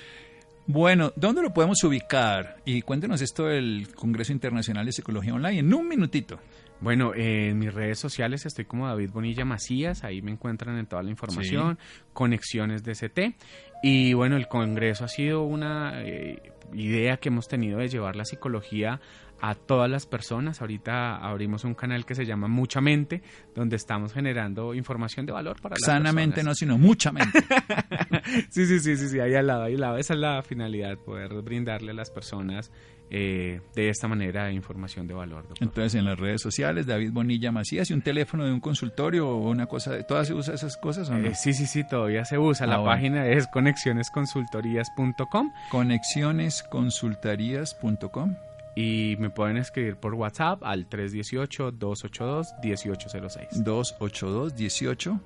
Bueno, 0.66 1.10
¿dónde 1.16 1.40
lo 1.40 1.54
podemos 1.54 1.82
ubicar? 1.84 2.58
Y 2.66 2.82
cuéntenos 2.82 3.22
esto 3.22 3.46
del 3.46 3.88
Congreso 3.94 4.30
Internacional 4.32 4.84
de 4.84 4.92
Psicología 4.92 5.32
Online 5.32 5.60
en 5.60 5.72
un 5.72 5.88
minutito. 5.88 6.38
Bueno, 6.82 7.14
en 7.14 7.58
mis 7.58 7.72
redes 7.72 7.98
sociales 7.98 8.44
estoy 8.44 8.66
como 8.66 8.86
David 8.86 9.08
Bonilla 9.10 9.46
Macías, 9.46 10.04
ahí 10.04 10.20
me 10.20 10.32
encuentran 10.32 10.76
en 10.76 10.84
toda 10.84 11.02
la 11.02 11.08
información, 11.08 11.78
conexiones 12.12 12.84
de 12.84 12.92
CT. 12.92 13.36
Y 13.82 14.12
bueno, 14.12 14.36
el 14.36 14.48
Congreso 14.48 15.06
ha 15.06 15.08
sido 15.08 15.44
una 15.44 16.02
eh, 16.02 16.52
idea 16.74 17.16
que 17.16 17.30
hemos 17.30 17.48
tenido 17.48 17.78
de 17.78 17.88
llevar 17.88 18.16
la 18.16 18.26
psicología 18.26 19.00
a 19.40 19.54
todas 19.54 19.90
las 19.90 20.06
personas. 20.06 20.60
Ahorita 20.60 21.16
abrimos 21.16 21.64
un 21.64 21.74
canal 21.74 22.04
que 22.04 22.14
se 22.14 22.26
llama 22.26 22.48
Mucha 22.48 22.80
Mente, 22.80 23.22
donde 23.54 23.76
estamos 23.76 24.12
generando 24.12 24.74
información 24.74 25.26
de 25.26 25.32
valor 25.32 25.60
para 25.60 25.74
las 25.74 25.84
Sanamente 25.84 26.42
no, 26.42 26.54
sino 26.54 26.78
mucha 26.78 27.12
mente. 27.12 27.40
sí, 28.50 28.66
sí, 28.66 28.80
sí, 28.80 28.96
sí, 28.96 29.08
sí, 29.08 29.20
ahí 29.20 29.34
al 29.34 29.46
lado, 29.46 29.64
ahí 29.64 29.74
al 29.74 29.80
lado. 29.80 29.98
Esa 29.98 30.14
es 30.14 30.20
la 30.20 30.42
finalidad, 30.42 30.96
poder 30.98 31.42
brindarle 31.42 31.92
a 31.92 31.94
las 31.94 32.10
personas 32.10 32.70
eh, 33.12 33.60
de 33.74 33.88
esta 33.88 34.06
manera 34.06 34.52
información 34.52 35.08
de 35.08 35.14
valor. 35.14 35.44
Entonces, 35.60 35.96
en 35.96 36.04
las 36.04 36.16
redes 36.18 36.40
sociales, 36.40 36.86
David 36.86 37.10
Bonilla 37.12 37.50
Macías, 37.50 37.90
y 37.90 37.94
un 37.94 38.02
teléfono 38.02 38.44
de 38.44 38.52
un 38.52 38.60
consultorio 38.60 39.28
o 39.28 39.50
una 39.50 39.66
cosa, 39.66 39.90
de, 39.92 40.04
¿todas 40.04 40.28
se 40.28 40.34
usa 40.34 40.54
esas 40.54 40.76
cosas 40.76 41.10
o 41.10 41.14
no? 41.14 41.26
Eh, 41.26 41.34
sí, 41.34 41.52
sí, 41.52 41.66
sí, 41.66 41.82
todavía 41.88 42.24
se 42.24 42.38
usa. 42.38 42.66
la 42.66 42.76
ah, 42.76 42.84
página 42.84 43.26
es 43.26 43.48
conexionesconsultorías.com. 43.48 45.50
Conexionesconsultorías.com 45.70 48.36
y 48.74 49.16
me 49.18 49.30
pueden 49.30 49.56
escribir 49.56 49.96
por 49.96 50.14
WhatsApp 50.14 50.62
al 50.62 50.86
318-282-1806. 50.88 53.64
282-1806. 53.64 55.20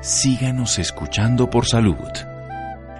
Síganos 0.02 0.80
escuchando 0.80 1.50
por 1.50 1.66
salud. 1.66 2.39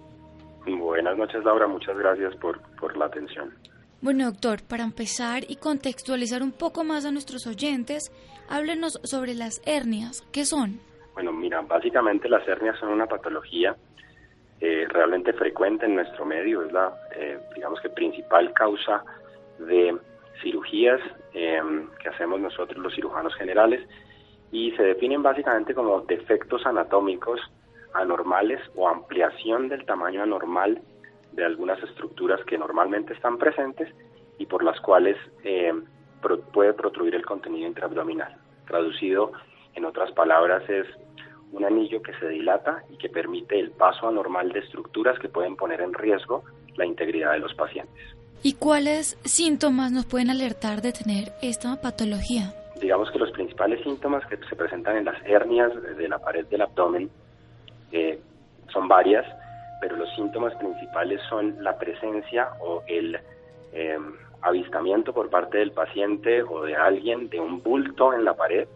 Buenas 0.65 1.17
noches, 1.17 1.45
Laura. 1.45 1.67
Muchas 1.67 1.97
gracias 1.97 2.35
por, 2.41 2.59
por 2.77 2.97
la 2.97 3.05
atención. 3.05 3.53
Bueno, 3.99 4.25
doctor, 4.25 4.59
para 4.61 4.83
empezar 4.83 5.43
y 5.47 5.55
contextualizar 5.55 6.43
un 6.43 6.51
poco 6.51 6.83
más 6.83 7.03
a 7.05 7.11
nuestros 7.11 7.47
oyentes, 7.47 8.11
háblenos 8.47 8.99
sobre 9.03 9.33
las 9.33 9.59
hernias. 9.65 10.21
¿Qué 10.31 10.45
son? 10.45 10.79
Bueno, 11.15 11.33
mira, 11.33 11.61
básicamente 11.61 12.29
las 12.29 12.47
hernias 12.47 12.77
son 12.79 12.89
una 12.89 13.07
patología 13.07 13.75
eh, 14.61 14.85
realmente 14.87 15.33
frecuente 15.33 15.87
en 15.87 15.95
nuestro 15.95 16.25
medio. 16.25 16.61
Es 16.61 16.71
la, 16.71 16.93
eh, 17.15 17.39
digamos 17.55 17.81
que, 17.81 17.89
principal 17.89 18.53
causa 18.53 19.03
de 19.57 19.97
cirugías 20.43 21.01
em, 21.33 21.87
que 21.99 22.09
hacemos 22.09 22.39
nosotros 22.39 22.77
los 22.77 22.93
cirujanos 22.93 23.33
generales 23.33 23.81
y 24.51 24.71
se 24.73 24.83
definen 24.83 25.23
básicamente 25.23 25.73
como 25.73 26.01
defectos 26.01 26.63
anatómicos 26.67 27.41
anormales 27.95 28.61
o 28.75 28.87
ampliación 28.87 29.69
del 29.69 29.85
tamaño 29.85 30.21
anormal 30.21 30.79
de 31.33 31.45
algunas 31.45 31.81
estructuras 31.83 32.43
que 32.45 32.57
normalmente 32.57 33.13
están 33.13 33.37
presentes 33.37 33.93
y 34.37 34.45
por 34.45 34.63
las 34.63 34.79
cuales 34.81 35.17
eh, 35.43 35.73
puede 36.53 36.73
protruir 36.73 37.15
el 37.15 37.25
contenido 37.25 37.67
intraabdominal. 37.67 38.35
Traducido 38.65 39.31
en 39.75 39.85
otras 39.85 40.11
palabras 40.11 40.67
es 40.69 40.87
un 41.51 41.63
anillo 41.63 42.01
que 42.01 42.13
se 42.19 42.27
dilata 42.27 42.83
y 42.89 42.97
que 42.97 43.09
permite 43.09 43.59
el 43.59 43.71
paso 43.71 44.07
anormal 44.07 44.51
de 44.51 44.59
estructuras 44.59 45.17
que 45.19 45.29
pueden 45.29 45.55
poner 45.55 45.81
en 45.81 45.93
riesgo 45.93 46.43
la 46.75 46.85
integridad 46.85 47.33
de 47.33 47.39
los 47.39 47.53
pacientes. 47.53 47.95
¿Y 48.43 48.53
cuáles 48.53 49.17
síntomas 49.23 49.91
nos 49.91 50.05
pueden 50.05 50.29
alertar 50.29 50.81
de 50.81 50.91
tener 50.91 51.31
esta 51.41 51.79
patología? 51.81 52.53
Digamos 52.79 53.09
que 53.11 53.17
los 53.17 53.31
principales 53.31 53.81
síntomas 53.83 54.25
que 54.27 54.37
se 54.37 54.55
presentan 54.55 54.97
en 54.97 55.05
las 55.05 55.15
hernias 55.25 55.71
de 55.97 56.07
la 56.07 56.19
pared 56.19 56.45
del 56.45 56.61
abdomen 56.61 57.09
eh, 57.91 58.19
son 58.71 58.87
varias 58.87 59.25
pero 59.79 59.95
los 59.95 60.13
síntomas 60.15 60.53
principales 60.55 61.21
son 61.29 61.63
la 61.63 61.77
presencia 61.77 62.49
o 62.59 62.83
el 62.87 63.19
em, 63.71 64.13
avistamiento 64.41 65.13
por 65.13 65.29
parte 65.29 65.57
del 65.57 65.71
paciente 65.71 66.43
o 66.43 66.63
de 66.63 66.75
alguien 66.75 67.29
de 67.29 67.39
un 67.39 67.61
bulto 67.61 68.13
en 68.13 68.25
la 68.25 68.35
pared, 68.35 68.67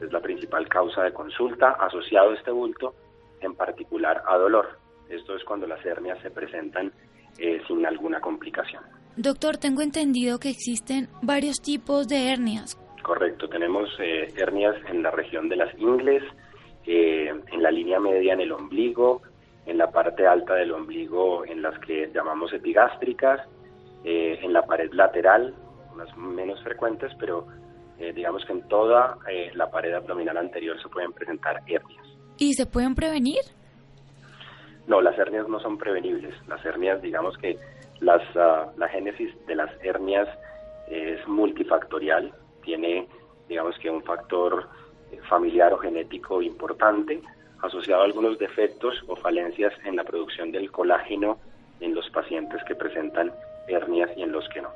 es 0.00 0.12
la 0.12 0.20
principal 0.20 0.68
causa 0.68 1.02
de 1.02 1.12
consulta, 1.12 1.70
asociado 1.70 2.30
a 2.30 2.34
este 2.34 2.50
bulto 2.50 2.94
en 3.40 3.54
particular 3.54 4.22
a 4.26 4.36
dolor. 4.36 4.78
Esto 5.08 5.36
es 5.36 5.44
cuando 5.44 5.66
las 5.66 5.84
hernias 5.84 6.18
se 6.20 6.30
presentan 6.30 6.92
eh, 7.38 7.60
sin 7.66 7.86
alguna 7.86 8.20
complicación. 8.20 8.82
Doctor, 9.16 9.56
tengo 9.56 9.82
entendido 9.82 10.38
que 10.38 10.50
existen 10.50 11.08
varios 11.22 11.60
tipos 11.62 12.08
de 12.08 12.30
hernias. 12.32 12.76
Correcto, 13.02 13.48
tenemos 13.48 13.88
eh, 14.00 14.32
hernias 14.36 14.74
en 14.88 15.02
la 15.02 15.10
región 15.10 15.48
de 15.48 15.56
las 15.56 15.72
ingles, 15.78 16.22
eh, 16.86 17.28
en 17.28 17.62
la 17.62 17.70
línea 17.70 18.00
media 18.00 18.34
en 18.34 18.40
el 18.40 18.52
ombligo, 18.52 19.22
en 19.66 19.78
la 19.78 19.90
parte 19.90 20.26
alta 20.26 20.54
del 20.54 20.72
ombligo 20.72 21.44
en 21.44 21.62
las 21.62 21.78
que 21.80 22.10
llamamos 22.14 22.52
epigástricas, 22.52 23.40
en 24.04 24.52
la 24.52 24.62
pared 24.62 24.92
lateral, 24.92 25.52
unas 25.92 26.16
menos 26.16 26.62
frecuentes, 26.62 27.12
pero 27.18 27.46
digamos 27.98 28.44
que 28.44 28.52
en 28.52 28.68
toda 28.68 29.18
la 29.54 29.68
pared 29.68 29.92
abdominal 29.94 30.36
anterior 30.36 30.80
se 30.80 30.88
pueden 30.88 31.12
presentar 31.12 31.60
hernias. 31.66 32.06
¿Y 32.38 32.52
se 32.52 32.66
pueden 32.66 32.94
prevenir? 32.94 33.40
No, 34.86 35.00
las 35.00 35.18
hernias 35.18 35.48
no 35.48 35.58
son 35.60 35.78
prevenibles. 35.78 36.34
Las 36.46 36.64
hernias, 36.64 37.02
digamos 37.02 37.36
que 37.38 37.58
las, 38.00 38.22
ah, 38.36 38.70
la 38.76 38.88
génesis 38.88 39.34
de 39.46 39.56
las 39.56 39.70
hernias 39.82 40.28
es 40.88 41.26
multifactorial, 41.26 42.32
tiene, 42.62 43.08
digamos 43.48 43.76
que 43.78 43.90
un 43.90 44.02
factor 44.02 44.68
familiar 45.28 45.72
o 45.72 45.78
genético 45.78 46.42
importante 46.42 47.20
asociado 47.62 48.02
a 48.02 48.04
algunos 48.04 48.38
defectos 48.38 48.94
o 49.06 49.16
falencias 49.16 49.72
en 49.84 49.96
la 49.96 50.04
producción 50.04 50.52
del 50.52 50.70
colágeno 50.70 51.38
en 51.80 51.94
los 51.94 52.08
pacientes 52.10 52.62
que 52.64 52.74
presentan 52.74 53.32
hernias 53.68 54.10
y 54.16 54.22
en 54.22 54.32
los 54.32 54.48
que 54.48 54.62
no. 54.62 54.70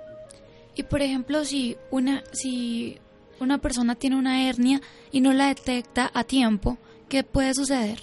Y 0.75 0.83
por 0.85 1.03
ejemplo, 1.03 1.45
si 1.45 1.77
una 1.91 2.23
si 2.33 2.99
una 3.41 3.59
persona 3.59 3.95
tiene 3.95 4.17
una 4.17 4.49
hernia 4.49 4.81
y 5.11 5.21
no 5.21 5.33
la 5.33 5.49
detecta 5.49 6.11
a 6.13 6.25
tiempo, 6.25 6.79
¿qué 7.09 7.25
puede 7.25 7.55
suceder? 7.55 7.99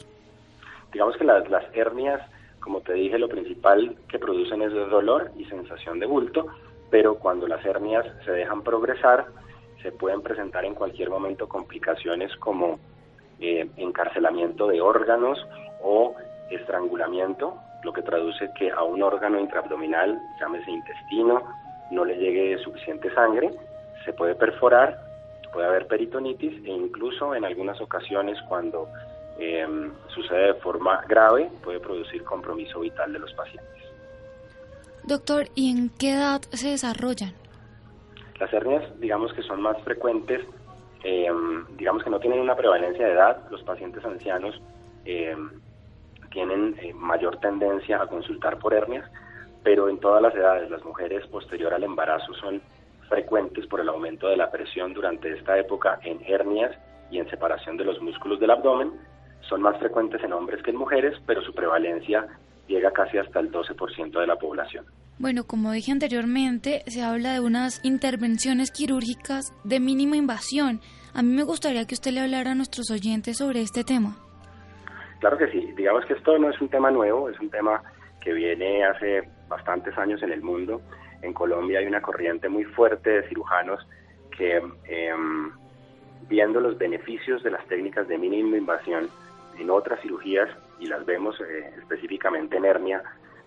Digamos 0.91 1.15
que 1.17 1.23
las, 1.23 1.49
las 1.49 1.63
hernias, 1.75 2.21
como 2.59 2.81
te 2.81 2.93
dije, 2.93 3.19
lo 3.19 3.29
principal 3.29 3.95
que 4.09 4.19
producen 4.19 4.61
es 4.61 4.73
dolor 4.73 5.31
y 5.37 5.45
sensación 5.45 5.99
de 5.99 6.07
bulto, 6.07 6.47
pero 6.89 7.15
cuando 7.15 7.47
las 7.47 7.63
hernias 7.65 8.05
se 8.25 8.31
dejan 8.31 8.63
progresar, 8.63 9.27
se 9.81 9.91
pueden 9.91 10.21
presentar 10.21 10.65
en 10.65 10.73
cualquier 10.73 11.09
momento 11.09 11.47
complicaciones 11.47 12.35
como 12.37 12.79
eh, 13.39 13.67
encarcelamiento 13.77 14.67
de 14.67 14.81
órganos 14.81 15.39
o 15.81 16.15
estrangulamiento, 16.49 17.57
lo 17.83 17.93
que 17.93 18.01
traduce 18.01 18.49
que 18.57 18.71
a 18.71 18.83
un 18.83 19.03
órgano 19.03 19.39
intraabdominal, 19.39 20.19
llámese 20.39 20.71
intestino, 20.71 21.43
no 21.91 22.05
le 22.05 22.17
llegue 22.17 22.57
suficiente 22.59 23.13
sangre, 23.13 23.51
se 24.05 24.13
puede 24.13 24.35
perforar, 24.35 24.97
puede 25.53 25.67
haber 25.67 25.87
peritonitis 25.87 26.65
e 26.65 26.71
incluso 26.71 27.35
en 27.35 27.45
algunas 27.45 27.79
ocasiones 27.81 28.37
cuando 28.47 28.87
Em, 29.39 29.91
sucede 30.07 30.47
de 30.47 30.53
forma 30.55 31.03
grave, 31.07 31.51
puede 31.63 31.79
producir 31.79 32.23
compromiso 32.23 32.79
vital 32.79 33.13
de 33.13 33.19
los 33.19 33.31
pacientes. 33.33 33.67
Doctor, 35.03 35.45
¿y 35.53 35.69
en 35.69 35.89
qué 35.89 36.13
edad 36.13 36.41
se 36.51 36.69
desarrollan? 36.69 37.33
Las 38.39 38.51
hernias, 38.51 38.99
digamos 38.99 39.31
que 39.33 39.43
son 39.43 39.61
más 39.61 39.79
frecuentes, 39.83 40.41
em, 41.03 41.65
digamos 41.77 42.03
que 42.03 42.09
no 42.09 42.19
tienen 42.19 42.39
una 42.39 42.55
prevalencia 42.55 43.05
de 43.05 43.13
edad, 43.13 43.43
los 43.49 43.63
pacientes 43.63 44.03
ancianos 44.03 44.61
em, 45.05 45.49
tienen 46.31 46.75
eh, 46.81 46.93
mayor 46.93 47.37
tendencia 47.37 48.01
a 48.01 48.07
consultar 48.07 48.57
por 48.59 48.73
hernias, 48.73 49.09
pero 49.63 49.89
en 49.89 49.99
todas 49.99 50.21
las 50.21 50.35
edades, 50.35 50.69
las 50.69 50.83
mujeres 50.83 51.25
posterior 51.27 51.73
al 51.73 51.83
embarazo 51.83 52.33
son 52.35 52.61
frecuentes 53.09 53.65
por 53.67 53.79
el 53.79 53.89
aumento 53.89 54.27
de 54.27 54.37
la 54.37 54.51
presión 54.51 54.93
durante 54.93 55.31
esta 55.31 55.57
época 55.57 55.99
en 56.03 56.19
hernias 56.25 56.77
y 57.09 57.19
en 57.19 57.29
separación 57.29 57.77
de 57.77 57.85
los 57.85 58.01
músculos 58.01 58.39
del 58.39 58.51
abdomen, 58.51 58.91
son 59.41 59.61
más 59.61 59.77
frecuentes 59.77 60.21
en 60.23 60.33
hombres 60.33 60.61
que 60.61 60.71
en 60.71 60.77
mujeres, 60.77 61.17
pero 61.25 61.41
su 61.41 61.53
prevalencia 61.53 62.27
llega 62.67 62.91
casi 62.91 63.17
hasta 63.17 63.39
el 63.39 63.51
12% 63.51 64.19
de 64.19 64.27
la 64.27 64.35
población. 64.35 64.85
Bueno, 65.19 65.45
como 65.45 65.71
dije 65.71 65.91
anteriormente, 65.91 66.83
se 66.85 67.01
habla 67.01 67.33
de 67.33 67.39
unas 67.39 67.83
intervenciones 67.83 68.71
quirúrgicas 68.71 69.51
de 69.63 69.79
mínima 69.79 70.15
invasión. 70.15 70.79
A 71.13 71.23
mí 71.23 71.33
me 71.33 71.43
gustaría 71.43 71.85
que 71.85 71.95
usted 71.95 72.11
le 72.11 72.21
hablara 72.21 72.51
a 72.51 72.55
nuestros 72.55 72.91
oyentes 72.91 73.37
sobre 73.37 73.61
este 73.61 73.83
tema. 73.83 74.15
Claro 75.19 75.37
que 75.37 75.47
sí. 75.47 75.73
Digamos 75.75 76.05
que 76.05 76.13
esto 76.13 76.37
no 76.37 76.49
es 76.51 76.61
un 76.61 76.69
tema 76.69 76.91
nuevo, 76.91 77.29
es 77.29 77.39
un 77.39 77.49
tema 77.49 77.81
que 78.21 78.33
viene 78.33 78.85
hace 78.85 79.27
bastantes 79.47 79.97
años 79.97 80.21
en 80.21 80.31
el 80.31 80.43
mundo. 80.43 80.81
En 81.23 81.33
Colombia 81.33 81.79
hay 81.79 81.87
una 81.87 82.01
corriente 82.01 82.47
muy 82.47 82.65
fuerte 82.65 83.09
de 83.09 83.27
cirujanos 83.27 83.87
que, 84.37 84.57
em, 84.85 85.51
viendo 86.29 86.59
los 86.59 86.77
beneficios 86.77 87.41
de 87.41 87.49
las 87.49 87.65
técnicas 87.65 88.07
de 88.07 88.19
mínima 88.19 88.57
invasión, 88.57 89.09
en 89.57 89.71
otras 89.71 89.99
cirugías 90.01 90.49
y 90.79 90.87
las 90.87 91.05
vemos 91.05 91.39
eh, 91.41 91.73
específicamente 91.77 92.57
en 92.57 92.65
hernia 92.65 93.03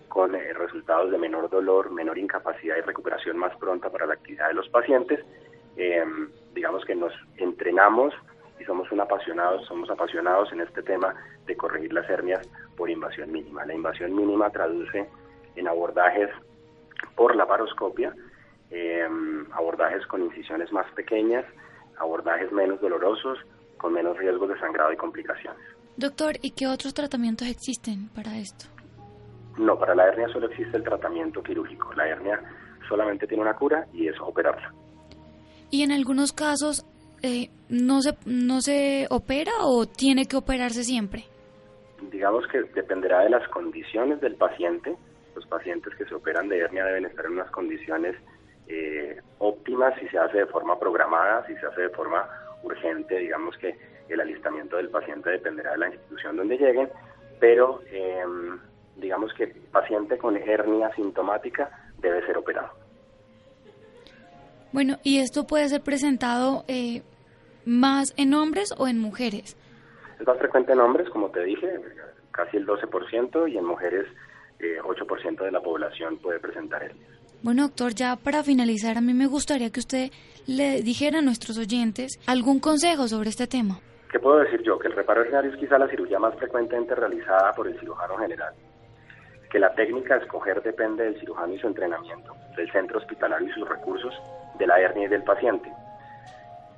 con 0.09 0.35
eh, 0.35 0.53
resultados 0.53 1.11
de 1.11 1.18
menor 1.18 1.49
dolor, 1.51 1.91
menor 1.91 2.18
incapacidad 2.18 2.76
y 2.76 2.81
recuperación 2.81 3.37
más 3.39 3.57
pronta 3.57 3.91
para 3.91 4.07
la 4.07 4.14
actividad 4.14 4.49
de 4.49 4.55
los 4.55 4.68
pacientes. 4.68 5.20
Eh, 5.76 6.05
digamos 6.53 6.85
que 6.85 6.95
nos 6.95 7.12
entrenamos 7.37 8.12
y 8.59 8.64
somos 8.64 8.91
un 8.91 9.01
apasionados, 9.01 9.64
somos 9.66 9.89
apasionados 9.91 10.53
en 10.53 10.61
este 10.61 10.83
tema 10.83 11.14
de 11.47 11.57
corregir 11.57 11.93
las 11.93 12.09
hernias 12.11 12.47
por 12.76 12.91
invasión 12.91 13.33
mínima. 13.33 13.64
La 13.64 13.74
invasión 13.74 14.14
mínima 14.14 14.51
traduce 14.51 15.09
en 15.57 15.68
abordajes 15.68 16.28
por 17.14 17.35
la 17.37 17.47
paroscopia, 17.47 18.14
abordajes 19.53 20.07
con 20.07 20.22
incisiones 20.22 20.70
más 20.72 20.91
pequeñas, 20.93 21.45
abordajes 21.99 22.53
menos 22.53 22.81
dolorosos, 22.81 23.39
con 23.78 23.95
menos 23.95 24.16
riesgos 24.18 24.51
de 24.51 24.59
sangrado 24.59 24.93
y 24.93 24.97
complicaciones. 24.97 25.80
Doctor, 26.01 26.38
¿y 26.40 26.53
qué 26.53 26.66
otros 26.66 26.94
tratamientos 26.94 27.46
existen 27.46 28.09
para 28.14 28.38
esto? 28.38 28.64
No, 29.59 29.78
para 29.78 29.94
la 29.94 30.09
hernia 30.09 30.28
solo 30.32 30.46
existe 30.46 30.78
el 30.78 30.82
tratamiento 30.82 31.42
quirúrgico. 31.42 31.92
La 31.92 32.09
hernia 32.09 32.40
solamente 32.88 33.26
tiene 33.26 33.42
una 33.42 33.55
cura 33.55 33.86
y 33.92 34.09
es 34.09 34.18
operarla. 34.18 34.72
¿Y 35.70 35.82
en 35.82 35.92
algunos 35.92 36.32
casos 36.32 36.86
eh, 37.22 37.51
no, 37.68 38.01
se, 38.01 38.16
no 38.24 38.62
se 38.62 39.09
opera 39.11 39.53
o 39.61 39.84
tiene 39.84 40.24
que 40.24 40.38
operarse 40.38 40.84
siempre? 40.84 41.24
Digamos 42.11 42.46
que 42.46 42.62
dependerá 42.62 43.20
de 43.20 43.28
las 43.28 43.46
condiciones 43.48 44.22
del 44.22 44.36
paciente. 44.36 44.96
Los 45.36 45.46
pacientes 45.48 45.94
que 45.96 46.07
se 46.07 46.14
operan 46.14 46.48
de 46.48 46.61
hernia 46.61 46.86
deben 46.86 47.05
estar 47.05 47.26
en 47.26 47.32
unas 47.32 47.51
condiciones 47.51 48.16
eh, 48.68 49.20
óptimas 49.38 49.92
si 50.01 50.09
se 50.09 50.16
hace 50.16 50.38
de 50.38 50.46
forma 50.46 50.78
programada, 50.78 51.46
si 51.46 51.55
se 51.57 51.66
hace 51.66 51.82
de 51.82 51.90
forma 51.90 52.26
urgente, 52.62 53.18
digamos 53.18 53.55
que 53.59 53.76
el 54.15 54.21
alistamiento 54.21 54.77
del 54.77 54.89
paciente 54.89 55.31
dependerá 55.31 55.73
de 55.73 55.79
la 55.79 55.89
institución 55.89 56.37
donde 56.37 56.57
lleguen, 56.57 56.89
pero 57.39 57.81
em, 57.91 58.59
digamos 58.97 59.33
que 59.35 59.47
paciente 59.47 60.19
con 60.19 60.37
hernia 60.37 60.95
sintomática 60.95 61.71
debe 61.99 62.25
ser 62.27 62.39
operado. 62.39 62.71
Bueno, 64.73 64.99
¿y 65.03 65.19
esto 65.19 65.47
puede 65.47 65.69
ser 65.69 65.83
presentado 65.83 66.65
eh, 66.69 67.03
más 67.65 68.15
en 68.17 68.35
hombres 68.35 68.73
o 68.79 68.87
en 68.87 68.99
mujeres? 68.99 69.57
Es 70.19 70.27
más 70.27 70.39
frecuente 70.39 70.73
en 70.73 70.81
hombres, 70.81 71.09
como 71.11 71.31
te 71.31 71.43
dije, 71.43 71.69
casi 72.31 72.57
el 72.59 72.67
12%, 72.67 73.51
y 73.51 73.59
en 73.59 73.65
mujeres 73.65 74.07
eh, 74.61 74.79
8% 74.83 75.45
de 75.45 75.51
la 75.51 75.61
población 75.61 76.19
puede 76.19 76.39
presentar 76.39 76.83
hernias. 76.83 77.11
Bueno, 77.43 77.63
doctor, 77.63 77.95
ya 77.95 78.17
para 78.17 78.45
finalizar, 78.45 78.99
a 78.99 79.01
mí 79.01 79.15
me 79.15 79.27
gustaría 79.27 79.71
que 79.71 79.81
usted 79.81 80.11
le 80.47 80.83
dijera 80.83 81.21
a 81.21 81.23
nuestros 81.23 81.57
oyentes 81.57 82.21
algún 82.27 82.61
consejo 82.61 83.09
sobre 83.09 83.31
este 83.31 83.47
tema. 83.47 83.81
¿Qué 84.11 84.19
puedo 84.19 84.39
decir 84.39 84.63
yo? 84.63 84.79
Que 84.79 84.89
el 84.89 84.95
reparo 84.95 85.23
herniario 85.23 85.53
es 85.53 85.57
quizá 85.57 85.79
la 85.79 85.89
cirugía 85.89 86.19
más 86.19 86.35
frecuentemente 86.35 86.97
realizada 86.97 87.53
por 87.53 87.69
el 87.69 87.79
cirujano 87.79 88.17
general. 88.17 88.53
Que 89.51 89.61
la 89.61 89.73
técnica 89.75 90.15
a 90.15 90.19
escoger 90.19 90.61
depende 90.63 91.05
del 91.05 91.21
cirujano 91.21 91.55
y 91.55 91.59
su 91.61 91.69
entrenamiento, 91.69 92.35
del 92.57 92.71
centro 92.73 92.99
hospitalario 92.99 93.49
y 93.49 93.53
sus 93.53 93.69
recursos, 93.69 94.13
de 94.59 94.67
la 94.67 94.81
hernia 94.81 95.07
y 95.07 95.09
del 95.09 95.23
paciente. 95.23 95.71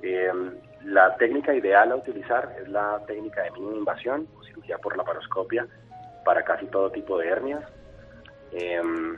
Em, 0.03 0.51
la 0.83 1.15
técnica 1.15 1.55
ideal 1.55 1.91
a 1.91 1.95
utilizar 1.95 2.55
es 2.61 2.67
la 2.67 3.01
técnica 3.07 3.41
de 3.41 3.51
mínima 3.51 3.77
invasión 3.77 4.27
o 4.37 4.43
cirugía 4.43 4.77
por 4.77 4.95
laparoscopia 4.95 5.65
para 6.23 6.43
casi 6.43 6.67
todo 6.67 6.91
tipo 6.91 7.17
de 7.17 7.29
hernias. 7.29 7.63
Em, 8.51 9.17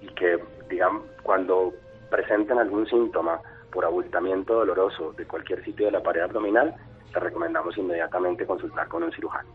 y 0.00 0.08
que, 0.08 0.42
digamos, 0.68 1.04
cuando 1.22 1.72
presenten 2.10 2.58
algún 2.58 2.86
síntoma 2.88 3.40
por 3.70 3.84
abultamiento 3.84 4.54
doloroso 4.54 5.12
de 5.12 5.24
cualquier 5.24 5.64
sitio 5.64 5.86
de 5.86 5.92
la 5.92 6.02
pared 6.02 6.22
abdominal, 6.22 6.74
te 7.14 7.20
recomendamos 7.20 7.78
inmediatamente 7.78 8.44
consultar 8.44 8.88
con 8.88 9.04
un 9.04 9.12
cirujano. 9.12 9.48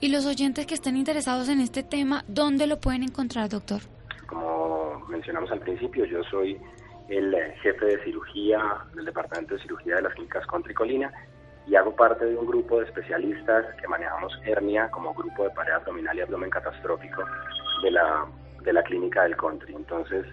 Y 0.00 0.08
los 0.08 0.26
oyentes 0.26 0.66
que 0.66 0.74
estén 0.74 0.96
interesados 0.96 1.48
en 1.48 1.60
este 1.60 1.82
tema, 1.82 2.24
¿dónde 2.28 2.66
lo 2.66 2.78
pueden 2.78 3.04
encontrar, 3.04 3.48
doctor? 3.48 3.80
Como 4.26 5.06
mencionamos 5.08 5.50
al 5.52 5.60
principio, 5.60 6.04
yo 6.04 6.22
soy 6.24 6.60
el 7.08 7.32
eh, 7.32 7.54
jefe 7.62 7.86
de 7.86 8.04
cirugía 8.04 8.60
del 8.94 9.04
Departamento 9.06 9.54
de 9.54 9.62
Cirugía 9.62 9.96
de 9.96 10.02
las 10.02 10.12
Clínicas 10.14 10.44
Contricolina 10.46 11.12
y 11.66 11.76
hago 11.76 11.94
parte 11.94 12.26
de 12.26 12.36
un 12.36 12.46
grupo 12.46 12.80
de 12.80 12.86
especialistas 12.86 13.64
que 13.80 13.88
manejamos 13.88 14.38
hernia 14.44 14.90
como 14.90 15.14
grupo 15.14 15.44
de 15.44 15.50
pared 15.50 15.72
abdominal 15.72 16.18
y 16.18 16.20
abdomen 16.20 16.50
catastrófico 16.50 17.22
de 17.82 17.90
la, 17.92 18.26
de 18.62 18.72
la 18.72 18.82
clínica 18.82 19.22
del 19.22 19.36
Country. 19.36 19.74
Entonces, 19.74 20.26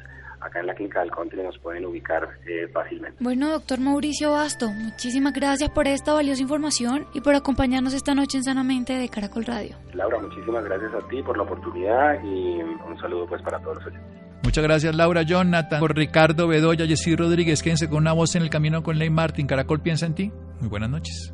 acá 0.44 0.60
en 0.60 0.68
la 0.68 0.76
clínica 0.76 1.00
del 1.02 1.12
country 1.12 1.42
nos 1.42 1.58
pueden 1.60 1.86
ubicar 1.86 2.28
eh, 2.46 2.68
fácilmente. 2.74 3.18
Bueno, 3.24 3.50
doctor 3.50 3.80
Mauricio 3.80 4.32
Basto, 4.32 4.70
muchísimas 4.70 5.34
gracias 5.34 5.70
por 5.70 5.88
esta 5.88 6.14
valiosa 6.14 6.42
información 6.42 7.08
y 7.14 7.22
por 7.22 7.36
acompañarnos 7.36 7.94
esta 7.94 8.14
noche 8.14 8.38
en 8.38 8.44
Sanamente 8.44 8.94
de 8.94 9.10
Caracol 9.10 9.46
Radio. 9.46 9.76
Laura, 9.94 10.20
muchísimas 10.20 10.64
gracias 10.66 10.94
a 10.94 11.08
ti 11.08 11.22
por 11.24 11.38
la 11.38 11.44
oportunidad 11.44 12.24
y 12.24 12.62
un 12.62 12.98
saludo 13.00 13.28
pues 13.28 13.42
para 13.42 13.60
todos 13.60 13.78
los 13.78 13.88
oyentes. 13.88 14.24
Muchas 14.44 14.64
gracias 14.64 14.96
Laura, 14.96 15.22
Jonathan, 15.22 15.80
por 15.80 15.96
Ricardo 15.96 16.48
Bedoya, 16.48 16.86
Jessy 16.86 17.16
Rodríguez. 17.16 17.64
Quédense 17.64 17.90
con 17.90 18.00
una 18.00 18.12
voz 18.12 18.36
en 18.36 18.44
el 18.44 18.50
camino 18.50 18.84
con 18.84 19.00
Ley 19.00 19.10
Martin. 19.10 19.48
Caracol 19.48 19.82
piensa 19.82 20.06
en 20.06 20.16
ti. 20.16 20.32
Muy 20.60 20.70
buenas 20.70 20.90
noches. 20.90 21.34